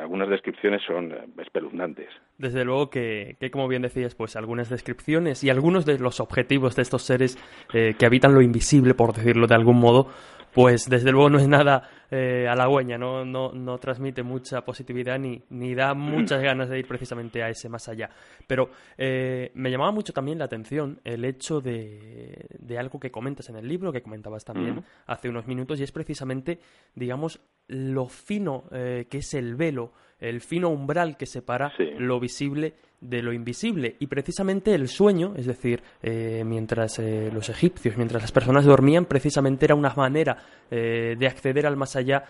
algunas 0.00 0.28
descripciones 0.28 0.82
son 0.86 1.12
eh, 1.12 1.16
espeluznantes. 1.38 2.08
Desde 2.38 2.64
luego 2.64 2.90
que, 2.90 3.36
que, 3.38 3.50
como 3.50 3.68
bien 3.68 3.82
decías, 3.82 4.14
pues 4.14 4.36
algunas 4.36 4.70
descripciones 4.70 5.44
y 5.44 5.50
algunos 5.50 5.84
de 5.84 5.98
los 5.98 6.20
objetivos 6.20 6.76
de 6.76 6.82
estos 6.82 7.02
seres 7.02 7.38
eh, 7.74 7.94
que 7.98 8.06
habitan 8.06 8.34
lo 8.34 8.40
invisible, 8.40 8.94
por 8.94 9.12
decirlo 9.12 9.46
de 9.46 9.54
algún 9.54 9.78
modo, 9.78 10.08
pues 10.52 10.88
desde 10.88 11.12
luego 11.12 11.30
no 11.30 11.38
es 11.38 11.48
nada 11.48 11.88
eh, 12.10 12.46
halagüeña, 12.48 12.98
¿no? 12.98 13.24
No, 13.24 13.52
no 13.52 13.78
transmite 13.78 14.22
mucha 14.22 14.64
positividad 14.64 15.18
ni, 15.18 15.42
ni 15.50 15.74
da 15.74 15.94
muchas 15.94 16.42
ganas 16.42 16.68
de 16.68 16.78
ir 16.78 16.86
precisamente 16.86 17.42
a 17.42 17.48
ese 17.48 17.68
más 17.68 17.88
allá. 17.88 18.10
Pero 18.46 18.70
eh, 18.98 19.52
me 19.54 19.70
llamaba 19.70 19.92
mucho 19.92 20.12
también 20.12 20.38
la 20.38 20.46
atención 20.46 21.00
el 21.04 21.24
hecho 21.24 21.60
de, 21.60 22.46
de 22.58 22.78
algo 22.78 22.98
que 22.98 23.10
comentas 23.10 23.48
en 23.48 23.56
el 23.56 23.68
libro, 23.68 23.92
que 23.92 24.02
comentabas 24.02 24.44
también 24.44 24.84
hace 25.06 25.28
unos 25.28 25.46
minutos, 25.46 25.80
y 25.80 25.84
es 25.84 25.92
precisamente, 25.92 26.58
digamos, 26.94 27.40
lo 27.68 28.06
fino 28.06 28.64
eh, 28.72 29.06
que 29.08 29.18
es 29.18 29.34
el 29.34 29.54
velo, 29.54 29.92
el 30.18 30.40
fino 30.40 30.68
umbral 30.68 31.16
que 31.16 31.26
separa 31.26 31.72
lo 31.98 32.18
visible 32.18 32.74
de 33.00 33.22
lo 33.22 33.32
invisible. 33.32 33.96
Y 33.98 34.06
precisamente 34.06 34.74
el 34.74 34.88
sueño, 34.88 35.32
es 35.36 35.46
decir, 35.46 35.82
eh, 36.02 36.42
mientras 36.44 36.98
eh, 36.98 37.30
los 37.32 37.48
egipcios, 37.48 37.96
mientras 37.96 38.22
las 38.22 38.32
personas 38.32 38.64
dormían, 38.64 39.06
precisamente 39.06 39.64
era 39.64 39.74
una 39.74 39.94
manera 39.94 40.36
eh, 40.70 41.16
de 41.18 41.26
acceder 41.26 41.66
al 41.66 41.76
más 41.76 41.96
allá 41.96 42.24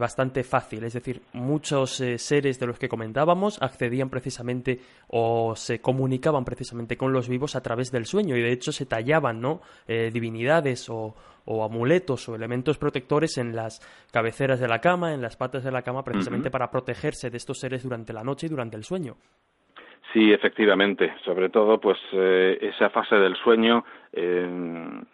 bastante 0.00 0.42
fácil. 0.42 0.82
Es 0.82 0.94
decir, 0.94 1.22
muchos 1.32 2.02
seres 2.16 2.58
de 2.58 2.66
los 2.66 2.76
que 2.76 2.88
comentábamos 2.88 3.62
accedían 3.62 4.10
precisamente 4.10 4.80
o 5.06 5.54
se 5.54 5.80
comunicaban 5.80 6.44
precisamente 6.44 6.96
con 6.96 7.12
los 7.12 7.28
vivos 7.28 7.54
a 7.54 7.60
través 7.60 7.92
del 7.92 8.04
sueño 8.04 8.36
y 8.36 8.42
de 8.42 8.50
hecho 8.50 8.72
se 8.72 8.84
tallaban 8.86 9.40
¿no? 9.40 9.60
divinidades 9.86 10.90
o, 10.90 11.14
o 11.44 11.64
amuletos 11.64 12.28
o 12.28 12.34
elementos 12.34 12.78
protectores 12.78 13.38
en 13.38 13.54
las 13.54 13.80
cabeceras 14.10 14.58
de 14.58 14.66
la 14.66 14.80
cama, 14.80 15.14
en 15.14 15.22
las 15.22 15.36
patas 15.36 15.62
de 15.62 15.70
la 15.70 15.82
cama, 15.82 16.02
precisamente 16.02 16.50
para 16.50 16.70
protegerse 16.70 17.30
de 17.30 17.36
estos 17.36 17.60
seres 17.60 17.84
durante 17.84 18.12
la 18.12 18.24
noche 18.24 18.46
y 18.46 18.50
durante 18.50 18.76
el 18.76 18.84
sueño. 18.84 19.16
Sí, 20.12 20.32
efectivamente. 20.32 21.14
Sobre 21.24 21.50
todo, 21.50 21.80
pues 21.80 21.98
eh, 22.12 22.58
esa 22.62 22.90
fase 22.90 23.16
del 23.16 23.36
sueño 23.36 23.84
eh, 24.12 24.44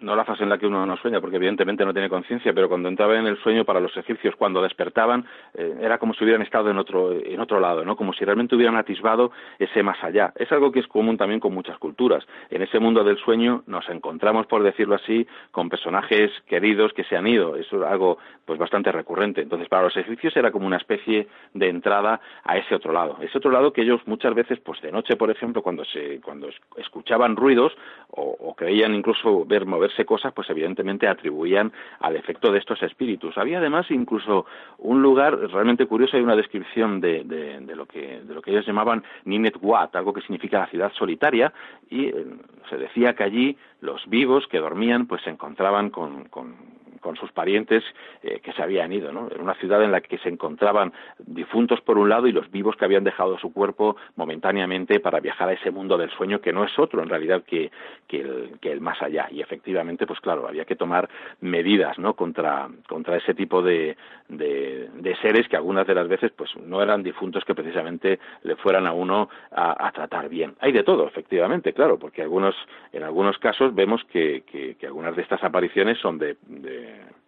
no 0.01 0.17
la 0.17 0.25
fase 0.25 0.43
en 0.43 0.49
la 0.49 0.57
que 0.57 0.67
uno 0.67 0.87
no 0.87 0.97
sueña, 0.97 1.21
porque 1.21 1.37
evidentemente 1.37 1.85
no 1.85 1.93
tiene 1.93 2.09
conciencia, 2.09 2.55
pero 2.55 2.69
cuando 2.69 2.89
entraba 2.89 3.19
en 3.19 3.27
el 3.27 3.37
sueño 3.43 3.65
para 3.65 3.81
los 3.81 3.95
egipcios, 3.97 4.35
cuando 4.37 4.63
despertaban, 4.63 5.27
eh, 5.55 5.77
era 5.83 5.99
como 5.99 6.15
si 6.15 6.25
hubieran 6.25 6.43
estado 6.43 6.71
en 6.71 6.79
otro, 6.79 7.13
en 7.13 7.39
otro 7.41 7.61
lado, 7.61 7.85
¿no? 7.85 7.97
Como 7.97 8.15
si 8.15 8.25
realmente 8.25 8.57
hubieran 8.57 8.77
atisbado 8.77 9.33
ese 9.59 9.83
más 9.83 10.03
allá. 10.03 10.33
Es 10.37 10.51
algo 10.51 10.73
que 10.73 10.81
es 10.81 10.87
común 10.87 11.19
también 11.19 11.41
con 11.41 11.53
muchas 11.53 11.79
culturas. 11.79 12.27
En 12.49 12.63
ese 12.63 12.79
mundo 12.79 13.05
del 13.05 13.19
sueño 13.19 13.65
nos 13.67 13.87
encontramos, 13.91 14.47
por 14.47 14.63
decirlo 14.63 14.95
así, 14.95 15.27
con 15.51 15.69
personajes 15.69 16.31
queridos 16.47 16.95
que 16.95 17.05
se 17.05 17.17
han 17.17 17.27
ido. 17.27 17.57
Eso 17.57 17.83
es 17.83 17.91
algo, 17.91 18.17
pues, 18.47 18.59
bastante 18.59 18.91
recurrente. 18.93 19.43
Entonces, 19.43 19.69
para 19.69 19.83
los 19.83 19.97
egipcios 19.97 20.35
era 20.37 20.51
como 20.51 20.67
una 20.67 20.79
especie 20.79 21.27
de 21.53 21.69
entrada 21.69 22.21
a 22.45 22.57
ese 22.57 22.75
otro 22.75 22.93
lado. 22.93 23.19
Ese 23.21 23.37
otro 23.37 23.51
lado 23.51 23.73
que 23.73 23.83
ellos 23.83 24.01
muchas 24.07 24.35
veces, 24.35 24.59
pues, 24.61 24.81
de 24.81 24.93
noche, 24.93 25.17
por 25.17 25.31
ejemplo, 25.31 25.63
cuando 25.63 25.85
se, 25.85 26.21
cuando 26.21 26.49
escuchaban 26.77 27.37
ruidos 27.37 27.77
o, 28.11 28.23
o 28.23 28.55
creían 28.55 28.95
incluso 28.95 29.45
ver 29.45 29.67
moverse 29.67 30.07
cosas, 30.07 30.33
pues 30.33 30.49
evidentemente 30.49 31.09
atribuían 31.09 31.73
al 32.01 32.17
efecto 32.17 32.53
de 32.53 32.59
estos 32.59 32.83
espíritus. 32.83 33.37
Había 33.37 33.59
además 33.59 33.91
incluso 33.91 34.47
un 34.79 35.03
lugar 35.03 35.37
realmente 35.51 35.87
curioso, 35.87 36.17
hay 36.17 36.23
una 36.23 36.37
descripción 36.37 37.01
de, 37.01 37.25
de, 37.25 37.77
lo, 37.77 37.87
que, 37.87 38.21
de 38.21 38.35
lo 38.35 38.43
que 38.43 38.53
ellos 38.53 38.67
llamaban 38.67 39.03
Ninet 39.25 39.57
Wat, 39.61 39.95
algo 39.97 40.13
que 40.13 40.21
significa 40.23 40.61
la 40.61 40.67
ciudad 40.69 40.93
solitaria, 40.93 41.53
y 41.91 42.07
eh, 42.07 42.27
se 42.71 42.77
decía 42.77 43.15
que 43.15 43.25
allí 43.25 43.57
los 43.81 44.09
vivos 44.09 44.47
que 44.49 44.59
dormían 44.59 45.07
pues 45.07 45.23
se 45.23 45.31
encontraban 45.31 45.91
con, 45.91 46.25
con 46.27 46.55
con 47.01 47.16
sus 47.16 47.32
parientes 47.32 47.84
eh, 48.22 48.40
que 48.40 48.53
se 48.53 48.62
habían 48.62 48.92
ido, 48.92 49.12
¿no? 49.12 49.28
Era 49.30 49.42
una 49.42 49.55
ciudad 49.55 49.82
en 49.82 49.92
la 49.92 50.01
que 50.01 50.18
se 50.18 50.28
encontraban 50.28 50.92
difuntos 51.18 51.80
por 51.80 51.99
un 51.99 52.09
lado 52.09 52.26
y 52.26 52.32
los 52.32 52.51
vivos 52.51 52.76
que 52.76 52.84
habían 52.84 53.05
dejado 53.05 53.38
su 53.38 53.53
cuerpo 53.53 53.97
momentáneamente 54.16 55.01
para 55.01 55.20
viajar 55.20 55.49
a 55.49 55.53
ese 55.53 55.70
mundo 55.70 55.97
del 55.99 56.11
sueño 56.11 56.40
que 56.40 56.53
no 56.53 56.64
es 56.64 56.78
otro 56.78 57.03
en 57.03 57.09
realidad 57.09 57.42
que, 57.44 57.70
que, 58.07 58.20
el, 58.20 58.59
que 58.61 58.72
el 58.72 58.80
más 58.80 59.01
allá. 59.03 59.28
Y 59.30 59.40
efectivamente, 59.40 60.07
pues 60.07 60.20
claro, 60.20 60.49
había 60.49 60.64
que 60.64 60.76
tomar 60.76 61.09
medidas, 61.40 61.99
¿no? 61.99 62.14
Contra, 62.14 62.68
contra 62.88 63.16
ese 63.16 63.34
tipo 63.34 63.62
de, 63.62 63.97
de, 64.28 64.88
de 64.94 65.16
seres 65.16 65.49
que 65.49 65.57
algunas 65.57 65.86
de 65.86 65.94
las 65.94 66.09
veces 66.09 66.32
pues 66.36 66.51
no 66.57 66.82
eran 66.82 67.03
difuntos 67.03 67.44
que 67.44 67.55
precisamente 67.55 68.18
le 68.42 68.57
fueran 68.57 68.86
a 68.86 68.92
uno 68.92 69.28
a, 69.51 69.90
tratar 69.92 70.28
bien. 70.28 70.55
Hay 70.61 70.72
de 70.72 70.82
todo, 70.82 71.07
efectivamente, 71.07 71.72
claro, 71.72 71.99
porque 71.99 72.22
algunos, 72.22 72.55
en 72.92 73.03
algunos 73.03 73.38
casos 73.38 73.74
vemos 73.74 74.05
que, 74.05 74.42
que, 74.42 74.74
que 74.74 74.86
algunas 74.86 75.16
de 75.16 75.22
estas 75.22 75.42
apariciones 75.42 75.99
son 75.99 76.18
de, 76.18 76.36
de 76.47 76.95
Yeah. 76.97 77.26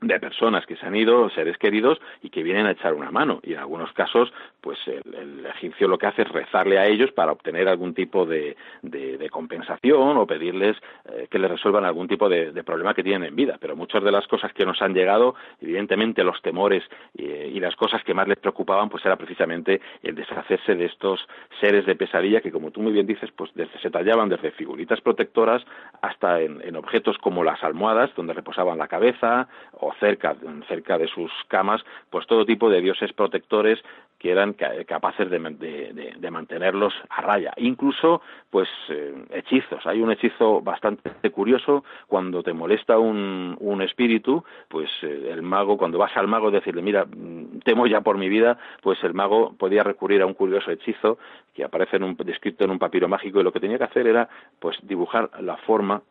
De 0.00 0.20
personas 0.20 0.66
que 0.66 0.76
se 0.76 0.86
han 0.86 0.94
ido, 0.94 1.30
seres 1.30 1.56
queridos, 1.56 1.98
y 2.22 2.30
que 2.30 2.42
vienen 2.42 2.66
a 2.66 2.72
echar 2.72 2.94
una 2.94 3.10
mano. 3.10 3.40
Y 3.42 3.54
en 3.54 3.60
algunos 3.60 3.92
casos, 3.92 4.32
pues 4.60 4.78
el, 4.86 5.46
egipcio 5.46 5.88
lo 5.88 5.96
que 5.96 6.06
hace 6.06 6.22
es 6.22 6.28
rezarle 6.28 6.78
a 6.78 6.86
ellos 6.86 7.12
para 7.12 7.32
obtener 7.32 7.68
algún 7.68 7.94
tipo 7.94 8.26
de, 8.26 8.56
de, 8.82 9.30
compensación 9.30 10.16
o 10.16 10.26
pedirles 10.26 10.76
eh, 11.06 11.26
que 11.30 11.38
les 11.38 11.50
resuelvan 11.50 11.84
algún 11.84 12.08
tipo 12.08 12.28
de, 12.28 12.52
problema 12.64 12.94
que 12.94 13.02
tienen 13.02 13.28
en 13.28 13.36
vida. 13.36 13.58
Pero 13.60 13.76
muchas 13.76 14.02
de 14.02 14.12
las 14.12 14.26
cosas 14.26 14.52
que 14.52 14.66
nos 14.66 14.80
han 14.82 14.94
llegado, 14.94 15.34
evidentemente 15.60 16.24
los 16.24 16.40
temores 16.42 16.82
y, 17.14 17.58
las 17.60 17.74
cosas 17.74 18.04
que 18.04 18.14
más 18.14 18.28
les 18.28 18.38
preocupaban, 18.38 18.88
pues 18.88 19.04
era 19.04 19.16
precisamente 19.16 19.80
el 20.02 20.14
deshacerse 20.14 20.74
de 20.74 20.84
estos 20.84 21.26
seres 21.60 21.86
de 21.86 21.96
pesadilla 21.96 22.40
que, 22.40 22.52
como 22.52 22.70
tú 22.70 22.80
muy 22.80 22.92
bien 22.92 23.06
dices, 23.06 23.30
pues 23.34 23.50
desde, 23.54 23.78
se 23.80 23.90
tallaban 23.90 24.28
desde 24.28 24.52
figuritas 24.52 25.00
protectoras 25.00 25.64
hasta 26.02 26.40
en, 26.40 26.60
en 26.62 26.76
objetos 26.76 27.18
como 27.18 27.42
las 27.42 27.62
almohadas, 27.64 28.14
donde 28.14 28.34
reposaban 28.34 28.78
la 28.78 28.88
cabeza, 28.88 29.48
o 29.86 29.94
cerca, 30.00 30.34
cerca 30.68 30.98
de 30.98 31.06
sus 31.06 31.30
camas, 31.48 31.82
pues 32.10 32.26
todo 32.26 32.44
tipo 32.44 32.68
de 32.68 32.80
dioses 32.80 33.12
protectores 33.12 33.78
que 34.18 34.30
eran 34.30 34.54
capaces 34.86 35.30
de, 35.30 36.30
mantenerlos 36.30 36.94
a 37.10 37.20
raya. 37.20 37.52
Incluso, 37.56 38.22
pues, 38.50 38.68
eh, 38.88 39.14
hechizos. 39.30 39.86
Hay 39.86 40.00
un 40.00 40.10
hechizo 40.10 40.60
bastante 40.60 41.30
curioso 41.30 41.84
cuando 42.06 42.42
te 42.42 42.52
molesta 42.52 42.98
un, 42.98 43.56
un 43.60 43.82
espíritu, 43.82 44.42
pues 44.68 44.90
eh, 45.02 45.30
el 45.30 45.42
mago, 45.42 45.76
cuando 45.76 45.98
vas 45.98 46.16
al 46.16 46.28
mago 46.28 46.50
decirle, 46.50 46.82
mira, 46.82 47.04
mm, 47.04 47.60
temo 47.64 47.86
ya 47.86 48.00
por 48.00 48.16
mi 48.16 48.28
vida, 48.28 48.58
pues 48.82 49.02
el 49.04 49.14
mago 49.14 49.54
podía 49.58 49.82
recurrir 49.82 50.22
a 50.22 50.26
un 50.26 50.34
curioso 50.34 50.70
hechizo 50.70 51.18
que 51.54 51.64
aparece 51.64 51.96
en 51.96 52.04
un, 52.04 52.16
descrito 52.16 52.64
en 52.64 52.70
un 52.70 52.78
papiro 52.78 53.08
mágico 53.08 53.40
y 53.40 53.44
lo 53.44 53.52
que 53.52 53.60
tenía 53.60 53.78
que 53.78 53.84
hacer 53.84 54.06
era, 54.06 54.28
pues, 54.58 54.76
dibujar 54.82 55.30
la 55.40 55.56
forma 55.58 56.02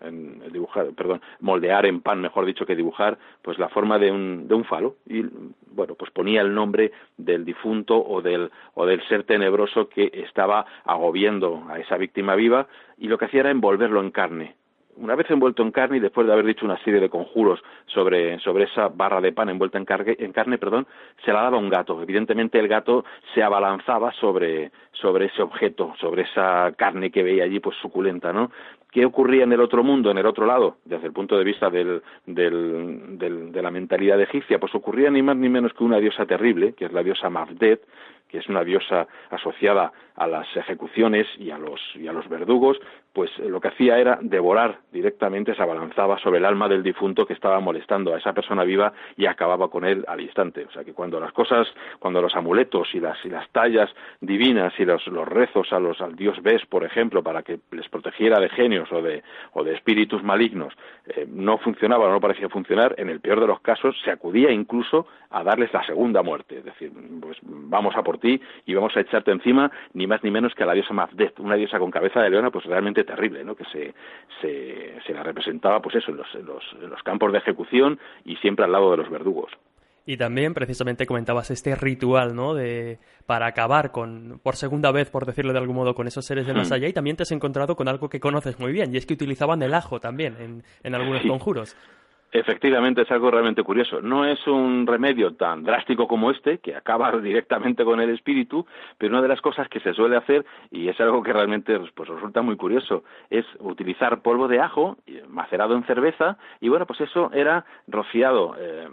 en 0.00 0.40
dibujar, 0.52 0.92
perdón, 0.94 1.20
moldear 1.40 1.86
en 1.86 2.00
pan, 2.00 2.20
mejor 2.20 2.46
dicho 2.46 2.66
que 2.66 2.76
dibujar, 2.76 3.18
pues 3.42 3.58
la 3.58 3.68
forma 3.68 3.98
de 3.98 4.10
un, 4.10 4.48
de 4.48 4.54
un 4.54 4.64
falo 4.64 4.96
y 5.06 5.24
bueno, 5.72 5.94
pues 5.94 6.10
ponía 6.10 6.40
el 6.40 6.54
nombre 6.54 6.87
del 7.16 7.44
difunto 7.44 7.96
o 7.98 8.22
del 8.22 8.50
o 8.74 8.86
del 8.86 9.02
ser 9.08 9.24
tenebroso 9.24 9.88
que 9.88 10.10
estaba 10.12 10.66
agobiando 10.84 11.64
a 11.68 11.78
esa 11.78 11.96
víctima 11.96 12.34
viva 12.34 12.66
y 12.96 13.08
lo 13.08 13.18
que 13.18 13.26
hacía 13.26 13.40
era 13.40 13.50
envolverlo 13.50 14.00
en 14.00 14.10
carne, 14.10 14.54
una 15.00 15.14
vez 15.14 15.30
envuelto 15.30 15.62
en 15.62 15.70
carne 15.70 15.98
y 15.98 16.00
después 16.00 16.26
de 16.26 16.32
haber 16.32 16.46
dicho 16.46 16.64
una 16.64 16.82
serie 16.82 17.00
de 17.00 17.08
conjuros 17.08 17.60
sobre, 17.86 18.38
sobre 18.40 18.64
esa 18.64 18.88
barra 18.88 19.20
de 19.20 19.32
pan 19.32 19.48
envuelta 19.48 19.78
en, 19.78 19.84
carne, 19.84 20.58
perdón, 20.58 20.86
se 21.24 21.32
la 21.32 21.42
daba 21.42 21.58
un 21.58 21.68
gato. 21.68 22.02
Evidentemente 22.02 22.58
el 22.58 22.68
gato 22.68 23.04
se 23.34 23.42
abalanzaba 23.42 24.12
sobre, 24.12 24.70
sobre 24.92 25.26
ese 25.26 25.42
objeto, 25.42 25.94
sobre 26.00 26.22
esa 26.22 26.72
carne 26.76 27.10
que 27.10 27.22
veía 27.22 27.44
allí, 27.44 27.60
pues 27.60 27.76
suculenta, 27.76 28.32
¿no? 28.32 28.50
¿Qué 28.90 29.04
ocurría 29.04 29.44
en 29.44 29.52
el 29.52 29.60
otro 29.60 29.84
mundo, 29.84 30.10
en 30.10 30.18
el 30.18 30.24
otro 30.24 30.46
lado, 30.46 30.78
desde 30.84 31.06
el 31.06 31.12
punto 31.12 31.36
de 31.36 31.44
vista 31.44 31.68
del, 31.68 32.02
del, 32.24 33.18
de 33.18 33.62
la 33.62 33.70
mentalidad 33.70 34.20
egipcia? 34.20 34.58
Pues 34.58 34.74
ocurría 34.74 35.10
ni 35.10 35.20
más 35.20 35.36
ni 35.36 35.50
menos 35.50 35.74
que 35.74 35.84
una 35.84 35.98
diosa 35.98 36.24
terrible, 36.24 36.72
que 36.72 36.86
es 36.86 36.92
la 36.92 37.02
diosa 37.02 37.28
Mafdet, 37.28 37.82
que 38.28 38.38
es 38.38 38.48
una 38.48 38.62
diosa 38.62 39.06
asociada 39.30 39.92
a 40.14 40.26
las 40.26 40.46
ejecuciones 40.56 41.26
y 41.38 41.50
a 41.50 41.58
los, 41.58 41.80
y 41.94 42.06
a 42.08 42.12
los 42.12 42.28
verdugos, 42.28 42.78
pues 43.12 43.30
eh, 43.38 43.48
lo 43.48 43.60
que 43.60 43.68
hacía 43.68 43.98
era 43.98 44.18
devorar 44.20 44.78
directamente, 44.92 45.54
se 45.54 45.62
abalanzaba 45.62 46.18
sobre 46.18 46.38
el 46.38 46.44
alma 46.44 46.68
del 46.68 46.82
difunto 46.82 47.26
que 47.26 47.32
estaba 47.32 47.60
molestando 47.60 48.14
a 48.14 48.18
esa 48.18 48.32
persona 48.32 48.64
viva 48.64 48.92
y 49.16 49.26
acababa 49.26 49.68
con 49.68 49.84
él 49.84 50.04
al 50.06 50.20
instante. 50.20 50.64
O 50.64 50.70
sea 50.70 50.84
que 50.84 50.92
cuando 50.92 51.20
las 51.20 51.32
cosas, 51.32 51.66
cuando 51.98 52.22
los 52.22 52.34
amuletos 52.34 52.88
y 52.94 53.00
las, 53.00 53.18
y 53.24 53.28
las 53.28 53.48
tallas 53.50 53.90
divinas 54.20 54.72
y 54.78 54.84
los, 54.84 55.06
los 55.08 55.26
rezos 55.26 55.72
a 55.72 55.80
los, 55.80 56.00
al 56.00 56.16
dios 56.16 56.40
Bes, 56.42 56.64
por 56.66 56.84
ejemplo, 56.84 57.22
para 57.22 57.42
que 57.42 57.58
les 57.72 57.88
protegiera 57.88 58.38
de 58.40 58.48
genios 58.48 58.90
o 58.92 59.02
de, 59.02 59.22
o 59.52 59.64
de 59.64 59.74
espíritus 59.74 60.22
malignos, 60.22 60.74
eh, 61.06 61.26
no 61.28 61.58
funcionaba 61.58 62.06
o 62.06 62.10
no 62.10 62.20
parecía 62.20 62.48
funcionar, 62.48 62.94
en 62.98 63.08
el 63.08 63.20
peor 63.20 63.40
de 63.40 63.46
los 63.46 63.60
casos 63.60 63.96
se 64.04 64.10
acudía 64.10 64.50
incluso 64.50 65.06
a 65.30 65.42
darles 65.42 65.72
la 65.72 65.84
segunda 65.84 66.22
muerte. 66.22 66.58
Es 66.58 66.64
decir, 66.64 66.92
pues 67.20 67.36
vamos 67.42 67.94
a 67.96 68.02
por 68.02 68.18
ti 68.18 68.40
y 68.64 68.74
vamos 68.74 68.96
a 68.96 69.00
echarte 69.00 69.30
encima, 69.30 69.70
ni 69.92 70.06
más 70.06 70.22
ni 70.22 70.30
menos 70.30 70.54
que 70.54 70.62
a 70.62 70.66
la 70.66 70.72
diosa 70.72 70.94
Mafdet, 70.94 71.38
una 71.40 71.56
diosa 71.56 71.78
con 71.78 71.90
cabeza 71.90 72.22
de 72.22 72.30
leona, 72.30 72.50
pues 72.50 72.64
realmente 72.64 73.04
terrible, 73.08 73.42
¿no? 73.42 73.56
Que 73.56 73.64
se, 73.64 73.94
se, 74.40 75.00
se 75.04 75.12
la 75.12 75.22
representaba, 75.22 75.80
pues 75.80 75.96
eso, 75.96 76.12
en 76.12 76.18
los, 76.18 76.34
en 76.34 76.46
los, 76.46 76.62
en 76.80 76.90
los 76.90 77.02
campos 77.02 77.32
de 77.32 77.38
ejecución 77.38 77.98
y 78.24 78.36
siempre 78.36 78.64
al 78.64 78.72
lado 78.72 78.92
de 78.92 78.98
los 78.98 79.10
verdugos. 79.10 79.50
Y 80.06 80.16
también 80.16 80.54
precisamente 80.54 81.04
comentabas 81.04 81.50
este 81.50 81.74
ritual, 81.74 82.34
¿no? 82.34 82.54
De 82.54 82.98
para 83.26 83.46
acabar 83.46 83.90
con 83.90 84.40
por 84.42 84.56
segunda 84.56 84.90
vez, 84.90 85.10
por 85.10 85.26
decirlo 85.26 85.52
de 85.52 85.58
algún 85.58 85.76
modo, 85.76 85.94
con 85.94 86.06
esos 86.06 86.24
seres 86.24 86.46
de 86.46 86.54
más 86.54 86.70
hmm. 86.70 86.72
allá. 86.72 86.88
Y 86.88 86.94
también 86.94 87.16
te 87.16 87.24
has 87.24 87.32
encontrado 87.32 87.76
con 87.76 87.88
algo 87.88 88.08
que 88.08 88.18
conoces 88.18 88.58
muy 88.58 88.72
bien, 88.72 88.94
y 88.94 88.96
es 88.96 89.04
que 89.04 89.12
utilizaban 89.12 89.60
el 89.62 89.74
ajo 89.74 90.00
también 90.00 90.36
en, 90.40 90.62
en 90.82 90.94
algunos 90.94 91.26
conjuros. 91.26 91.76
Efectivamente, 92.30 93.02
es 93.02 93.10
algo 93.10 93.30
realmente 93.30 93.62
curioso. 93.62 94.02
No 94.02 94.26
es 94.26 94.46
un 94.46 94.86
remedio 94.86 95.34
tan 95.34 95.64
drástico 95.64 96.06
como 96.06 96.30
este, 96.30 96.58
que 96.58 96.76
acaba 96.76 97.10
directamente 97.22 97.84
con 97.84 98.00
el 98.00 98.10
espíritu, 98.10 98.66
pero 98.98 99.12
una 99.12 99.22
de 99.22 99.28
las 99.28 99.40
cosas 99.40 99.68
que 99.68 99.80
se 99.80 99.94
suele 99.94 100.16
hacer, 100.16 100.44
y 100.70 100.88
es 100.88 101.00
algo 101.00 101.22
que 101.22 101.32
realmente 101.32 101.78
pues, 101.94 102.08
resulta 102.08 102.42
muy 102.42 102.56
curioso, 102.56 103.02
es 103.30 103.46
utilizar 103.60 104.20
polvo 104.20 104.46
de 104.46 104.60
ajo 104.60 104.98
macerado 105.28 105.74
en 105.74 105.84
cerveza, 105.84 106.36
y 106.60 106.68
bueno, 106.68 106.86
pues 106.86 107.00
eso 107.00 107.30
era 107.32 107.64
rociado. 107.86 108.54
Eh, 108.58 108.88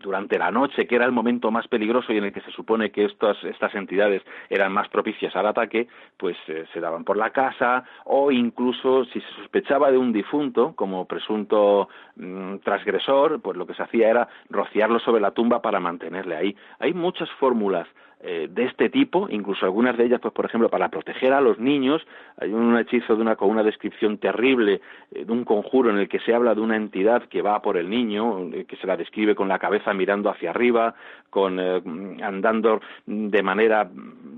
durante 0.00 0.38
la 0.38 0.50
noche, 0.50 0.86
que 0.86 0.96
era 0.96 1.04
el 1.04 1.12
momento 1.12 1.50
más 1.50 1.66
peligroso 1.68 2.12
y 2.12 2.18
en 2.18 2.24
el 2.24 2.32
que 2.32 2.40
se 2.40 2.50
supone 2.50 2.90
que 2.90 3.04
estas, 3.04 3.42
estas 3.44 3.74
entidades 3.74 4.22
eran 4.48 4.72
más 4.72 4.88
propicias 4.88 5.34
al 5.36 5.46
ataque, 5.46 5.88
pues 6.16 6.36
eh, 6.48 6.64
se 6.72 6.80
daban 6.80 7.04
por 7.04 7.16
la 7.16 7.30
casa 7.30 7.84
o 8.04 8.30
incluso 8.30 9.04
si 9.06 9.20
se 9.20 9.32
sospechaba 9.36 9.90
de 9.90 9.98
un 9.98 10.12
difunto 10.12 10.74
como 10.74 11.06
presunto 11.06 11.88
mm, 12.16 12.56
transgresor, 12.58 13.40
pues 13.40 13.56
lo 13.56 13.66
que 13.66 13.74
se 13.74 13.82
hacía 13.82 14.10
era 14.10 14.28
rociarlo 14.50 14.98
sobre 15.00 15.20
la 15.20 15.32
tumba 15.32 15.62
para 15.62 15.80
mantenerle 15.80 16.36
ahí. 16.36 16.56
Hay 16.78 16.94
muchas 16.94 17.30
fórmulas 17.38 17.86
eh, 18.28 18.48
de 18.50 18.64
este 18.64 18.88
tipo, 18.88 19.28
incluso 19.30 19.64
algunas 19.64 19.96
de 19.96 20.04
ellas, 20.04 20.18
pues 20.20 20.34
por 20.34 20.44
ejemplo, 20.46 20.68
para 20.68 20.88
proteger 20.88 21.32
a 21.32 21.40
los 21.40 21.60
niños, 21.60 22.04
hay 22.38 22.52
un 22.52 22.76
hechizo 22.76 23.14
de 23.14 23.22
una, 23.22 23.36
con 23.36 23.50
una 23.50 23.62
descripción 23.62 24.18
terrible 24.18 24.80
eh, 25.12 25.24
de 25.24 25.32
un 25.32 25.44
conjuro 25.44 25.90
en 25.90 25.98
el 25.98 26.08
que 26.08 26.18
se 26.18 26.34
habla 26.34 26.52
de 26.52 26.60
una 26.60 26.74
entidad 26.74 27.22
que 27.28 27.40
va 27.40 27.62
por 27.62 27.76
el 27.76 27.88
niño, 27.88 28.50
eh, 28.52 28.64
que 28.64 28.74
se 28.78 28.86
la 28.88 28.96
describe 28.96 29.36
con 29.36 29.46
la 29.46 29.60
cabeza 29.60 29.94
mirando 29.94 30.28
hacia 30.28 30.50
arriba, 30.50 30.96
con 31.30 31.60
andando 31.60 32.80
de 33.06 33.42
manera 33.42 33.88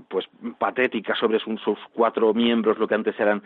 pues 0.09 0.27
patética 0.57 1.15
sobre 1.15 1.39
sus, 1.39 1.79
cuatro 1.93 2.33
miembros, 2.33 2.77
lo 2.77 2.87
que 2.87 2.95
antes 2.95 3.17
eran 3.19 3.41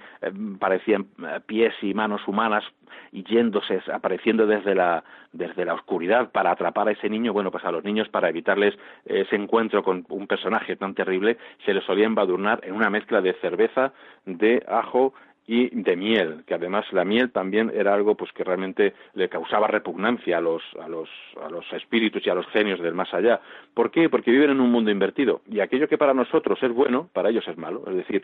parecían 0.59 1.07
pies 1.45 1.73
y 1.81 1.93
manos 1.93 2.27
humanas, 2.27 2.63
y 3.11 3.23
yéndose, 3.23 3.81
apareciendo 3.93 4.47
desde 4.47 4.73
la, 4.73 5.03
desde 5.31 5.65
la 5.65 5.73
oscuridad 5.73 6.31
para 6.31 6.51
atrapar 6.51 6.87
a 6.87 6.91
ese 6.91 7.09
niño, 7.09 7.33
bueno, 7.33 7.51
pues 7.51 7.63
a 7.65 7.71
los 7.71 7.83
niños 7.83 8.09
para 8.09 8.29
evitarles 8.29 8.75
ese 9.05 9.35
encuentro 9.35 9.83
con 9.83 10.05
un 10.09 10.25
personaje 10.25 10.75
tan 10.75 10.95
terrible, 10.95 11.37
se 11.65 11.73
les 11.73 11.83
solía 11.83 12.05
embadurnar 12.05 12.61
en 12.63 12.73
una 12.73 12.89
mezcla 12.89 13.21
de 13.21 13.33
cerveza, 13.33 13.93
de 14.25 14.63
ajo 14.67 15.13
y 15.45 15.69
de 15.69 15.95
miel, 15.95 16.43
que 16.47 16.53
además 16.53 16.85
la 16.93 17.03
miel 17.03 17.31
también 17.31 17.71
era 17.73 17.93
algo 17.93 18.15
pues 18.15 18.31
que 18.31 18.43
realmente 18.43 18.93
le 19.13 19.27
causaba 19.27 19.67
repugnancia 19.67 20.37
a 20.37 20.41
los, 20.41 20.63
a 20.81 20.87
los, 20.87 21.09
a 21.43 21.49
los 21.49 21.65
espíritus 21.73 22.25
y 22.25 22.29
a 22.29 22.35
los 22.35 22.47
genios 22.47 22.79
del 22.79 22.93
más 22.93 23.13
allá. 23.13 23.41
¿Por 23.73 23.91
qué? 23.91 24.09
Porque 24.09 24.31
viven 24.31 24.51
en 24.51 24.61
un 24.61 24.71
mundo 24.71 24.89
invertido 24.89 25.41
y 25.49 25.59
aquello 25.59 25.87
que 25.87 25.97
para 25.97 26.13
nosotros 26.13 26.61
es 26.63 26.71
bueno, 26.71 27.09
para 27.11 27.29
ellos 27.29 27.47
es 27.47 27.57
malo. 27.57 27.83
Es 27.87 27.95
decir, 27.95 28.23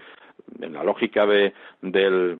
en 0.61 0.73
la 0.73 0.83
lógica 0.83 1.25
de, 1.25 1.53
del, 1.81 2.39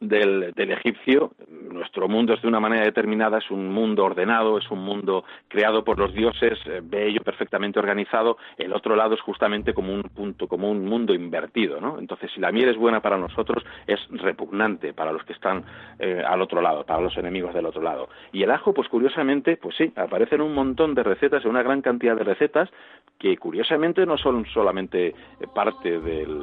del, 0.00 0.52
del, 0.54 0.72
egipcio, 0.72 1.32
nuestro 1.48 2.08
mundo 2.08 2.34
es 2.34 2.42
de 2.42 2.48
una 2.48 2.60
manera 2.60 2.84
determinada, 2.84 3.38
es 3.38 3.50
un 3.50 3.72
mundo 3.72 4.04
ordenado, 4.04 4.58
es 4.58 4.70
un 4.70 4.80
mundo 4.80 5.24
creado 5.48 5.84
por 5.84 5.98
los 5.98 6.12
dioses, 6.12 6.58
eh, 6.66 6.80
bello, 6.82 7.22
perfectamente 7.22 7.78
organizado, 7.78 8.36
el 8.56 8.72
otro 8.72 8.96
lado 8.96 9.14
es 9.14 9.20
justamente 9.20 9.74
como 9.74 9.92
un 9.92 10.02
punto, 10.02 10.46
como 10.46 10.70
un 10.70 10.84
mundo 10.84 11.14
invertido, 11.14 11.80
¿no? 11.80 11.98
Entonces, 11.98 12.30
si 12.32 12.40
la 12.40 12.52
miel 12.52 12.68
es 12.68 12.76
buena 12.76 13.00
para 13.00 13.18
nosotros, 13.18 13.64
es 13.86 14.00
repugnante 14.10 14.92
para 14.92 15.12
los 15.12 15.24
que 15.24 15.32
están 15.32 15.64
eh, 15.98 16.22
al 16.26 16.40
otro 16.42 16.60
lado, 16.60 16.84
para 16.84 17.00
los 17.00 17.16
enemigos 17.16 17.54
del 17.54 17.66
otro 17.66 17.82
lado. 17.82 18.08
Y 18.32 18.42
el 18.42 18.50
ajo, 18.50 18.72
pues 18.72 18.88
curiosamente, 18.88 19.56
pues 19.56 19.76
sí, 19.76 19.92
aparecen 19.96 20.40
un 20.40 20.54
montón 20.54 20.94
de 20.94 21.02
recetas, 21.02 21.44
una 21.44 21.62
gran 21.62 21.82
cantidad 21.82 22.16
de 22.16 22.24
recetas, 22.24 22.70
que 23.18 23.36
curiosamente 23.36 24.06
no 24.06 24.16
son 24.16 24.46
solamente 24.46 25.14
parte 25.54 26.00
del 26.00 26.42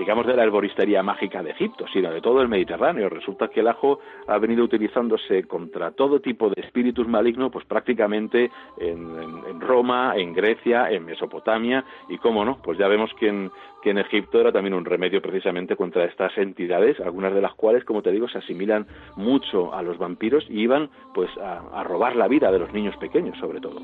digamos, 0.00 0.26
de 0.26 0.34
la 0.34 0.44
herboristería 0.44 1.02
mágica 1.02 1.42
de 1.42 1.50
Egipto, 1.50 1.84
sino 1.92 2.10
de 2.10 2.22
todo 2.22 2.40
el 2.40 2.48
Mediterráneo. 2.48 3.10
Resulta 3.10 3.48
que 3.48 3.60
el 3.60 3.68
ajo 3.68 4.00
ha 4.26 4.38
venido 4.38 4.64
utilizándose 4.64 5.44
contra 5.44 5.90
todo 5.90 6.20
tipo 6.20 6.48
de 6.48 6.62
espíritus 6.62 7.06
malignos, 7.06 7.52
pues 7.52 7.66
prácticamente 7.66 8.50
en, 8.78 9.60
Roma, 9.60 10.14
en 10.16 10.32
Grecia, 10.32 10.90
en 10.90 11.04
Mesopotamia, 11.04 11.84
y 12.08 12.16
cómo 12.16 12.46
no, 12.46 12.56
pues 12.62 12.78
ya 12.78 12.88
vemos 12.88 13.10
que 13.20 13.28
en, 13.28 13.50
que 13.82 13.90
en 13.90 13.98
Egipto 13.98 14.40
era 14.40 14.52
también 14.52 14.74
un 14.74 14.86
remedio 14.86 15.20
precisamente 15.20 15.76
contra 15.76 16.04
estas 16.06 16.36
entidades, 16.38 16.98
algunas 17.00 17.34
de 17.34 17.42
las 17.42 17.52
cuales, 17.54 17.84
como 17.84 18.00
te 18.00 18.10
digo, 18.10 18.26
se 18.26 18.38
asimilan 18.38 18.86
mucho 19.16 19.74
a 19.74 19.82
los 19.82 19.98
vampiros 19.98 20.46
y 20.48 20.62
iban 20.62 20.88
pues 21.12 21.30
a 21.38 21.84
robar 21.84 22.16
la 22.16 22.26
vida 22.26 22.50
de 22.50 22.58
los 22.58 22.72
niños 22.72 22.96
pequeños, 22.96 23.38
sobre 23.38 23.60
todo 23.60 23.80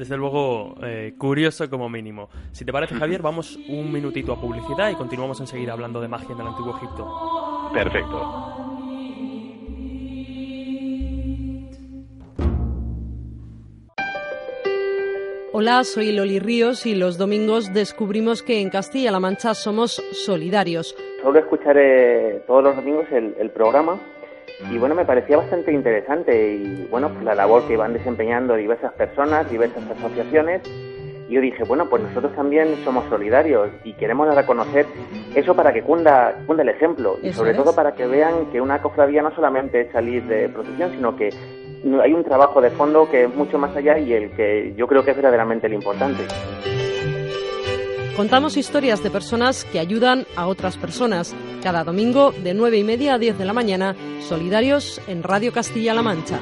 desde 0.00 0.16
luego 0.16 0.76
eh, 0.82 1.12
curioso 1.18 1.68
como 1.68 1.90
mínimo. 1.90 2.30
Si 2.52 2.64
te 2.64 2.72
parece, 2.72 2.94
Javier, 2.94 3.20
vamos 3.20 3.58
un 3.68 3.92
minutito 3.92 4.32
a 4.32 4.40
publicidad 4.40 4.88
y 4.88 4.94
continuamos 4.94 5.38
enseguida 5.40 5.74
hablando 5.74 6.00
de 6.00 6.08
magia 6.08 6.32
en 6.32 6.40
el 6.40 6.46
Antiguo 6.46 6.74
Egipto. 6.74 7.70
Perfecto. 7.74 8.56
Hola, 15.52 15.84
soy 15.84 16.12
Loli 16.12 16.38
Ríos 16.38 16.86
y 16.86 16.94
los 16.94 17.18
domingos 17.18 17.74
descubrimos 17.74 18.42
que 18.42 18.62
en 18.62 18.70
Castilla-La 18.70 19.20
Mancha 19.20 19.52
somos 19.52 20.02
solidarios. 20.12 20.96
Solo 21.20 21.40
escucharé 21.40 22.42
todos 22.46 22.64
los 22.64 22.74
domingos 22.74 23.04
el 23.12 23.50
programa 23.50 24.00
y 24.68 24.78
bueno, 24.78 24.94
me 24.94 25.04
parecía 25.04 25.36
bastante 25.36 25.72
interesante 25.72 26.54
y 26.54 26.86
bueno, 26.90 27.08
pues 27.10 27.24
la 27.24 27.34
labor 27.34 27.66
que 27.66 27.74
iban 27.74 27.92
desempeñando 27.92 28.54
diversas 28.54 28.92
personas, 28.92 29.50
diversas 29.50 29.82
asociaciones. 29.90 30.62
Y 31.28 31.34
yo 31.34 31.40
dije, 31.40 31.62
bueno, 31.64 31.88
pues 31.88 32.02
nosotros 32.02 32.34
también 32.34 32.76
somos 32.84 33.08
solidarios 33.08 33.70
y 33.84 33.92
queremos 33.94 34.34
reconocer 34.34 34.86
eso 35.34 35.54
para 35.54 35.72
que 35.72 35.82
cunda, 35.82 36.42
cunda 36.46 36.62
el 36.62 36.68
ejemplo 36.68 37.18
y 37.22 37.32
sobre 37.32 37.54
todo 37.54 37.74
para 37.74 37.94
que 37.94 38.06
vean 38.06 38.46
que 38.50 38.60
una 38.60 38.82
cofradía 38.82 39.22
no 39.22 39.34
solamente 39.34 39.82
es 39.82 39.92
salir 39.92 40.24
de 40.24 40.48
procesión, 40.48 40.90
sino 40.90 41.16
que 41.16 41.30
hay 42.02 42.12
un 42.12 42.24
trabajo 42.24 42.60
de 42.60 42.70
fondo 42.70 43.08
que 43.08 43.24
es 43.24 43.34
mucho 43.34 43.58
más 43.58 43.74
allá 43.76 43.98
y 43.98 44.12
el 44.12 44.30
que 44.32 44.74
yo 44.76 44.86
creo 44.86 45.04
que 45.04 45.12
es 45.12 45.16
verdaderamente 45.16 45.68
el 45.68 45.74
importante. 45.74 46.24
Contamos 48.20 48.58
historias 48.58 49.02
de 49.02 49.10
personas 49.10 49.64
que 49.64 49.80
ayudan 49.80 50.26
a 50.36 50.46
otras 50.46 50.76
personas. 50.76 51.34
Cada 51.62 51.84
domingo 51.84 52.32
de 52.32 52.52
9 52.52 52.76
y 52.76 52.84
media 52.84 53.14
a 53.14 53.18
10 53.18 53.38
de 53.38 53.46
la 53.46 53.54
mañana, 53.54 53.96
solidarios 54.28 55.00
en 55.06 55.22
Radio 55.22 55.54
Castilla-La 55.54 56.02
Mancha. 56.02 56.38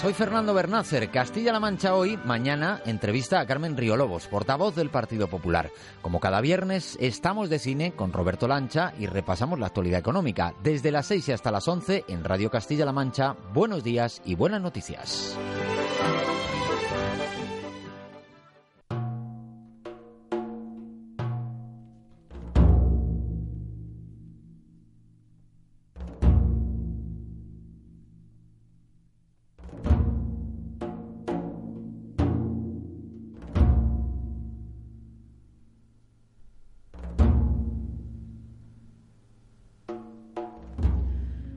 Soy 0.00 0.12
Fernando 0.12 0.52
Bernácer. 0.52 1.10
Castilla-La 1.10 1.58
Mancha 1.58 1.94
hoy, 1.94 2.18
mañana, 2.18 2.82
entrevista 2.84 3.40
a 3.40 3.46
Carmen 3.46 3.76
Riolobos, 3.78 4.26
portavoz 4.26 4.74
del 4.74 4.90
Partido 4.90 5.26
Popular. 5.26 5.70
Como 6.02 6.20
cada 6.20 6.42
viernes, 6.42 6.98
estamos 7.00 7.48
de 7.48 7.58
cine 7.58 7.92
con 7.92 8.12
Roberto 8.12 8.46
Lancha 8.46 8.92
y 8.98 9.06
repasamos 9.06 9.58
la 9.58 9.66
actualidad 9.66 9.98
económica. 9.98 10.54
Desde 10.62 10.92
las 10.92 11.06
6 11.06 11.30
hasta 11.30 11.50
las 11.50 11.66
11 11.66 12.04
en 12.08 12.24
Radio 12.24 12.50
Castilla-La 12.50 12.92
Mancha, 12.92 13.36
buenos 13.54 13.82
días 13.82 14.20
y 14.26 14.34
buenas 14.34 14.60
noticias. 14.60 15.36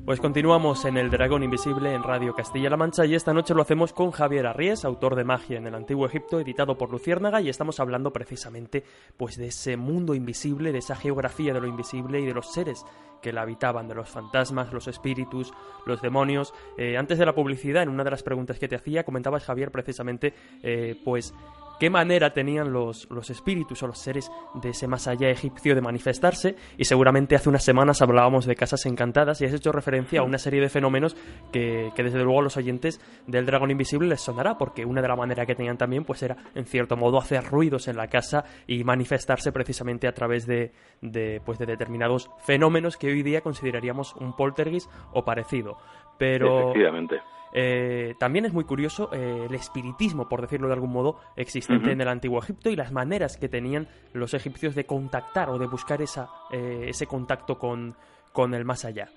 Pues 0.10 0.22
continuamos 0.22 0.86
en 0.86 0.98
El 0.98 1.12
Dragón 1.12 1.44
Invisible 1.44 1.94
en 1.94 2.02
Radio 2.02 2.34
Castilla-La 2.34 2.78
Mancha 2.78 3.06
y 3.06 3.14
esta 3.14 3.32
noche 3.32 3.54
lo 3.54 3.62
hacemos 3.62 3.94
con 3.94 4.10
Javier 4.10 4.48
Arries, 4.48 4.84
autor 4.84 5.16
de 5.16 5.24
Magia 5.24 5.60
en 5.60 5.68
el 5.68 5.76
Antiguo 5.76 6.08
Egipto, 6.08 6.40
editado 6.40 6.80
por 6.80 6.90
Luciérnaga 6.90 7.42
y 7.42 7.50
estamos 7.50 7.80
hablando 7.80 8.12
precisamente 8.12 8.84
pues 9.18 9.38
de 9.38 9.50
ese 9.50 9.78
mundo 9.78 10.16
invisible, 10.16 10.72
de 10.72 10.80
esa 10.80 10.96
geografía 10.96 11.54
de 11.54 11.62
lo 11.62 11.68
invisible 11.68 12.20
y 12.20 12.26
de 12.26 12.34
los 12.34 12.52
seres 12.52 12.84
que 13.22 13.34
la 13.34 13.42
habitaban, 13.42 13.88
de 13.88 13.96
los 13.96 14.10
fantasmas, 14.10 14.74
los 14.74 14.88
espíritus, 14.88 15.52
los 15.86 16.02
demonios. 16.02 16.54
Eh, 16.78 16.98
antes 16.98 17.18
de 17.18 17.26
la 17.26 17.34
publicidad, 17.34 17.84
en 17.84 17.90
una 17.90 18.04
de 18.04 18.12
las 18.12 18.24
preguntas 18.24 18.60
que 18.60 18.68
te 18.68 18.76
hacía, 18.76 19.04
comentabas 19.04 19.46
Javier 19.46 19.72
precisamente 19.72 20.34
eh, 20.64 21.00
pues 21.04 21.34
qué 21.80 21.90
manera 21.90 22.34
tenían 22.34 22.72
los, 22.72 23.10
los 23.10 23.30
espíritus 23.30 23.82
o 23.82 23.88
los 23.88 23.98
seres 23.98 24.30
de 24.56 24.70
ese 24.70 24.88
más 24.88 25.08
allá 25.08 25.30
egipcio 25.30 25.74
de 25.74 25.82
manifestarse 25.82 26.56
y 26.78 26.84
seguramente 26.84 27.36
hace 27.36 27.50
unas 27.50 27.64
semanas 27.64 28.02
hablábamos 28.02 28.46
de 28.46 28.56
casas 28.56 28.86
encantadas 28.86 29.42
y 29.42 29.46
has 29.46 29.54
hecho 29.54 29.72
referencia 29.72 30.20
a 30.20 30.24
una 30.24 30.38
serie 30.38 30.60
de 30.62 30.70
fenómenos 30.70 31.16
que, 31.52 31.92
desde 31.96 32.24
luego 32.24 32.42
a 32.42 32.44
los 32.44 32.58
oyentes 32.58 33.00
del 33.26 33.46
dragón 33.46 33.72
invisible 33.72 34.10
les 34.10 34.22
sonará 34.22 34.58
porque 34.58 34.86
una 34.86 35.02
de 35.02 35.08
las 35.08 35.18
maneras 35.18 35.48
que 35.48 35.56
tenían 35.56 35.78
también 35.78 36.04
pues 36.04 36.22
era 36.22 36.36
en 36.54 36.66
cierto 36.66 36.98
modo 36.98 37.18
hacer 37.18 37.46
ruidos 37.46 37.88
en 37.88 37.96
la 37.96 38.08
casa 38.08 38.44
y 38.68 38.84
manifestarse 38.84 39.52
precisamente 39.54 40.08
a 40.08 40.14
través 40.14 40.46
de, 40.46 40.74
de, 41.02 41.42
pues, 41.46 41.58
de 41.60 41.66
determinados 41.66 42.30
fenómenos 42.40 42.98
que 42.98 43.09
hoy 43.12 43.24
día 43.24 43.42
consideraríamos 43.42 44.16
un 44.16 44.36
poltergeist 44.36 44.90
o 45.14 45.24
parecido 45.26 45.78
pero 46.20 46.60
Efectivamente. 46.60 47.22
Eh, 47.52 48.14
también 48.20 48.46
es 48.46 48.54
muy 48.54 48.64
curioso 48.66 49.10
eh, 49.12 49.46
el 49.50 49.56
espiritismo, 49.56 50.30
por 50.30 50.42
decirlo 50.42 50.68
de 50.68 50.74
algún 50.74 50.92
modo, 50.92 51.20
existente 51.36 51.92
en 51.92 52.00
el 52.00 52.08
antiguo 52.08 52.40
Egipto 52.40 52.70
y 52.70 52.76
las 52.76 52.92
maneras 52.92 53.38
que 53.38 53.50
tenían 53.50 53.88
los 54.14 54.36
egipcios 54.36 54.76
de 54.76 54.86
contactar 54.86 55.50
o 55.50 55.58
de 55.58 55.66
buscar 55.66 56.04
esa, 56.04 56.30
eh, 56.52 56.86
ese 56.90 57.08
contacto 57.08 57.58
con, 57.58 57.96
con 58.34 58.54
el 58.54 58.66
más 58.66 58.86
allá. 58.86 59.10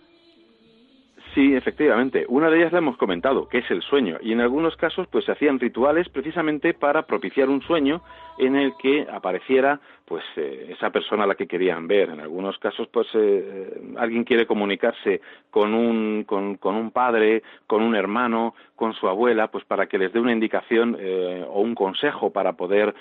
Sí, 1.34 1.54
efectivamente. 1.54 2.26
Una 2.28 2.50
de 2.50 2.58
ellas 2.58 2.72
la 2.72 2.78
hemos 2.78 2.98
comentado, 2.98 3.48
que 3.48 3.58
es 3.58 3.70
el 3.70 3.80
sueño. 3.80 4.18
Y 4.20 4.32
en 4.32 4.40
algunos 4.40 4.76
casos, 4.76 5.06
pues 5.08 5.24
se 5.24 5.32
hacían 5.32 5.58
rituales 5.58 6.08
precisamente 6.10 6.74
para 6.74 7.06
propiciar 7.06 7.48
un 7.48 7.62
sueño 7.62 8.02
en 8.36 8.54
el 8.54 8.74
que 8.76 9.06
apareciera, 9.10 9.80
pues, 10.04 10.22
eh, 10.36 10.68
esa 10.70 10.90
persona 10.90 11.24
a 11.24 11.26
la 11.26 11.34
que 11.34 11.46
querían 11.46 11.88
ver. 11.88 12.10
En 12.10 12.20
algunos 12.20 12.58
casos, 12.58 12.86
pues, 12.88 13.06
eh, 13.14 13.80
alguien 13.96 14.24
quiere 14.24 14.46
comunicarse 14.46 15.22
con 15.50 15.72
un, 15.72 16.24
con, 16.24 16.56
con, 16.56 16.74
un 16.74 16.90
padre, 16.90 17.42
con 17.66 17.82
un 17.82 17.94
hermano, 17.94 18.54
con 18.76 18.92
su 18.92 19.08
abuela, 19.08 19.48
pues, 19.48 19.64
para 19.64 19.86
que 19.86 19.96
les 19.96 20.12
dé 20.12 20.20
una 20.20 20.32
indicación 20.32 20.98
eh, 21.00 21.46
o 21.48 21.62
un 21.62 21.74
consejo 21.74 22.30
para 22.30 22.52
poder 22.52 22.94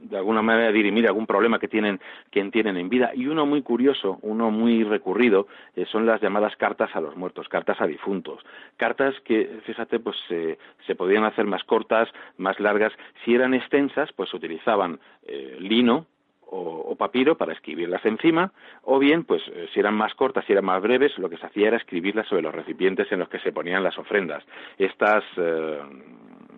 de 0.00 0.16
alguna 0.16 0.42
manera 0.42 0.72
dirimir 0.72 1.06
algún 1.06 1.26
problema 1.26 1.58
que 1.58 1.68
tienen, 1.68 2.00
que 2.30 2.42
tienen 2.50 2.76
en 2.76 2.88
vida. 2.88 3.10
Y 3.14 3.26
uno 3.26 3.46
muy 3.46 3.62
curioso, 3.62 4.18
uno 4.22 4.50
muy 4.50 4.84
recurrido, 4.84 5.46
eh, 5.76 5.86
son 5.90 6.06
las 6.06 6.20
llamadas 6.20 6.56
cartas 6.56 6.90
a 6.94 7.00
los 7.00 7.16
muertos, 7.16 7.48
cartas 7.48 7.80
a 7.80 7.86
difuntos. 7.86 8.42
Cartas 8.76 9.14
que, 9.24 9.60
fíjate, 9.64 9.98
pues 10.00 10.16
se 10.28 10.94
podían 10.94 11.24
hacer 11.24 11.46
más 11.46 11.64
cortas, 11.64 12.08
más 12.36 12.58
largas. 12.60 12.92
Si 13.24 13.34
eran 13.34 13.54
extensas, 13.54 14.12
pues 14.12 14.32
utilizaban 14.34 15.00
eh, 15.26 15.56
lino, 15.60 16.06
o, 16.50 16.96
papiro 16.96 17.36
para 17.36 17.52
escribirlas 17.52 18.04
encima, 18.04 18.52
o 18.82 18.98
bien, 18.98 19.24
pues 19.24 19.42
eh, 19.48 19.68
si 19.72 19.80
eran 19.80 19.94
más 19.94 20.14
cortas, 20.14 20.44
si 20.46 20.52
eran 20.52 20.64
más 20.64 20.82
breves, 20.82 21.16
lo 21.18 21.28
que 21.28 21.36
se 21.36 21.46
hacía 21.46 21.68
era 21.68 21.76
escribirlas 21.76 22.26
sobre 22.26 22.42
los 22.42 22.54
recipientes 22.54 23.10
en 23.12 23.18
los 23.18 23.28
que 23.28 23.38
se 23.40 23.52
ponían 23.52 23.84
las 23.84 23.98
ofrendas. 23.98 24.44
Estas 24.78 25.24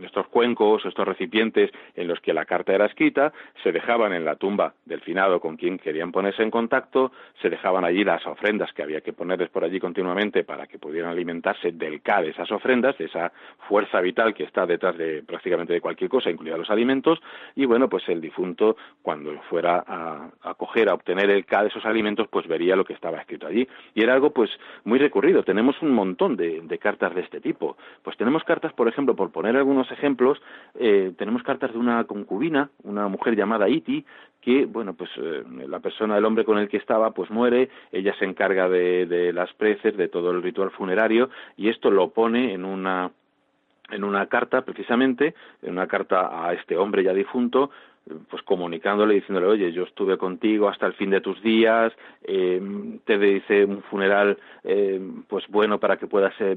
estos 0.04 0.26
cuencos, 0.28 0.84
estos 0.84 1.06
recipientes 1.06 1.70
en 1.94 2.08
los 2.08 2.20
que 2.20 2.32
la 2.32 2.44
carta 2.44 2.74
era 2.74 2.86
escrita, 2.86 3.32
se 3.62 3.72
dejaban 3.72 4.12
en 4.12 4.24
la 4.24 4.36
tumba 4.36 4.74
del 4.84 5.00
finado 5.00 5.40
con 5.40 5.56
quien 5.56 5.78
querían 5.78 6.12
ponerse 6.12 6.42
en 6.42 6.50
contacto, 6.50 7.12
se 7.40 7.50
dejaban 7.50 7.84
allí 7.84 8.04
las 8.04 8.26
ofrendas 8.26 8.72
que 8.72 8.82
había 8.82 9.00
que 9.00 9.12
ponerles 9.12 9.48
por 9.50 9.64
allí 9.64 9.78
continuamente 9.80 10.44
para 10.44 10.66
que 10.66 10.78
pudieran 10.78 11.10
alimentarse 11.10 11.72
del 11.72 12.02
K 12.02 12.22
de 12.22 12.30
esas 12.30 12.50
ofrendas, 12.50 12.96
de 12.98 13.06
esa 13.06 13.32
fuerza 13.68 14.00
vital 14.00 14.34
que 14.34 14.44
está 14.44 14.66
detrás 14.66 14.96
de 14.96 15.22
prácticamente 15.22 15.72
de 15.72 15.80
cualquier 15.80 16.10
cosa, 16.10 16.30
incluida 16.30 16.56
los 16.56 16.70
alimentos, 16.70 17.20
y 17.54 17.64
bueno, 17.64 17.88
pues 17.88 18.08
el 18.08 18.20
difunto 18.20 18.76
cuando 19.02 19.32
fuera 19.48 19.84
a, 19.86 20.30
a 20.42 20.54
coger, 20.54 20.88
a 20.88 20.94
obtener 20.94 21.30
el 21.30 21.44
K 21.44 21.62
de 21.62 21.68
esos 21.68 21.84
alimentos, 21.84 22.28
pues 22.28 22.46
vería 22.46 22.76
lo 22.76 22.84
que 22.84 22.92
estaba 22.92 23.18
escrito 23.18 23.46
allí. 23.46 23.66
Y 23.94 24.02
era 24.02 24.14
algo 24.14 24.30
pues 24.30 24.50
muy 24.84 24.98
recurrido. 24.98 25.42
Tenemos 25.42 25.80
un 25.82 25.92
montón 25.92 26.36
de, 26.36 26.60
de 26.62 26.78
cartas 26.78 27.14
de 27.14 27.22
este 27.22 27.40
tipo. 27.40 27.76
Pues 28.02 28.16
tenemos 28.16 28.44
cartas, 28.44 28.72
por 28.72 28.88
ejemplo, 28.88 29.14
por 29.14 29.30
poner 29.30 29.56
algunos 29.56 29.89
ejemplos, 29.90 30.40
eh, 30.74 31.12
tenemos 31.16 31.42
cartas 31.42 31.72
de 31.72 31.78
una 31.78 32.04
concubina, 32.04 32.70
una 32.82 33.08
mujer 33.08 33.36
llamada 33.36 33.68
Iti, 33.68 34.04
que, 34.40 34.64
bueno, 34.64 34.94
pues 34.94 35.10
eh, 35.16 35.44
la 35.68 35.80
persona, 35.80 36.16
el 36.16 36.24
hombre 36.24 36.44
con 36.44 36.58
el 36.58 36.68
que 36.68 36.78
estaba, 36.78 37.10
pues 37.12 37.30
muere, 37.30 37.68
ella 37.92 38.14
se 38.18 38.24
encarga 38.24 38.68
de, 38.68 39.06
de 39.06 39.32
las 39.32 39.52
preces, 39.52 39.96
de 39.96 40.08
todo 40.08 40.30
el 40.30 40.42
ritual 40.42 40.70
funerario, 40.70 41.30
y 41.56 41.68
esto 41.68 41.90
lo 41.90 42.10
pone 42.10 42.54
en 42.54 42.64
una 42.64 43.10
en 43.90 44.04
una 44.04 44.26
carta 44.26 44.62
precisamente, 44.62 45.34
en 45.62 45.72
una 45.72 45.88
carta 45.88 46.46
a 46.46 46.52
este 46.52 46.76
hombre 46.76 47.02
ya 47.02 47.12
difunto, 47.12 47.70
pues 48.28 48.42
comunicándole, 48.42 49.14
diciéndole, 49.14 49.46
oye, 49.46 49.72
yo 49.72 49.84
estuve 49.84 50.18
contigo 50.18 50.68
hasta 50.68 50.86
el 50.86 50.94
fin 50.94 51.10
de 51.10 51.20
tus 51.20 51.40
días, 51.42 51.92
eh, 52.24 52.60
te 53.04 53.14
hice 53.28 53.64
un 53.64 53.82
funeral, 53.82 54.38
eh, 54.64 55.00
pues 55.28 55.44
bueno, 55.48 55.78
para 55.78 55.96
que 55.96 56.06
puedas 56.06 56.34
eh, 56.40 56.56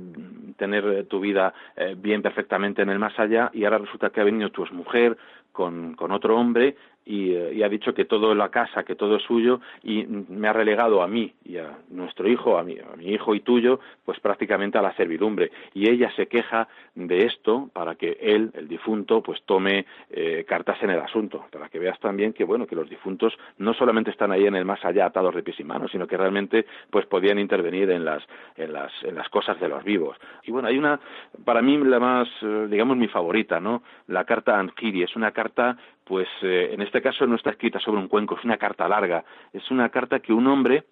tener 0.57 1.05
tu 1.05 1.19
vida 1.19 1.53
bien 1.97 2.21
perfectamente 2.21 2.81
en 2.81 2.89
el 2.89 2.99
más 2.99 3.17
allá, 3.19 3.49
y 3.53 3.63
ahora 3.63 3.79
resulta 3.79 4.09
que 4.09 4.21
ha 4.21 4.25
venido 4.25 4.49
tu 4.49 4.65
mujer 4.71 5.17
con, 5.51 5.95
con 5.95 6.11
otro 6.11 6.37
hombre 6.37 6.75
eh, 7.05 7.53
y, 7.55 7.63
ha 7.63 7.69
dicho 7.69 7.93
que 7.93 8.05
todo 8.05 8.31
es 8.31 8.37
la 8.37 8.49
casa, 8.49 8.83
que 8.83 8.95
todo 8.95 9.17
es 9.17 9.23
suyo 9.23 9.59
y 9.83 10.05
me 10.05 10.47
ha 10.47 10.53
relegado 10.53 11.01
a 11.01 11.07
mí 11.07 11.33
y 11.45 11.57
a 11.57 11.77
nuestro 11.89 12.27
hijo, 12.27 12.57
a 12.57 12.63
mi, 12.63 12.77
a 12.79 12.95
mi 12.95 13.07
hijo 13.07 13.35
y 13.35 13.41
tuyo, 13.41 13.79
pues 14.05 14.19
prácticamente 14.19 14.77
a 14.77 14.81
la 14.81 14.95
servidumbre. 14.95 15.51
Y 15.73 15.89
ella 15.89 16.11
se 16.15 16.27
queja 16.27 16.67
de 16.95 17.25
esto 17.25 17.69
para 17.73 17.95
que 17.95 18.17
él, 18.21 18.51
el 18.53 18.67
difunto, 18.67 19.21
pues 19.21 19.41
tome 19.45 19.85
eh, 20.09 20.45
cartas 20.47 20.81
en 20.81 20.91
el 20.91 20.99
asunto, 20.99 21.45
para 21.51 21.69
que 21.69 21.79
veas 21.79 21.99
también 21.99 22.33
que 22.33 22.43
bueno 22.43 22.67
que 22.67 22.75
los 22.75 22.89
difuntos 22.89 23.33
no 23.57 23.73
solamente 23.73 24.11
están 24.11 24.31
ahí 24.31 24.45
en 24.45 24.55
el 24.55 24.65
más 24.65 24.83
allá 24.85 25.05
atados 25.05 25.35
de 25.35 25.43
pies 25.43 25.59
y 25.59 25.63
manos, 25.63 25.91
sino 25.91 26.07
que 26.07 26.17
realmente 26.17 26.65
pues 26.89 27.05
podían 27.05 27.39
intervenir 27.39 27.89
en 27.89 28.05
las 28.05 28.23
en 28.55 28.73
las 28.73 28.91
en 29.03 29.15
las 29.15 29.27
cosas 29.29 29.59
de 29.59 29.67
los 29.67 29.83
vivos. 29.83 30.17
Y 30.43 30.51
bueno, 30.51 30.67
hay 30.67 30.77
una 30.77 30.99
para 31.43 31.61
mí 31.61 31.77
la 31.77 31.99
más 31.99 32.27
eh, 32.41 32.67
digamos 32.69 32.97
mi 32.97 33.07
favorita, 33.07 33.59
¿no? 33.59 33.83
La 34.07 34.23
carta 34.25 34.59
Angiri 34.59 35.03
es 35.03 35.15
una 35.15 35.31
carta 35.31 35.77
pues 36.05 36.27
eh, 36.41 36.69
en 36.73 36.81
este 36.81 37.01
caso 37.01 37.25
no 37.25 37.35
está 37.35 37.51
escrita 37.51 37.79
sobre 37.79 37.99
un 37.99 38.07
cuenco, 38.07 38.35
es 38.35 38.43
una 38.43 38.57
carta 38.57 38.87
larga, 38.87 39.23
es 39.53 39.69
una 39.71 39.89
carta 39.89 40.19
que 40.19 40.33
un 40.33 40.47
hombre 40.47 40.83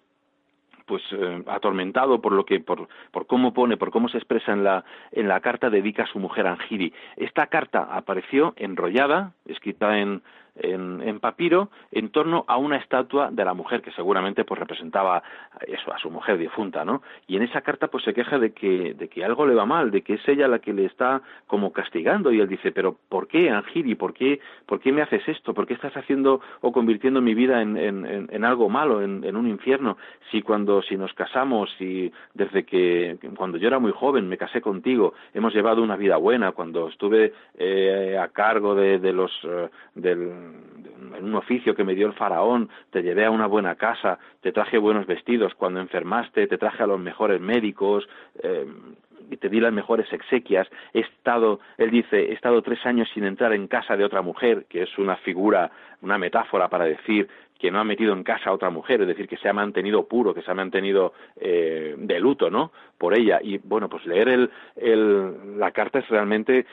pues 0.86 1.02
eh, 1.12 1.42
atormentado 1.46 2.20
por 2.20 2.32
lo 2.32 2.44
que 2.44 2.60
por, 2.60 2.88
por 3.10 3.26
cómo 3.26 3.52
pone, 3.52 3.76
por 3.76 3.90
cómo 3.90 4.08
se 4.08 4.18
expresa 4.18 4.52
en 4.52 4.64
la 4.64 4.84
en 5.12 5.28
la 5.28 5.40
carta 5.40 5.70
dedica 5.70 6.04
a 6.04 6.06
su 6.06 6.18
mujer 6.18 6.46
Angiri. 6.46 6.92
Esta 7.16 7.46
carta 7.46 7.88
apareció 7.90 8.54
enrollada, 8.56 9.32
escrita 9.46 9.98
en 9.98 10.22
en, 10.56 11.20
papiro 11.20 11.70
en 11.90 12.10
torno 12.10 12.44
a 12.48 12.56
una 12.56 12.76
estatua 12.76 13.30
de 13.30 13.44
la 13.44 13.54
mujer 13.54 13.80
que 13.80 13.92
seguramente 13.92 14.44
pues 14.44 14.58
representaba 14.58 15.22
eso 15.66 15.92
a 15.92 15.98
su 15.98 16.10
mujer 16.10 16.36
difunta 16.36 16.84
no 16.84 17.02
y 17.26 17.36
en 17.36 17.42
esa 17.42 17.60
carta 17.60 17.88
pues 17.88 18.04
se 18.04 18.12
queja 18.12 18.38
de 18.38 18.52
que 18.52 18.94
de 18.94 19.08
que 19.08 19.24
algo 19.24 19.46
le 19.46 19.54
va 19.54 19.64
mal 19.64 19.90
de 19.90 20.02
que 20.02 20.14
es 20.14 20.28
ella 20.28 20.48
la 20.48 20.58
que 20.58 20.72
le 20.72 20.84
está 20.84 21.22
como 21.46 21.72
castigando. 21.72 22.32
Y 22.32 22.40
él 22.40 22.48
dice 22.48 22.72
pero 22.72 22.96
por 23.08 23.28
qué 23.28 23.50
Angiri 23.50 23.94
por 23.94 24.14
qué 24.14 24.40
por 24.66 24.80
qué 24.80 24.92
me 24.92 25.02
haces 25.02 25.26
esto 25.28 25.54
por 25.54 25.66
qué 25.66 25.74
estás 25.74 25.96
haciendo 25.96 26.40
o 26.60 26.72
convirtiendo 26.72 27.20
mi 27.20 27.34
vida 27.34 27.62
en, 27.62 27.76
en, 27.76 28.28
en 28.30 28.44
algo 28.44 28.68
malo 28.68 29.02
en, 29.02 29.36
un 29.36 29.48
infierno 29.48 29.96
si 30.30 30.42
cuando 30.42 30.82
si 30.82 30.96
nos 30.96 31.12
casamos 31.14 31.70
y 31.80 32.12
desde 32.34 32.64
que 32.64 33.18
cuando 33.36 33.58
yo 33.58 33.68
era 33.68 33.78
muy 33.78 33.92
joven 33.92 34.28
me 34.28 34.36
casé 34.36 34.60
contigo 34.60 35.14
hemos 35.34 35.54
llevado 35.54 35.82
una 35.82 35.96
vida 35.96 36.16
buena. 36.16 36.52
Cuando 36.52 36.88
estuve 36.88 37.32
eh, 37.58 38.18
a 38.18 38.28
cargo 38.28 38.74
de, 38.74 38.98
de 38.98 39.12
los 39.12 39.32
eh, 39.44 39.68
del 39.94 40.41
en 41.16 41.24
un 41.24 41.34
oficio 41.34 41.74
que 41.74 41.84
me 41.84 41.94
dio 41.94 42.06
el 42.06 42.14
faraón, 42.14 42.68
te 42.90 43.02
llevé 43.02 43.24
a 43.24 43.30
una 43.30 43.46
buena 43.46 43.74
casa, 43.76 44.18
te 44.40 44.52
traje 44.52 44.78
buenos 44.78 45.06
vestidos, 45.06 45.54
cuando 45.54 45.80
enfermaste 45.80 46.46
te 46.46 46.58
traje 46.58 46.82
a 46.82 46.86
los 46.86 46.98
mejores 46.98 47.40
médicos, 47.40 48.08
eh, 48.42 48.66
y 49.30 49.36
te 49.38 49.48
di 49.48 49.60
las 49.60 49.72
mejores 49.72 50.12
exequias, 50.12 50.68
he 50.92 51.00
estado, 51.00 51.60
él 51.78 51.90
dice, 51.90 52.18
he 52.18 52.32
estado 52.32 52.60
tres 52.60 52.84
años 52.84 53.08
sin 53.14 53.24
entrar 53.24 53.52
en 53.54 53.66
casa 53.66 53.96
de 53.96 54.04
otra 54.04 54.20
mujer, 54.20 54.66
que 54.68 54.82
es 54.82 54.98
una 54.98 55.16
figura, 55.16 55.70
una 56.02 56.18
metáfora 56.18 56.68
para 56.68 56.84
decir 56.84 57.28
que 57.58 57.70
no 57.70 57.78
ha 57.78 57.84
metido 57.84 58.12
en 58.12 58.24
casa 58.24 58.50
a 58.50 58.52
otra 58.52 58.70
mujer, 58.70 59.00
es 59.00 59.06
decir, 59.06 59.28
que 59.28 59.36
se 59.38 59.48
ha 59.48 59.52
mantenido 59.52 60.06
puro, 60.06 60.34
que 60.34 60.42
se 60.42 60.50
ha 60.50 60.54
mantenido 60.54 61.14
eh, 61.36 61.94
de 61.96 62.20
luto, 62.20 62.50
¿no? 62.50 62.72
Por 62.98 63.16
ella. 63.16 63.38
Y 63.40 63.58
bueno, 63.58 63.88
pues 63.88 64.04
leer 64.04 64.28
el, 64.28 64.50
el, 64.76 65.58
la 65.58 65.70
carta 65.70 66.00
es 66.00 66.08
realmente 66.08 66.66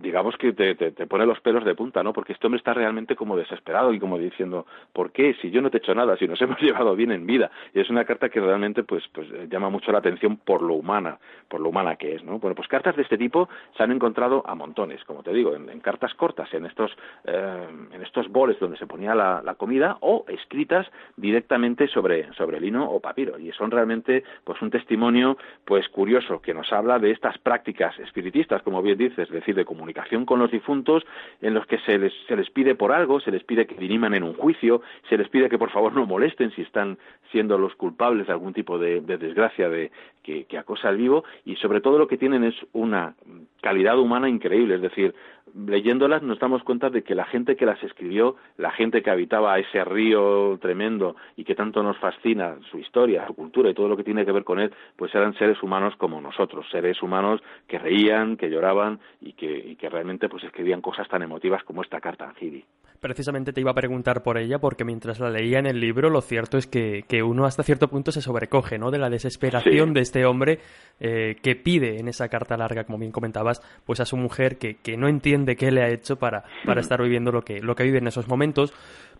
digamos 0.00 0.36
que 0.36 0.52
te, 0.52 0.74
te, 0.74 1.06
pone 1.06 1.26
los 1.26 1.40
pelos 1.40 1.64
de 1.64 1.74
punta, 1.74 2.02
¿no? 2.02 2.12
Porque 2.12 2.32
este 2.32 2.46
hombre 2.46 2.58
está 2.58 2.74
realmente 2.74 3.16
como 3.16 3.36
desesperado 3.36 3.92
y 3.92 4.00
como 4.00 4.18
diciendo, 4.18 4.66
¿por 4.92 5.12
qué? 5.12 5.34
Si 5.40 5.50
yo 5.50 5.60
no 5.60 5.70
te 5.70 5.78
he 5.78 5.80
hecho 5.80 5.94
nada, 5.94 6.16
si 6.16 6.26
nos 6.26 6.40
hemos 6.42 6.60
llevado 6.60 6.96
bien 6.96 7.12
en 7.12 7.26
vida. 7.26 7.50
Y 7.74 7.80
es 7.80 7.90
una 7.90 8.04
carta 8.04 8.28
que 8.28 8.40
realmente 8.40 8.82
pues, 8.82 9.04
pues 9.12 9.28
llama 9.48 9.68
mucho 9.70 9.92
la 9.92 9.98
atención 9.98 10.36
por 10.38 10.62
lo 10.62 10.74
humana, 10.74 11.18
por 11.48 11.60
lo 11.60 11.68
humana 11.68 11.96
que 11.96 12.14
es, 12.14 12.24
¿no? 12.24 12.38
Bueno, 12.38 12.54
pues 12.54 12.68
cartas 12.68 12.96
de 12.96 13.02
este 13.02 13.18
tipo 13.18 13.48
se 13.76 13.82
han 13.82 13.92
encontrado 13.92 14.42
a 14.46 14.54
montones, 14.54 15.04
como 15.04 15.22
te 15.22 15.32
digo, 15.32 15.54
en, 15.54 15.80
cartas 15.80 16.14
cortas, 16.14 16.52
en 16.54 16.66
estos, 16.66 16.90
eh, 17.24 17.66
en 17.92 18.02
estos 18.02 18.28
boles 18.28 18.58
donde 18.60 18.78
se 18.78 18.86
ponía 18.86 19.14
la, 19.14 19.42
la, 19.42 19.54
comida 19.54 19.98
o 20.00 20.24
escritas 20.28 20.86
directamente 21.16 21.88
sobre, 21.88 22.32
sobre 22.34 22.60
lino 22.60 22.90
o 22.90 23.00
papiro. 23.00 23.38
Y 23.38 23.50
son 23.52 23.70
realmente 23.70 24.24
pues 24.44 24.60
un 24.62 24.70
testimonio 24.70 25.36
pues 25.64 25.88
curioso 25.88 26.40
que 26.40 26.54
nos 26.54 26.72
habla 26.72 26.98
de 26.98 27.10
estas 27.10 27.38
prácticas 27.38 27.98
espiritistas, 27.98 28.62
como 28.62 28.82
bien 28.82 28.98
dices, 28.98 29.18
es 29.18 29.30
decir, 29.30 29.54
de 29.54 29.64
comunicación 29.64 29.89
comunicación 29.90 30.24
con 30.24 30.38
los 30.38 30.50
difuntos 30.50 31.04
en 31.40 31.54
los 31.54 31.66
que 31.66 31.78
se 31.78 31.98
les, 31.98 32.12
se 32.28 32.36
les 32.36 32.48
pide 32.50 32.74
por 32.74 32.92
algo, 32.92 33.20
se 33.20 33.30
les 33.30 33.42
pide 33.42 33.66
que 33.66 33.74
diriman 33.74 34.14
en 34.14 34.22
un 34.22 34.34
juicio, 34.34 34.82
se 35.08 35.16
les 35.16 35.28
pide 35.28 35.48
que 35.48 35.58
por 35.58 35.70
favor 35.70 35.92
no 35.92 36.06
molesten 36.06 36.50
si 36.52 36.62
están 36.62 36.98
siendo 37.32 37.58
los 37.58 37.74
culpables 37.74 38.26
de 38.26 38.32
algún 38.32 38.52
tipo 38.52 38.78
de, 38.78 39.00
desgracia 39.00 39.68
de, 39.68 39.90
que, 40.22 40.44
que 40.44 40.58
acosa 40.58 40.88
al 40.88 40.96
vivo 40.96 41.24
y 41.44 41.56
sobre 41.56 41.80
todo 41.80 41.98
lo 41.98 42.06
que 42.06 42.18
tienen 42.18 42.44
es 42.44 42.54
una 42.72 43.14
calidad 43.62 43.98
humana 43.98 44.28
increíble, 44.28 44.76
es 44.76 44.82
decir, 44.82 45.14
leyéndolas 45.54 46.22
nos 46.22 46.38
damos 46.38 46.62
cuenta 46.62 46.90
de 46.90 47.02
que 47.02 47.14
la 47.14 47.24
gente 47.24 47.56
que 47.56 47.66
las 47.66 47.82
escribió, 47.82 48.36
la 48.56 48.70
gente 48.70 49.02
que 49.02 49.10
habitaba 49.10 49.58
ese 49.58 49.84
río 49.84 50.58
tremendo 50.60 51.16
y 51.36 51.44
que 51.44 51.54
tanto 51.54 51.82
nos 51.82 51.98
fascina 51.98 52.56
su 52.70 52.78
historia, 52.78 53.26
su 53.26 53.34
cultura 53.34 53.70
y 53.70 53.74
todo 53.74 53.88
lo 53.88 53.96
que 53.96 54.04
tiene 54.04 54.24
que 54.24 54.32
ver 54.32 54.44
con 54.44 54.60
él, 54.60 54.72
pues 54.96 55.14
eran 55.14 55.34
seres 55.34 55.62
humanos 55.62 55.94
como 55.96 56.20
nosotros, 56.20 56.66
seres 56.70 57.02
humanos 57.02 57.40
que 57.66 57.78
reían, 57.78 58.36
que 58.36 58.50
lloraban 58.50 59.00
y 59.20 59.32
que, 59.32 59.76
que 59.78 59.88
realmente 59.88 60.28
pues 60.28 60.44
escribían 60.44 60.80
cosas 60.80 61.08
tan 61.08 61.22
emotivas 61.22 61.62
como 61.64 61.82
esta 61.82 62.00
carta 62.00 62.28
a 62.28 62.34
Giri. 62.34 62.64
Precisamente 63.00 63.54
te 63.54 63.62
iba 63.62 63.70
a 63.70 63.74
preguntar 63.74 64.22
por 64.22 64.36
ella 64.36 64.58
porque 64.58 64.84
mientras 64.84 65.20
la 65.20 65.30
leía 65.30 65.58
en 65.58 65.66
el 65.66 65.80
libro 65.80 66.10
lo 66.10 66.20
cierto 66.20 66.58
es 66.58 66.66
que, 66.66 67.04
que 67.08 67.22
uno 67.22 67.46
hasta 67.46 67.62
cierto 67.62 67.88
punto 67.88 68.12
se 68.12 68.20
sobrecoge 68.20 68.78
¿no? 68.78 68.90
de 68.90 68.98
la 68.98 69.08
desesperación 69.08 69.94
de 69.94 70.00
este 70.02 70.26
hombre 70.26 70.58
eh, 71.00 71.36
que 71.42 71.56
pide 71.56 71.98
en 71.98 72.08
esa 72.08 72.28
carta 72.28 72.58
larga, 72.58 72.84
como 72.84 72.98
bien 72.98 73.10
comentabas, 73.10 73.62
pues 73.86 74.00
a 74.00 74.04
su 74.04 74.18
mujer 74.18 74.58
que, 74.58 74.76
que 74.76 74.98
no 74.98 75.08
entiende 75.08 75.39
de 75.44 75.56
qué 75.56 75.70
le 75.70 75.82
ha 75.82 75.88
hecho 75.88 76.16
para, 76.16 76.44
para 76.64 76.80
estar 76.80 77.02
viviendo 77.02 77.32
lo 77.32 77.42
que, 77.42 77.60
lo 77.60 77.74
que 77.74 77.84
vive 77.84 77.98
en 77.98 78.06
esos 78.06 78.28
momentos. 78.28 78.72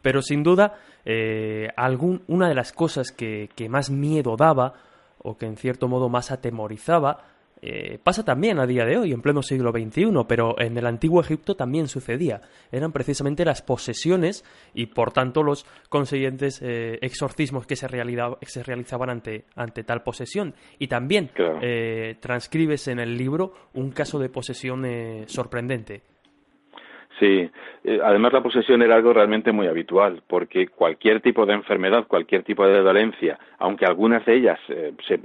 Pero 0.02 0.22
sin 0.22 0.42
duda, 0.42 0.78
eh, 1.04 1.68
algún, 1.76 2.22
una 2.26 2.48
de 2.48 2.54
las 2.54 2.72
cosas 2.72 3.12
que, 3.12 3.50
que 3.54 3.68
más 3.68 3.90
miedo 3.90 4.36
daba, 4.36 4.74
o 5.18 5.36
que 5.36 5.46
en 5.46 5.56
cierto 5.56 5.88
modo 5.88 6.08
más 6.08 6.30
atemorizaba, 6.30 7.24
eh, 7.62 7.98
pasa 8.02 8.24
también 8.24 8.58
a 8.58 8.66
día 8.66 8.84
de 8.84 8.96
hoy, 8.96 9.12
en 9.12 9.20
pleno 9.20 9.42
siglo 9.42 9.70
XXI, 9.70 10.10
pero 10.26 10.58
en 10.58 10.76
el 10.78 10.86
antiguo 10.86 11.20
Egipto 11.20 11.54
también 11.54 11.88
sucedía. 11.88 12.40
Eran 12.72 12.92
precisamente 12.92 13.44
las 13.44 13.62
posesiones 13.62 14.44
y, 14.74 14.86
por 14.86 15.12
tanto, 15.12 15.42
los 15.42 15.66
consiguientes 15.88 16.60
eh, 16.62 16.98
exorcismos 17.02 17.66
que 17.66 17.76
se, 17.76 17.86
se, 18.46 18.62
realizaban 18.62 19.10
ante, 19.10 19.44
ante 19.54 19.84
tal 19.84 20.02
posesión. 20.02 20.54
Y 20.78 20.88
también 20.88 21.30
eh, 21.62 22.16
transcribes 22.20 22.88
en 22.88 22.98
el 22.98 23.16
libro 23.16 23.52
un 23.74 23.90
caso 23.90 24.18
de 24.18 24.28
posesión 24.28 24.86
sorprendente. 25.26 26.02
Sí, 27.18 27.50
además 28.02 28.32
la 28.32 28.42
posesión 28.42 28.80
era 28.82 28.94
algo 28.94 29.12
realmente 29.12 29.52
muy 29.52 29.66
habitual, 29.66 30.22
porque 30.26 30.68
cualquier 30.68 31.20
tipo 31.20 31.44
de 31.44 31.52
enfermedad, 31.52 32.06
cualquier 32.06 32.44
tipo 32.44 32.66
de 32.66 32.80
dolencia, 32.80 33.38
aunque 33.58 33.84
algunas 33.84 34.24
de 34.24 34.36
ellas 34.36 34.58
se 34.66 35.20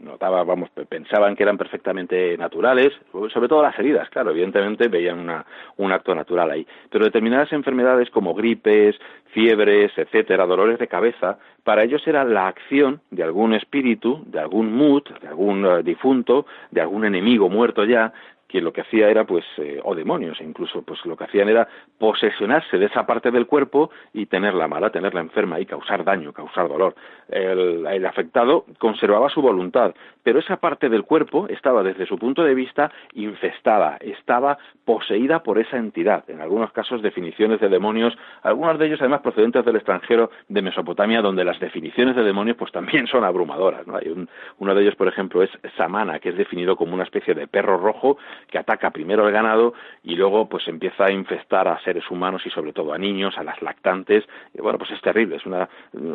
notaba, 0.00 0.42
vamos, 0.44 0.70
pensaban 0.88 1.36
que 1.36 1.42
eran 1.42 1.58
perfectamente 1.58 2.36
naturales, 2.36 2.92
sobre 3.12 3.48
todo 3.48 3.62
las 3.62 3.78
heridas, 3.78 4.08
claro, 4.10 4.30
evidentemente 4.30 4.88
veían 4.88 5.18
una, 5.18 5.44
un 5.76 5.92
acto 5.92 6.14
natural 6.14 6.50
ahí. 6.50 6.66
Pero 6.90 7.04
determinadas 7.04 7.52
enfermedades 7.52 8.10
como 8.10 8.34
gripes, 8.34 8.96
fiebres, 9.32 9.92
etcétera, 9.96 10.46
dolores 10.46 10.78
de 10.78 10.88
cabeza, 10.88 11.38
para 11.62 11.84
ellos 11.84 12.06
era 12.06 12.24
la 12.24 12.48
acción 12.48 13.00
de 13.10 13.22
algún 13.22 13.54
espíritu, 13.54 14.22
de 14.26 14.40
algún 14.40 14.72
mut, 14.72 15.08
de 15.20 15.28
algún 15.28 15.64
eh, 15.64 15.82
difunto, 15.82 16.46
de 16.70 16.80
algún 16.80 17.04
enemigo 17.04 17.48
muerto 17.48 17.84
ya, 17.84 18.12
que 18.50 18.60
lo 18.60 18.72
que 18.72 18.80
hacía 18.80 19.08
era 19.08 19.24
pues 19.24 19.44
eh, 19.58 19.80
o 19.84 19.94
demonios 19.94 20.40
incluso 20.40 20.82
pues 20.82 21.04
lo 21.06 21.16
que 21.16 21.24
hacían 21.24 21.48
era 21.48 21.68
posesionarse 21.98 22.78
de 22.78 22.86
esa 22.86 23.06
parte 23.06 23.30
del 23.30 23.46
cuerpo 23.46 23.90
y 24.12 24.26
tenerla 24.26 24.66
mala 24.66 24.90
tenerla 24.90 25.20
enferma 25.20 25.60
y 25.60 25.66
causar 25.66 26.04
daño 26.04 26.32
causar 26.32 26.68
dolor. 26.68 26.94
El, 27.28 28.04
afectado 28.04 28.64
conservaba 28.78 29.28
su 29.28 29.40
voluntad 29.40 29.94
pero 30.22 30.40
esa 30.40 30.56
parte 30.56 30.88
del 30.88 31.04
cuerpo 31.04 31.46
estaba 31.48 31.82
desde 31.82 32.06
su 32.06 32.18
punto 32.18 32.42
de 32.42 32.54
vista 32.54 32.90
infestada 33.12 33.98
estaba 34.00 34.58
poseída 34.84 35.42
por 35.42 35.58
esa 35.58 35.76
entidad. 35.76 36.28
En 36.28 36.40
algunos 36.40 36.72
casos 36.72 37.02
definiciones 37.02 37.60
de 37.60 37.68
demonios 37.68 38.16
algunos 38.42 38.78
de 38.78 38.86
ellos 38.86 39.00
además 39.00 39.20
procedentes 39.20 39.64
del 39.64 39.76
extranjero 39.76 40.30
de 40.48 40.62
Mesopotamia 40.62 41.22
donde 41.22 41.44
las 41.44 41.60
definiciones 41.60 42.16
de 42.16 42.24
demonios 42.24 42.56
pues 42.56 42.72
también 42.72 43.06
son 43.06 43.24
abrumadoras 43.24 43.86
hay 43.94 44.08
un, 44.08 44.28
uno 44.58 44.74
de 44.74 44.82
ellos 44.82 44.96
por 44.96 45.06
ejemplo 45.06 45.42
es 45.42 45.50
Samana 45.76 46.18
que 46.18 46.30
es 46.30 46.36
definido 46.36 46.74
como 46.76 46.94
una 46.94 47.04
especie 47.04 47.34
de 47.34 47.46
perro 47.46 47.78
rojo 47.78 48.18
que 48.48 48.58
ataca 48.58 48.90
primero 48.90 49.26
al 49.26 49.32
ganado 49.32 49.74
y 50.02 50.16
luego 50.16 50.48
pues 50.48 50.66
empieza 50.68 51.06
a 51.06 51.12
infestar 51.12 51.68
a 51.68 51.80
seres 51.80 52.10
humanos 52.10 52.42
y 52.44 52.50
sobre 52.50 52.72
todo 52.72 52.92
a 52.92 52.98
niños, 52.98 53.36
a 53.38 53.44
las 53.44 53.60
lactantes. 53.62 54.24
Y 54.54 54.60
bueno, 54.60 54.78
pues 54.78 54.90
es 54.90 55.00
terrible, 55.00 55.36
es 55.36 55.46
una 55.46 55.68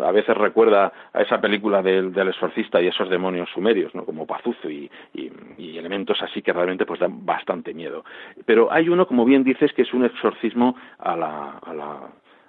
a 0.03 0.11
veces 0.11 0.35
recuerda 0.37 0.91
a 1.13 1.21
esa 1.21 1.39
película 1.39 1.81
del, 1.81 2.13
del 2.13 2.29
exorcista 2.29 2.81
y 2.81 2.87
esos 2.87 3.09
demonios 3.09 3.49
sumerios, 3.49 3.93
¿no? 3.95 4.05
Como 4.05 4.25
Pazuzu 4.25 4.69
y, 4.69 4.91
y, 5.13 5.77
elementos 5.77 6.21
así 6.21 6.41
que 6.41 6.53
realmente 6.53 6.85
pues 6.85 6.99
dan 6.99 7.25
bastante 7.25 7.73
miedo. 7.73 8.03
Pero 8.45 8.71
hay 8.71 8.89
uno, 8.89 9.05
como 9.07 9.25
bien 9.25 9.43
dices, 9.43 9.71
que 9.73 9.83
es 9.83 9.93
un 9.93 10.05
exorcismo 10.05 10.75
a 10.97 11.15
la, 11.15 11.59
a 11.61 11.73
la 11.73 11.99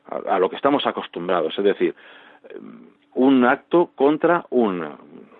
a, 0.08 0.38
lo 0.38 0.48
que 0.48 0.56
estamos 0.56 0.86
acostumbrados, 0.86 1.56
es 1.58 1.64
decir, 1.64 1.94
un 3.16 3.44
acto 3.44 3.90
contra 3.94 4.44
un, 4.50 4.84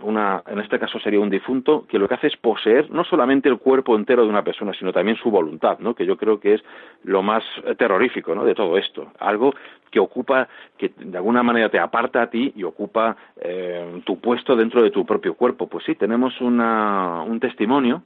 una, 0.01 0.43
en 0.47 0.59
este 0.61 0.79
caso 0.79 0.99
sería 0.99 1.21
un 1.21 1.31
difunto, 1.31 1.87
que 1.89 1.99
lo 1.99 2.09
que 2.09 2.15
hace 2.15 2.29
es 2.29 2.37
poseer 2.37 2.91
no 2.91 3.05
solamente 3.05 3.49
el 3.49 3.59
cuerpo 3.59 3.95
entero 3.95 4.25
de 4.25 4.31
una 4.31 4.43
persona, 4.43 4.73
sino 4.79 4.93
también 4.93 5.17
su 5.19 5.31
voluntad, 5.31 5.79
¿no? 5.79 5.95
que 5.95 6.07
yo 6.07 6.17
creo 6.17 6.41
que 6.41 6.55
es 6.55 6.65
lo 7.05 7.23
más 7.23 7.45
terrorífico 7.77 8.35
¿no? 8.35 8.45
de 8.45 8.55
todo 8.55 8.79
esto. 8.79 9.13
Algo 9.19 9.55
que 9.91 10.01
ocupa, 10.01 10.49
que 10.79 10.93
de 10.97 11.19
alguna 11.19 11.43
manera 11.43 11.69
te 11.69 11.79
aparta 11.79 12.23
a 12.23 12.31
ti 12.31 12.53
y 12.57 12.65
ocupa 12.65 13.17
eh, 13.41 14.01
tu 14.05 14.21
puesto 14.21 14.57
dentro 14.57 14.83
de 14.83 14.91
tu 14.91 15.05
propio 15.05 15.35
cuerpo. 15.35 15.67
Pues 15.67 15.85
sí, 15.85 15.95
tenemos 15.95 16.41
una, 16.41 17.23
un 17.23 17.39
testimonio 17.41 18.03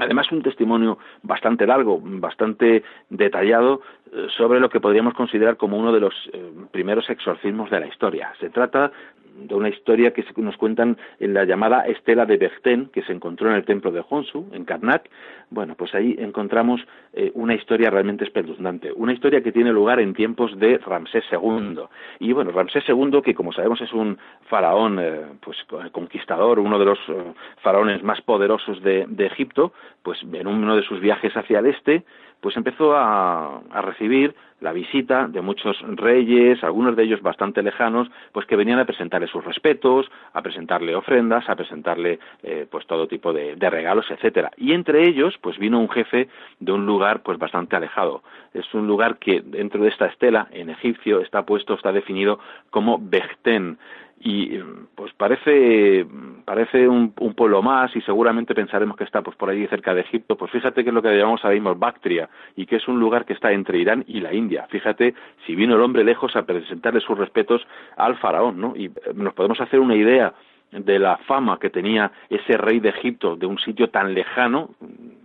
Además, 0.00 0.32
un 0.32 0.42
testimonio 0.42 0.98
bastante 1.22 1.66
largo, 1.66 2.00
bastante 2.02 2.82
detallado 3.10 3.82
eh, 4.12 4.26
sobre 4.36 4.58
lo 4.58 4.70
que 4.70 4.80
podríamos 4.80 5.14
considerar 5.14 5.56
como 5.56 5.78
uno 5.78 5.92
de 5.92 6.00
los 6.00 6.14
eh, 6.32 6.50
primeros 6.72 7.08
exorcismos 7.10 7.70
de 7.70 7.80
la 7.80 7.86
historia. 7.86 8.32
Se 8.40 8.50
trata 8.50 8.90
de 9.34 9.54
una 9.54 9.68
historia 9.68 10.12
que 10.12 10.24
nos 10.36 10.56
cuentan 10.56 10.96
en 11.18 11.34
la 11.34 11.44
llamada 11.44 11.86
Estela 11.86 12.26
de 12.26 12.36
Berten, 12.36 12.90
que 12.92 13.02
se 13.02 13.12
encontró 13.12 13.48
en 13.48 13.56
el 13.56 13.64
templo 13.64 13.90
de 13.90 14.02
Honsu, 14.08 14.46
en 14.52 14.64
Karnak. 14.64 15.08
Bueno, 15.50 15.74
pues 15.74 15.94
ahí 15.94 16.16
encontramos 16.18 16.80
eh, 17.12 17.32
una 17.34 17.54
historia 17.54 17.90
realmente 17.90 18.24
espeluznante, 18.24 18.92
una 18.92 19.12
historia 19.12 19.42
que 19.42 19.52
tiene 19.52 19.72
lugar 19.72 20.00
en 20.00 20.14
tiempos 20.14 20.56
de 20.58 20.78
Ramsés 20.78 21.24
II. 21.32 21.80
Y 22.20 22.32
bueno, 22.32 22.52
Ramsés 22.52 22.84
II, 22.88 23.20
que 23.22 23.34
como 23.34 23.52
sabemos 23.52 23.80
es 23.80 23.92
un 23.92 24.18
faraón 24.48 24.98
eh, 25.00 25.22
pues 25.40 25.56
conquistador, 25.92 26.58
uno 26.58 26.78
de 26.78 26.84
los 26.84 26.98
eh, 27.08 27.32
faraones 27.62 28.02
más 28.02 28.20
poderosos 28.20 28.82
de, 28.82 29.06
de 29.08 29.26
Egipto, 29.26 29.72
pues 30.02 30.18
en 30.22 30.46
uno 30.46 30.76
de 30.76 30.82
sus 30.82 31.00
viajes 31.00 31.36
hacia 31.36 31.58
el 31.58 31.66
este, 31.66 32.04
pues 32.40 32.56
empezó 32.56 32.96
a, 32.96 33.60
recibir 33.82 34.34
la 34.60 34.72
visita 34.72 35.26
de 35.26 35.40
muchos 35.40 35.80
reyes, 35.96 36.62
algunos 36.62 36.94
de 36.94 37.04
ellos 37.04 37.22
bastante 37.22 37.62
lejanos, 37.62 38.10
pues 38.32 38.46
que 38.46 38.56
venían 38.56 38.78
a 38.78 38.84
presentarle 38.84 39.26
sus 39.26 39.44
respetos, 39.44 40.10
a 40.34 40.42
presentarle 40.42 40.94
ofrendas, 40.94 41.48
a 41.48 41.56
presentarle 41.56 42.18
eh, 42.42 42.66
pues 42.70 42.86
todo 42.86 43.06
tipo 43.06 43.32
de, 43.32 43.56
de, 43.56 43.70
regalos, 43.70 44.10
etcétera. 44.10 44.50
Y 44.58 44.72
entre 44.72 45.08
ellos, 45.08 45.38
pues 45.40 45.58
vino 45.58 45.80
un 45.80 45.88
jefe 45.88 46.28
de 46.58 46.72
un 46.72 46.84
lugar 46.84 47.22
pues 47.22 47.38
bastante 47.38 47.76
alejado. 47.76 48.22
Es 48.52 48.72
un 48.74 48.86
lugar 48.86 49.18
que 49.18 49.40
dentro 49.40 49.82
de 49.82 49.88
esta 49.88 50.06
estela, 50.06 50.48
en 50.50 50.68
egipcio, 50.68 51.20
está 51.20 51.46
puesto, 51.46 51.74
está 51.74 51.92
definido 51.92 52.38
como 52.70 52.98
Bechten 53.00 53.78
y 54.22 54.58
pues 54.94 55.14
parece 55.14 56.06
parece 56.44 56.86
un, 56.86 57.12
pueblo 57.12 57.62
más 57.62 57.94
y 57.96 58.02
seguramente 58.02 58.54
pensaremos 58.54 58.96
que 58.96 59.04
está 59.04 59.22
pues 59.22 59.34
por 59.36 59.48
allí 59.48 59.66
cerca 59.68 59.94
de 59.94 60.02
Egipto. 60.02 60.36
Pues 60.36 60.50
fíjate 60.50 60.82
que 60.82 60.90
es 60.90 60.94
lo 60.94 61.00
que 61.00 61.16
llamamos 61.16 61.42
ahora 61.42 61.54
mismo 61.54 61.74
Bactria 61.74 62.28
y 62.54 62.66
que 62.66 62.76
es 62.76 62.86
un 62.86 63.00
lugar 63.00 63.24
que 63.24 63.32
está 63.32 63.50
entre 63.50 63.78
Irán 63.78 64.04
y 64.06 64.20
la 64.20 64.34
India. 64.34 64.66
Fíjate 64.68 65.14
si 65.46 65.54
vino 65.54 65.74
el 65.76 65.80
hombre 65.80 66.04
lejos 66.04 66.36
a 66.36 66.42
presentarle 66.42 67.00
sus 67.00 67.16
respetos 67.16 67.66
al 67.96 68.18
faraón 68.18 68.60
no 68.60 68.74
y 68.76 68.86
eh, 68.86 68.92
nos 69.14 69.32
podemos 69.32 69.58
hacer 69.58 69.80
una 69.80 69.96
idea 69.96 70.34
de 70.70 70.98
la 70.98 71.16
fama 71.18 71.58
que 71.58 71.70
tenía 71.70 72.12
ese 72.28 72.56
rey 72.58 72.78
de 72.78 72.90
Egipto 72.90 73.36
de 73.36 73.46
un 73.46 73.58
sitio 73.58 73.88
tan 73.88 74.12
lejano. 74.12 74.70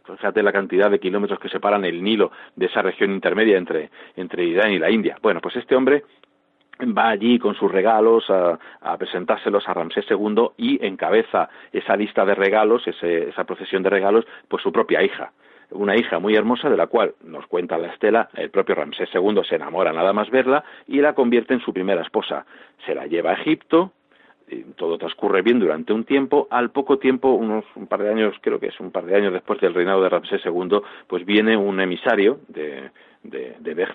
Fíjate 0.05 0.41
la 0.41 0.53
cantidad 0.53 0.89
de 0.89 0.99
kilómetros 0.99 1.39
que 1.39 1.49
separan 1.49 1.83
el 1.83 2.01
Nilo 2.01 2.31
de 2.55 2.67
esa 2.67 2.81
región 2.81 3.11
intermedia 3.11 3.57
entre, 3.57 3.89
entre 4.15 4.45
Irán 4.45 4.71
y 4.71 4.79
la 4.79 4.89
India. 4.89 5.17
Bueno, 5.21 5.41
pues 5.41 5.57
este 5.57 5.75
hombre 5.75 6.03
va 6.83 7.09
allí 7.09 7.39
con 7.39 7.55
sus 7.55 7.71
regalos 7.71 8.29
a, 8.29 8.97
presentárselos 8.97 9.67
a 9.67 9.73
Ramsés 9.73 10.05
II 10.09 10.49
y 10.57 10.85
encabeza 10.85 11.49
esa 11.71 11.95
lista 11.95 12.25
de 12.25 12.35
regalos, 12.35 12.87
esa 12.87 13.43
procesión 13.43 13.83
de 13.83 13.89
regalos, 13.89 14.25
pues 14.47 14.63
su 14.63 14.71
propia 14.71 15.03
hija. 15.03 15.31
Una 15.71 15.95
hija 15.95 16.19
muy 16.19 16.35
hermosa 16.35 16.69
de 16.69 16.77
la 16.77 16.87
cual 16.87 17.15
nos 17.23 17.47
cuenta 17.47 17.77
la 17.77 17.87
estela, 17.87 18.29
el 18.35 18.51
propio 18.51 18.75
Ramsés 18.75 19.09
II 19.13 19.41
se 19.47 19.55
enamora 19.55 19.91
nada 19.91 20.13
más 20.13 20.29
verla 20.29 20.63
y 20.87 21.01
la 21.01 21.13
convierte 21.13 21.53
en 21.53 21.61
su 21.61 21.73
primera 21.73 22.01
esposa. 22.01 22.45
Se 22.85 22.93
la 22.93 23.07
lleva 23.07 23.31
a 23.31 23.33
Egipto, 23.33 23.91
todo 24.75 24.97
transcurre 24.97 25.41
bien 25.41 25.59
durante 25.59 25.91
un 25.91 26.03
tiempo. 26.03 26.47
Al 26.51 26.69
poco 26.69 26.99
tiempo, 26.99 27.29
unos 27.29 27.65
un 27.75 27.87
par 27.87 28.03
de 28.03 28.09
años, 28.09 28.35
creo 28.41 28.59
que 28.59 28.67
es 28.67 28.79
un 28.79 28.91
par 28.91 29.05
de 29.05 29.15
años 29.15 29.33
después 29.33 29.59
del 29.59 29.73
reinado 29.73 30.03
de 30.03 30.09
Ramsés 30.09 30.41
II, 30.45 30.81
pues 31.07 31.25
viene 31.25 31.57
un 31.57 31.79
emisario 31.79 32.39
de, 32.47 32.91
de, 33.29 33.55
de 33.59 33.85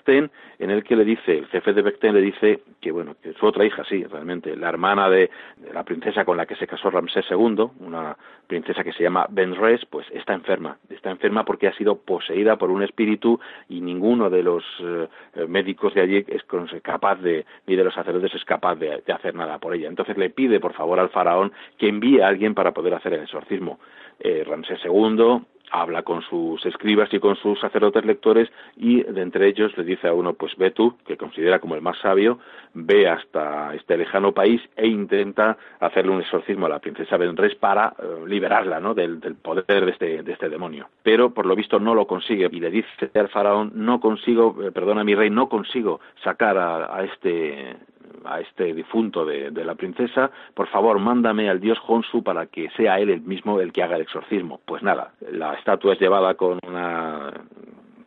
en 0.59 0.69
el 0.69 0.83
que 0.83 0.95
le 0.95 1.03
dice, 1.03 1.37
el 1.37 1.47
jefe 1.47 1.73
de 1.73 1.81
Bechten 1.81 2.13
le 2.13 2.21
dice 2.21 2.61
que, 2.79 2.91
bueno, 2.91 3.15
que 3.21 3.33
su 3.33 3.45
otra 3.45 3.65
hija, 3.65 3.83
sí, 3.83 4.03
realmente, 4.03 4.55
la 4.55 4.69
hermana 4.69 5.09
de, 5.09 5.29
la 5.73 5.83
princesa 5.83 6.25
con 6.25 6.37
la 6.37 6.45
que 6.45 6.55
se 6.55 6.67
casó 6.67 6.89
Ramsés 6.89 7.25
II, 7.29 7.69
una 7.79 8.17
princesa 8.47 8.83
que 8.83 8.93
se 8.93 9.03
llama 9.03 9.27
Benres, 9.29 9.85
pues 9.85 10.07
está 10.11 10.33
enferma. 10.33 10.77
Está 10.89 11.11
enferma 11.11 11.45
porque 11.45 11.67
ha 11.67 11.73
sido 11.73 11.97
poseída 11.97 12.57
por 12.57 12.69
un 12.69 12.83
espíritu 12.83 13.39
y 13.69 13.81
ninguno 13.81 14.29
de 14.29 14.43
los 14.43 14.63
eh, 14.79 15.07
médicos 15.47 15.93
de 15.93 16.01
allí 16.01 16.25
es 16.27 16.43
capaz 16.81 17.15
de, 17.15 17.45
ni 17.67 17.75
de 17.75 17.83
los 17.83 17.93
sacerdotes 17.93 18.33
es 18.35 18.45
capaz 18.45 18.75
de, 18.75 19.03
hacer 19.11 19.35
nada 19.35 19.57
por 19.59 19.73
ella. 19.73 19.87
Entonces 19.87 20.17
le 20.17 20.29
pide, 20.29 20.59
por 20.59 20.73
favor, 20.73 20.99
al 20.99 21.09
faraón 21.09 21.51
que 21.77 21.87
envíe 21.87 22.21
a 22.21 22.27
alguien 22.27 22.53
para 22.53 22.71
poder 22.71 22.93
hacer 22.93 23.13
el 23.13 23.23
exorcismo. 23.23 23.79
Eh, 24.19 24.43
Ramsés 24.45 24.79
II 24.85 25.41
habla 25.71 26.03
con 26.03 26.21
sus 26.21 26.63
escribas 26.65 27.13
y 27.13 27.19
con 27.19 27.35
sus 27.37 27.59
sacerdotes 27.59 28.05
lectores 28.05 28.49
y 28.75 29.03
de 29.03 29.21
entre 29.21 29.47
ellos 29.47 29.75
le 29.77 29.83
dice 29.83 30.07
a 30.07 30.13
uno, 30.13 30.33
pues 30.33 30.55
ve 30.57 30.71
tú, 30.71 30.97
que 31.05 31.17
considera 31.17 31.59
como 31.59 31.75
el 31.75 31.81
más 31.81 31.97
sabio, 31.99 32.39
ve 32.73 33.07
hasta 33.07 33.73
este 33.73 33.97
lejano 33.97 34.33
país 34.33 34.61
e 34.75 34.87
intenta 34.87 35.57
hacerle 35.79 36.11
un 36.11 36.21
exorcismo 36.21 36.65
a 36.65 36.69
la 36.69 36.79
princesa 36.79 37.17
Benres 37.17 37.55
para 37.55 37.93
eh, 37.97 38.27
liberarla 38.27 38.79
¿no? 38.79 38.93
del, 38.93 39.19
poder 39.41 39.85
de 39.85 39.91
este, 39.91 40.23
de 40.23 40.31
este 40.31 40.49
demonio. 40.49 40.89
Pero 41.03 41.33
por 41.33 41.45
lo 41.45 41.55
visto 41.55 41.79
no 41.79 41.95
lo 41.95 42.05
consigue 42.05 42.49
y 42.51 42.59
le 42.59 42.69
dice 42.69 43.09
al 43.15 43.29
faraón, 43.29 43.71
no 43.75 43.99
consigo, 43.99 44.55
eh, 44.63 44.71
perdona 44.71 45.03
mi 45.03 45.15
rey, 45.15 45.29
no 45.29 45.47
consigo 45.49 45.99
sacar 46.23 46.57
a, 46.57 46.95
a 46.95 47.03
este 47.03 47.77
a 48.25 48.39
este 48.39 48.73
difunto 48.73 49.25
de, 49.25 49.51
la 49.51 49.75
princesa, 49.75 50.31
por 50.53 50.67
favor, 50.67 50.99
mándame 50.99 51.49
al 51.49 51.59
dios 51.59 51.79
Honsu 51.87 52.23
para 52.23 52.47
que 52.47 52.69
sea 52.71 52.99
él 52.99 53.09
el 53.09 53.21
mismo 53.21 53.59
el 53.59 53.71
que 53.71 53.83
haga 53.83 53.95
el 53.95 54.03
exorcismo. 54.03 54.59
Pues 54.65 54.83
nada, 54.83 55.13
la 55.31 55.53
estatua 55.55 55.93
es 55.93 55.99
llevada 55.99 56.35
con 56.35 56.59
una 56.67 57.31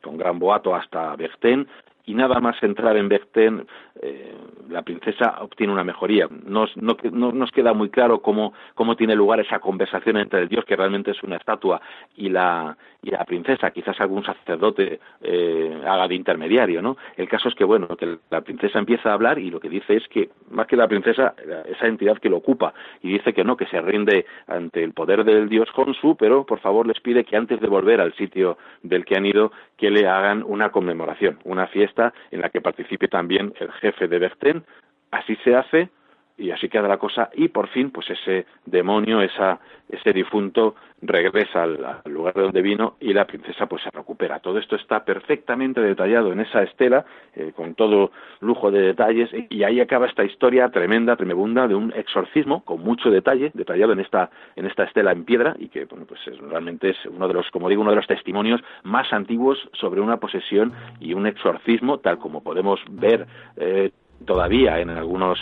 con 0.03 0.19
gran 0.19 0.39
boato 0.39 0.75
hasta 0.75 1.17
Bertén 1.17 1.67
y 2.07 2.15
nada 2.15 2.41
más 2.41 2.63
entrar 2.63 2.97
en 2.97 3.09
Bertén, 3.09 3.67
eh, 4.01 4.35
la 4.69 4.83
princesa 4.83 5.37
obtiene 5.41 5.73
una 5.73 5.85
mejoría. 5.85 6.29
No, 6.47 6.67
nos 6.77 7.51
queda 7.51 7.73
muy 7.73 7.91
claro 7.91 8.21
cómo, 8.21 8.53
cómo 8.75 8.97
tiene 8.97 9.15
lugar 9.15 9.41
esa 9.41 9.59
conversación 9.59 10.17
entre 10.19 10.43
el 10.43 10.49
dios, 10.49 10.65
que 10.65 10.77
realmente 10.77 11.13
es 11.13 11.23
una 11.23 11.37
estatua, 11.37 11.81
y 12.17 12.29
la, 12.29 12.77
y 13.03 13.11
la 13.11 13.25
princesa. 13.25 13.71
Quizás 13.71 13.99
algún 14.01 14.25
sacerdote 14.25 15.01
eh, 15.23 15.83
haga 15.87 16.09
de 16.09 16.15
intermediario, 16.15 16.83
¿no? 16.83 16.97
El 17.17 17.29
caso 17.29 17.49
es 17.49 17.55
que, 17.55 17.65
bueno, 17.65 17.89
que 17.97 18.19
la 18.31 18.43
princesa 18.43 18.79
empieza 18.79 19.11
a 19.11 19.15
hablar 19.15 19.39
y 19.39 19.51
lo 19.51 19.61
que 19.61 19.69
dice 19.69 19.97
es 19.97 20.07
que, 20.09 20.29
más 20.51 20.67
que 20.67 20.77
la 20.77 20.89
princesa, 20.89 21.35
esa 21.67 21.87
entidad 21.87 22.19
que 22.19 22.29
lo 22.29 22.37
ocupa, 22.37 22.75
y 23.03 23.13
dice 23.13 23.33
que 23.33 23.45
no, 23.45 23.57
que 23.57 23.67
se 23.67 23.81
rinde 23.81 24.27
ante 24.47 24.83
el 24.83 24.93
poder 24.93 25.25
del 25.25 25.49
dios 25.49 25.69
Honsu, 25.75 26.17
pero 26.17 26.45
por 26.45 26.61
favor 26.61 26.87
les 26.87 27.01
pide 27.01 27.25
que 27.25 27.37
antes 27.37 27.61
de 27.61 27.69
volver 27.69 28.01
al 28.01 28.15
sitio 28.15 28.59
del 28.83 29.05
que 29.05 29.17
han 29.17 29.27
ido, 29.27 29.53
que 29.85 29.91
le 29.91 30.09
hagan 30.09 30.43
una 30.47 30.71
conmemoración, 30.71 31.39
una 31.45 31.67
fiesta 31.67 32.15
en 32.31 32.41
la 32.41 32.49
que 32.49 32.63
participe 32.63 33.07
también 33.07 33.53
el 33.61 33.71
jefe 33.73 34.09
de 34.09 34.19
Bertén. 34.19 34.65
Así 35.11 35.37
se 35.45 35.55
hace 35.55 35.91
y 36.37 36.51
así 36.51 36.69
queda 36.69 36.89
la 36.89 36.99
cosa 36.99 37.31
y 37.35 37.49
por 37.49 37.69
fin 37.69 37.91
pues 37.91 38.11
ese 38.11 38.47
demonio 38.67 39.21
esa 39.21 39.61
ese 39.89 40.13
difunto 40.13 40.75
regresa 41.03 41.63
al, 41.63 42.03
lugar 42.07 42.35
de 42.35 42.43
donde 42.43 42.63
vino 42.63 42.97
y 43.01 43.13
la 43.13 43.27
princesa 43.27 43.67
pues 43.67 43.83
se 43.83 43.91
recupera. 43.91 44.41
Todo 44.41 44.59
esto 44.59 44.77
está 44.77 45.05
perfectamente 45.05 45.81
detallado 45.81 46.33
en 46.33 46.41
esa 46.41 46.63
estela 46.63 47.05
eh, 47.35 47.53
con 47.55 47.75
todo 47.75 48.11
lujo 48.41 48.71
de 48.71 48.81
detalles 48.81 49.31
y 49.51 49.63
ahí 49.63 49.81
acaba 49.81 50.07
esta 50.07 50.25
historia 50.25 50.71
tremenda 50.71 51.17
tremebunda 51.17 51.69
de 51.69 51.75
un 51.75 51.93
exorcismo 51.95 52.65
con 52.65 52.81
mucho 52.81 53.11
detalle 53.11 53.51
detallado 53.55 53.93
en 53.93 54.01
esta 54.01 54.31
en 54.57 54.67
esta 54.67 54.85
estela 54.85 55.13
en 55.13 55.25
piedra 55.25 55.55
y 55.59 55.69
que 55.69 55.85
bueno 55.85 56.07
pues 56.07 56.21
realmente 56.41 56.91
es 56.91 56.97
uno 57.07 57.29
de 57.29 57.35
los 57.35 57.51
como 57.51 57.69
digo 57.69 57.83
uno 57.83 57.91
de 57.91 57.97
los 57.97 58.07
testimonios 58.07 58.63
más 58.83 59.13
antiguos 59.13 59.59
sobre 59.73 60.01
una 60.01 60.19
posesión 60.19 60.73
y 61.01 61.15
un 61.15 61.27
exorcismo 61.27 61.99
tal 61.99 62.19
como 62.19 62.43
podemos 62.43 62.81
ver 62.89 63.27
eh, 63.57 63.91
todavía 64.25 64.81
en 64.81 64.91
algunos, 64.91 65.39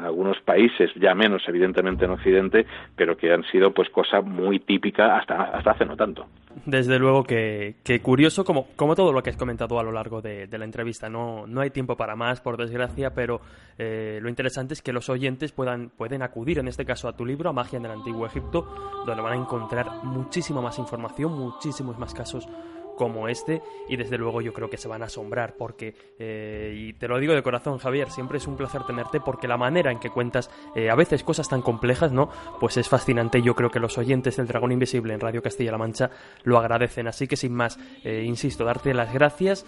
algunos 0.00 0.40
países 0.40 0.90
ya 0.96 1.14
menos 1.14 1.42
evidentemente 1.46 2.04
en 2.04 2.12
Occidente, 2.12 2.66
pero 2.96 3.16
que 3.16 3.32
han 3.32 3.44
sido 3.44 3.72
pues 3.72 3.88
cosa 3.90 4.20
muy 4.20 4.60
típica 4.60 5.16
hasta, 5.18 5.42
hasta 5.42 5.72
hace 5.72 5.84
no 5.84 5.96
tanto. 5.96 6.26
Desde 6.66 6.98
luego 6.98 7.24
que, 7.24 7.74
curioso, 8.02 8.44
como, 8.44 8.68
como 8.76 8.94
todo 8.94 9.12
lo 9.12 9.22
que 9.22 9.30
has 9.30 9.36
comentado 9.36 9.78
a 9.78 9.82
lo 9.82 9.92
largo 9.92 10.22
de, 10.22 10.48
la 10.50 10.64
entrevista. 10.64 11.08
No, 11.08 11.46
no 11.46 11.60
hay 11.60 11.70
tiempo 11.70 11.96
para 11.96 12.14
más, 12.14 12.40
por 12.40 12.56
desgracia, 12.56 13.10
pero 13.10 13.40
eh, 13.76 14.18
lo 14.22 14.28
interesante 14.28 14.74
es 14.74 14.80
que 14.80 14.92
los 14.92 15.08
oyentes 15.08 15.52
puedan, 15.52 15.90
pueden 15.90 16.22
acudir, 16.22 16.58
en 16.60 16.68
este 16.68 16.84
caso, 16.84 17.08
a 17.08 17.16
tu 17.16 17.26
libro, 17.26 17.50
a 17.50 17.52
Magia 17.52 17.78
en 17.78 17.86
el 17.86 17.90
Antiguo 17.90 18.26
Egipto, 18.26 18.66
donde 19.04 19.22
van 19.22 19.32
a 19.32 19.42
encontrar 19.42 20.04
muchísima 20.04 20.60
más 20.60 20.78
información, 20.78 21.32
muchísimos 21.32 21.98
más 21.98 22.14
casos 22.14 22.48
como 22.96 23.28
este 23.28 23.62
y 23.88 23.96
desde 23.96 24.18
luego 24.18 24.40
yo 24.40 24.52
creo 24.52 24.70
que 24.70 24.76
se 24.76 24.88
van 24.88 25.02
a 25.02 25.06
asombrar 25.06 25.56
porque, 25.56 25.94
eh, 26.18 26.74
y 26.76 26.92
te 26.94 27.08
lo 27.08 27.18
digo 27.18 27.34
de 27.34 27.42
corazón 27.42 27.78
Javier, 27.78 28.10
siempre 28.10 28.38
es 28.38 28.46
un 28.46 28.56
placer 28.56 28.82
tenerte 28.84 29.20
porque 29.20 29.48
la 29.48 29.56
manera 29.56 29.90
en 29.90 29.98
que 29.98 30.10
cuentas 30.10 30.50
eh, 30.74 30.90
a 30.90 30.94
veces 30.94 31.22
cosas 31.22 31.48
tan 31.48 31.62
complejas, 31.62 32.12
¿no? 32.12 32.30
Pues 32.60 32.76
es 32.76 32.88
fascinante 32.88 33.42
yo 33.42 33.54
creo 33.54 33.70
que 33.70 33.80
los 33.80 33.98
oyentes 33.98 34.36
del 34.36 34.46
Dragón 34.46 34.72
Invisible 34.72 35.14
en 35.14 35.20
Radio 35.20 35.42
Castilla-La 35.42 35.78
Mancha 35.78 36.10
lo 36.42 36.58
agradecen. 36.58 37.08
Así 37.08 37.26
que 37.26 37.36
sin 37.36 37.54
más, 37.54 37.78
eh, 38.04 38.22
insisto, 38.24 38.64
darte 38.64 38.94
las 38.94 39.12
gracias 39.12 39.66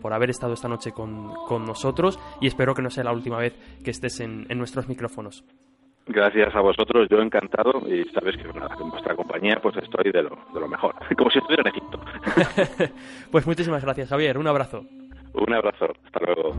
por 0.00 0.12
haber 0.12 0.30
estado 0.30 0.54
esta 0.54 0.68
noche 0.68 0.92
con, 0.92 1.32
nosotros 1.64 2.18
y 2.40 2.46
espero 2.46 2.74
que 2.74 2.82
no 2.82 2.90
sea 2.90 3.04
la 3.04 3.12
última 3.12 3.38
vez 3.38 3.54
que 3.82 3.90
estés 3.90 4.20
en 4.20 4.46
nuestros 4.56 4.88
micrófonos. 4.88 5.44
Gracias 6.06 6.54
a 6.54 6.60
vosotros, 6.60 7.08
yo 7.10 7.20
encantado 7.20 7.82
y 7.88 8.04
sabes 8.10 8.36
que 8.36 8.42
en 8.42 8.90
vuestra 8.90 9.14
compañía 9.14 9.58
pues 9.62 9.76
estoy 9.78 10.12
de 10.12 10.22
lo, 10.22 10.38
de 10.52 10.60
lo 10.60 10.68
mejor, 10.68 10.94
como 11.16 11.30
si 11.30 11.38
estuviera 11.38 11.62
en 11.62 11.68
Egipto. 11.68 12.00
pues 13.30 13.46
muchísimas 13.46 13.82
gracias 13.82 14.10
Javier, 14.10 14.36
un 14.36 14.46
abrazo. 14.46 14.84
Un 15.32 15.52
abrazo, 15.52 15.86
hasta 16.04 16.20
luego. 16.20 16.56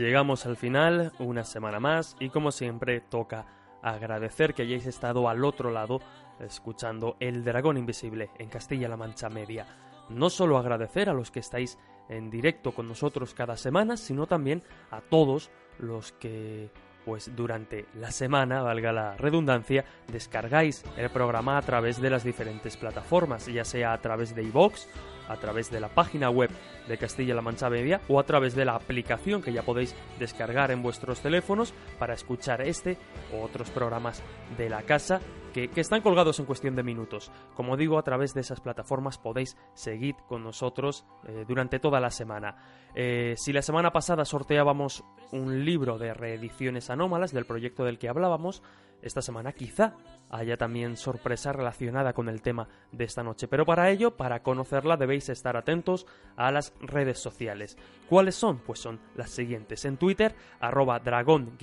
Llegamos 0.00 0.46
al 0.46 0.56
final, 0.56 1.12
una 1.18 1.44
semana 1.44 1.78
más, 1.78 2.16
y 2.18 2.30
como 2.30 2.52
siempre 2.52 3.02
toca 3.02 3.44
agradecer 3.82 4.54
que 4.54 4.62
hayáis 4.62 4.86
estado 4.86 5.28
al 5.28 5.44
otro 5.44 5.70
lado 5.70 6.00
escuchando 6.38 7.18
El 7.20 7.44
Dragón 7.44 7.76
Invisible 7.76 8.30
en 8.38 8.48
Castilla-La 8.48 8.96
Mancha 8.96 9.28
Media. 9.28 9.66
No 10.08 10.30
solo 10.30 10.56
agradecer 10.56 11.10
a 11.10 11.12
los 11.12 11.30
que 11.30 11.40
estáis 11.40 11.78
en 12.08 12.30
directo 12.30 12.72
con 12.72 12.88
nosotros 12.88 13.34
cada 13.34 13.58
semana, 13.58 13.98
sino 13.98 14.26
también 14.26 14.62
a 14.90 15.02
todos 15.02 15.50
los 15.78 16.12
que 16.12 16.70
pues 17.04 17.36
durante 17.36 17.84
la 17.94 18.10
semana, 18.10 18.62
valga 18.62 18.92
la 18.92 19.18
redundancia, 19.18 19.84
descargáis 20.10 20.82
el 20.96 21.10
programa 21.10 21.58
a 21.58 21.62
través 21.62 22.00
de 22.00 22.08
las 22.08 22.24
diferentes 22.24 22.78
plataformas, 22.78 23.44
ya 23.48 23.66
sea 23.66 23.92
a 23.92 24.00
través 24.00 24.34
de 24.34 24.44
iVoox, 24.44 24.86
a 25.30 25.36
través 25.36 25.70
de 25.70 25.80
la 25.80 25.88
página 25.88 26.28
web 26.28 26.50
de 26.88 26.98
Castilla-La 26.98 27.40
Mancha 27.40 27.70
Media 27.70 28.00
o 28.08 28.18
a 28.18 28.24
través 28.24 28.54
de 28.54 28.64
la 28.64 28.74
aplicación 28.74 29.42
que 29.42 29.52
ya 29.52 29.62
podéis 29.62 29.94
descargar 30.18 30.70
en 30.72 30.82
vuestros 30.82 31.20
teléfonos 31.20 31.72
para 31.98 32.14
escuchar 32.14 32.60
este 32.60 32.98
o 33.32 33.42
otros 33.42 33.70
programas 33.70 34.22
de 34.58 34.68
la 34.68 34.82
casa 34.82 35.20
que, 35.50 35.70
están 35.76 36.02
colgados 36.02 36.38
en 36.38 36.46
cuestión 36.46 36.76
de 36.76 36.82
minutos. 36.82 37.30
Como 37.54 37.76
digo, 37.76 37.98
a 37.98 38.02
través 38.02 38.34
de 38.34 38.40
esas 38.40 38.60
plataformas 38.60 39.18
podéis 39.18 39.56
seguir 39.74 40.16
con 40.28 40.42
nosotros 40.42 41.04
eh, 41.26 41.44
durante 41.46 41.78
toda 41.78 42.00
la 42.00 42.10
semana. 42.10 42.56
Eh, 42.94 43.34
si 43.36 43.52
la 43.52 43.62
semana 43.62 43.92
pasada 43.92 44.24
sorteábamos 44.24 45.04
un 45.32 45.64
libro 45.64 45.98
de 45.98 46.14
reediciones 46.14 46.90
anómalas 46.90 47.32
del 47.32 47.46
proyecto 47.46 47.84
del 47.84 47.98
que 47.98 48.08
hablábamos, 48.08 48.62
esta 49.02 49.22
semana 49.22 49.52
quizá 49.52 49.94
haya 50.30 50.56
también 50.56 50.96
sorpresa 50.96 51.52
relacionada 51.52 52.12
con 52.12 52.28
el 52.28 52.42
tema 52.42 52.68
de 52.92 53.04
esta 53.04 53.22
noche. 53.22 53.48
Pero 53.48 53.64
para 53.64 53.90
ello, 53.90 54.16
para 54.16 54.42
conocerla, 54.42 54.96
debéis 54.96 55.28
estar 55.28 55.56
atentos 55.56 56.06
a 56.36 56.50
las 56.50 56.74
redes 56.80 57.18
sociales. 57.18 57.76
¿Cuáles 58.08 58.34
son? 58.34 58.58
Pues 58.58 58.80
son 58.80 59.00
las 59.16 59.30
siguientes. 59.30 59.84
En 59.84 59.96
Twitter, 59.96 60.34
arroba 60.60 61.00
dragón-cmm, 61.00 61.58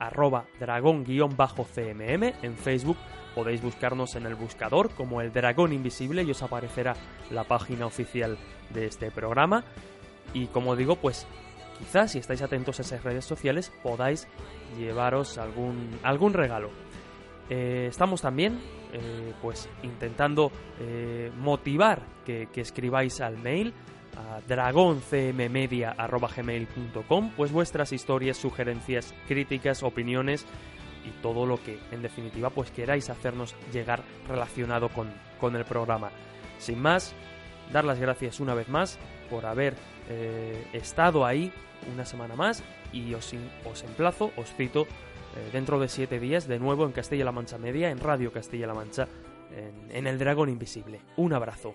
arroba 0.00 0.46
dragón-cmm. 0.58 2.22
En 2.42 2.56
Facebook 2.56 2.96
podéis 3.34 3.62
buscarnos 3.62 4.16
en 4.16 4.26
el 4.26 4.34
buscador 4.34 4.90
como 4.94 5.20
el 5.20 5.32
dragón 5.32 5.72
invisible 5.72 6.24
y 6.24 6.30
os 6.32 6.42
aparecerá 6.42 6.94
la 7.30 7.44
página 7.44 7.86
oficial 7.86 8.36
de 8.70 8.86
este 8.86 9.12
programa. 9.12 9.64
Y 10.34 10.46
como 10.46 10.74
digo, 10.74 10.96
pues 10.96 11.26
quizás 11.78 12.12
si 12.12 12.18
estáis 12.18 12.42
atentos 12.42 12.78
a 12.80 12.82
esas 12.82 13.04
redes 13.04 13.24
sociales 13.24 13.72
podáis 13.82 14.26
llevaros 14.76 15.38
algún, 15.38 15.90
algún 16.02 16.32
regalo. 16.32 16.70
Eh, 17.48 17.86
estamos 17.88 18.22
también 18.22 18.60
eh, 18.92 19.32
pues 19.42 19.68
intentando 19.82 20.52
eh, 20.78 21.32
motivar 21.36 22.02
que, 22.24 22.48
escribáis 22.54 23.20
al 23.20 23.38
mail 23.38 23.74
a 24.16 24.40
dragoncmmedia.gmail.com 24.46 27.30
pues 27.36 27.52
vuestras 27.52 27.92
historias, 27.92 28.36
sugerencias, 28.36 29.14
críticas, 29.26 29.82
opiniones 29.82 30.46
y 31.04 31.10
todo 31.22 31.46
lo 31.46 31.62
que 31.62 31.78
en 31.90 32.02
definitiva 32.02 32.50
pues 32.50 32.70
queráis 32.70 33.08
hacernos 33.10 33.56
llegar 33.72 34.02
relacionado 34.28 34.88
con, 34.88 35.12
con 35.40 35.56
el 35.56 35.64
programa. 35.64 36.10
Sin 36.58 36.80
más, 36.80 37.14
dar 37.72 37.84
las 37.84 37.98
gracias 37.98 38.38
una 38.40 38.54
vez 38.54 38.68
más 38.68 38.98
por 39.30 39.46
haber 39.46 39.74
estado 40.72 41.24
ahí 41.24 41.52
una 41.92 42.04
semana 42.04 42.34
más 42.34 42.62
y 42.92 43.14
os, 43.14 43.32
os 43.64 43.84
emplazo, 43.84 44.32
os 44.36 44.52
cito 44.54 44.82
eh, 44.82 45.50
dentro 45.52 45.78
de 45.78 45.88
siete 45.88 46.18
días 46.18 46.48
de 46.48 46.58
nuevo 46.58 46.84
en 46.84 46.92
Castilla-La 46.92 47.32
Mancha 47.32 47.58
Media, 47.58 47.90
en 47.90 47.98
Radio 47.98 48.32
Castilla-La 48.32 48.74
Mancha, 48.74 49.06
en, 49.52 50.06
El 50.06 50.18
Dragón 50.18 50.48
Invisible. 50.48 51.00
Un 51.16 51.32
abrazo. 51.32 51.74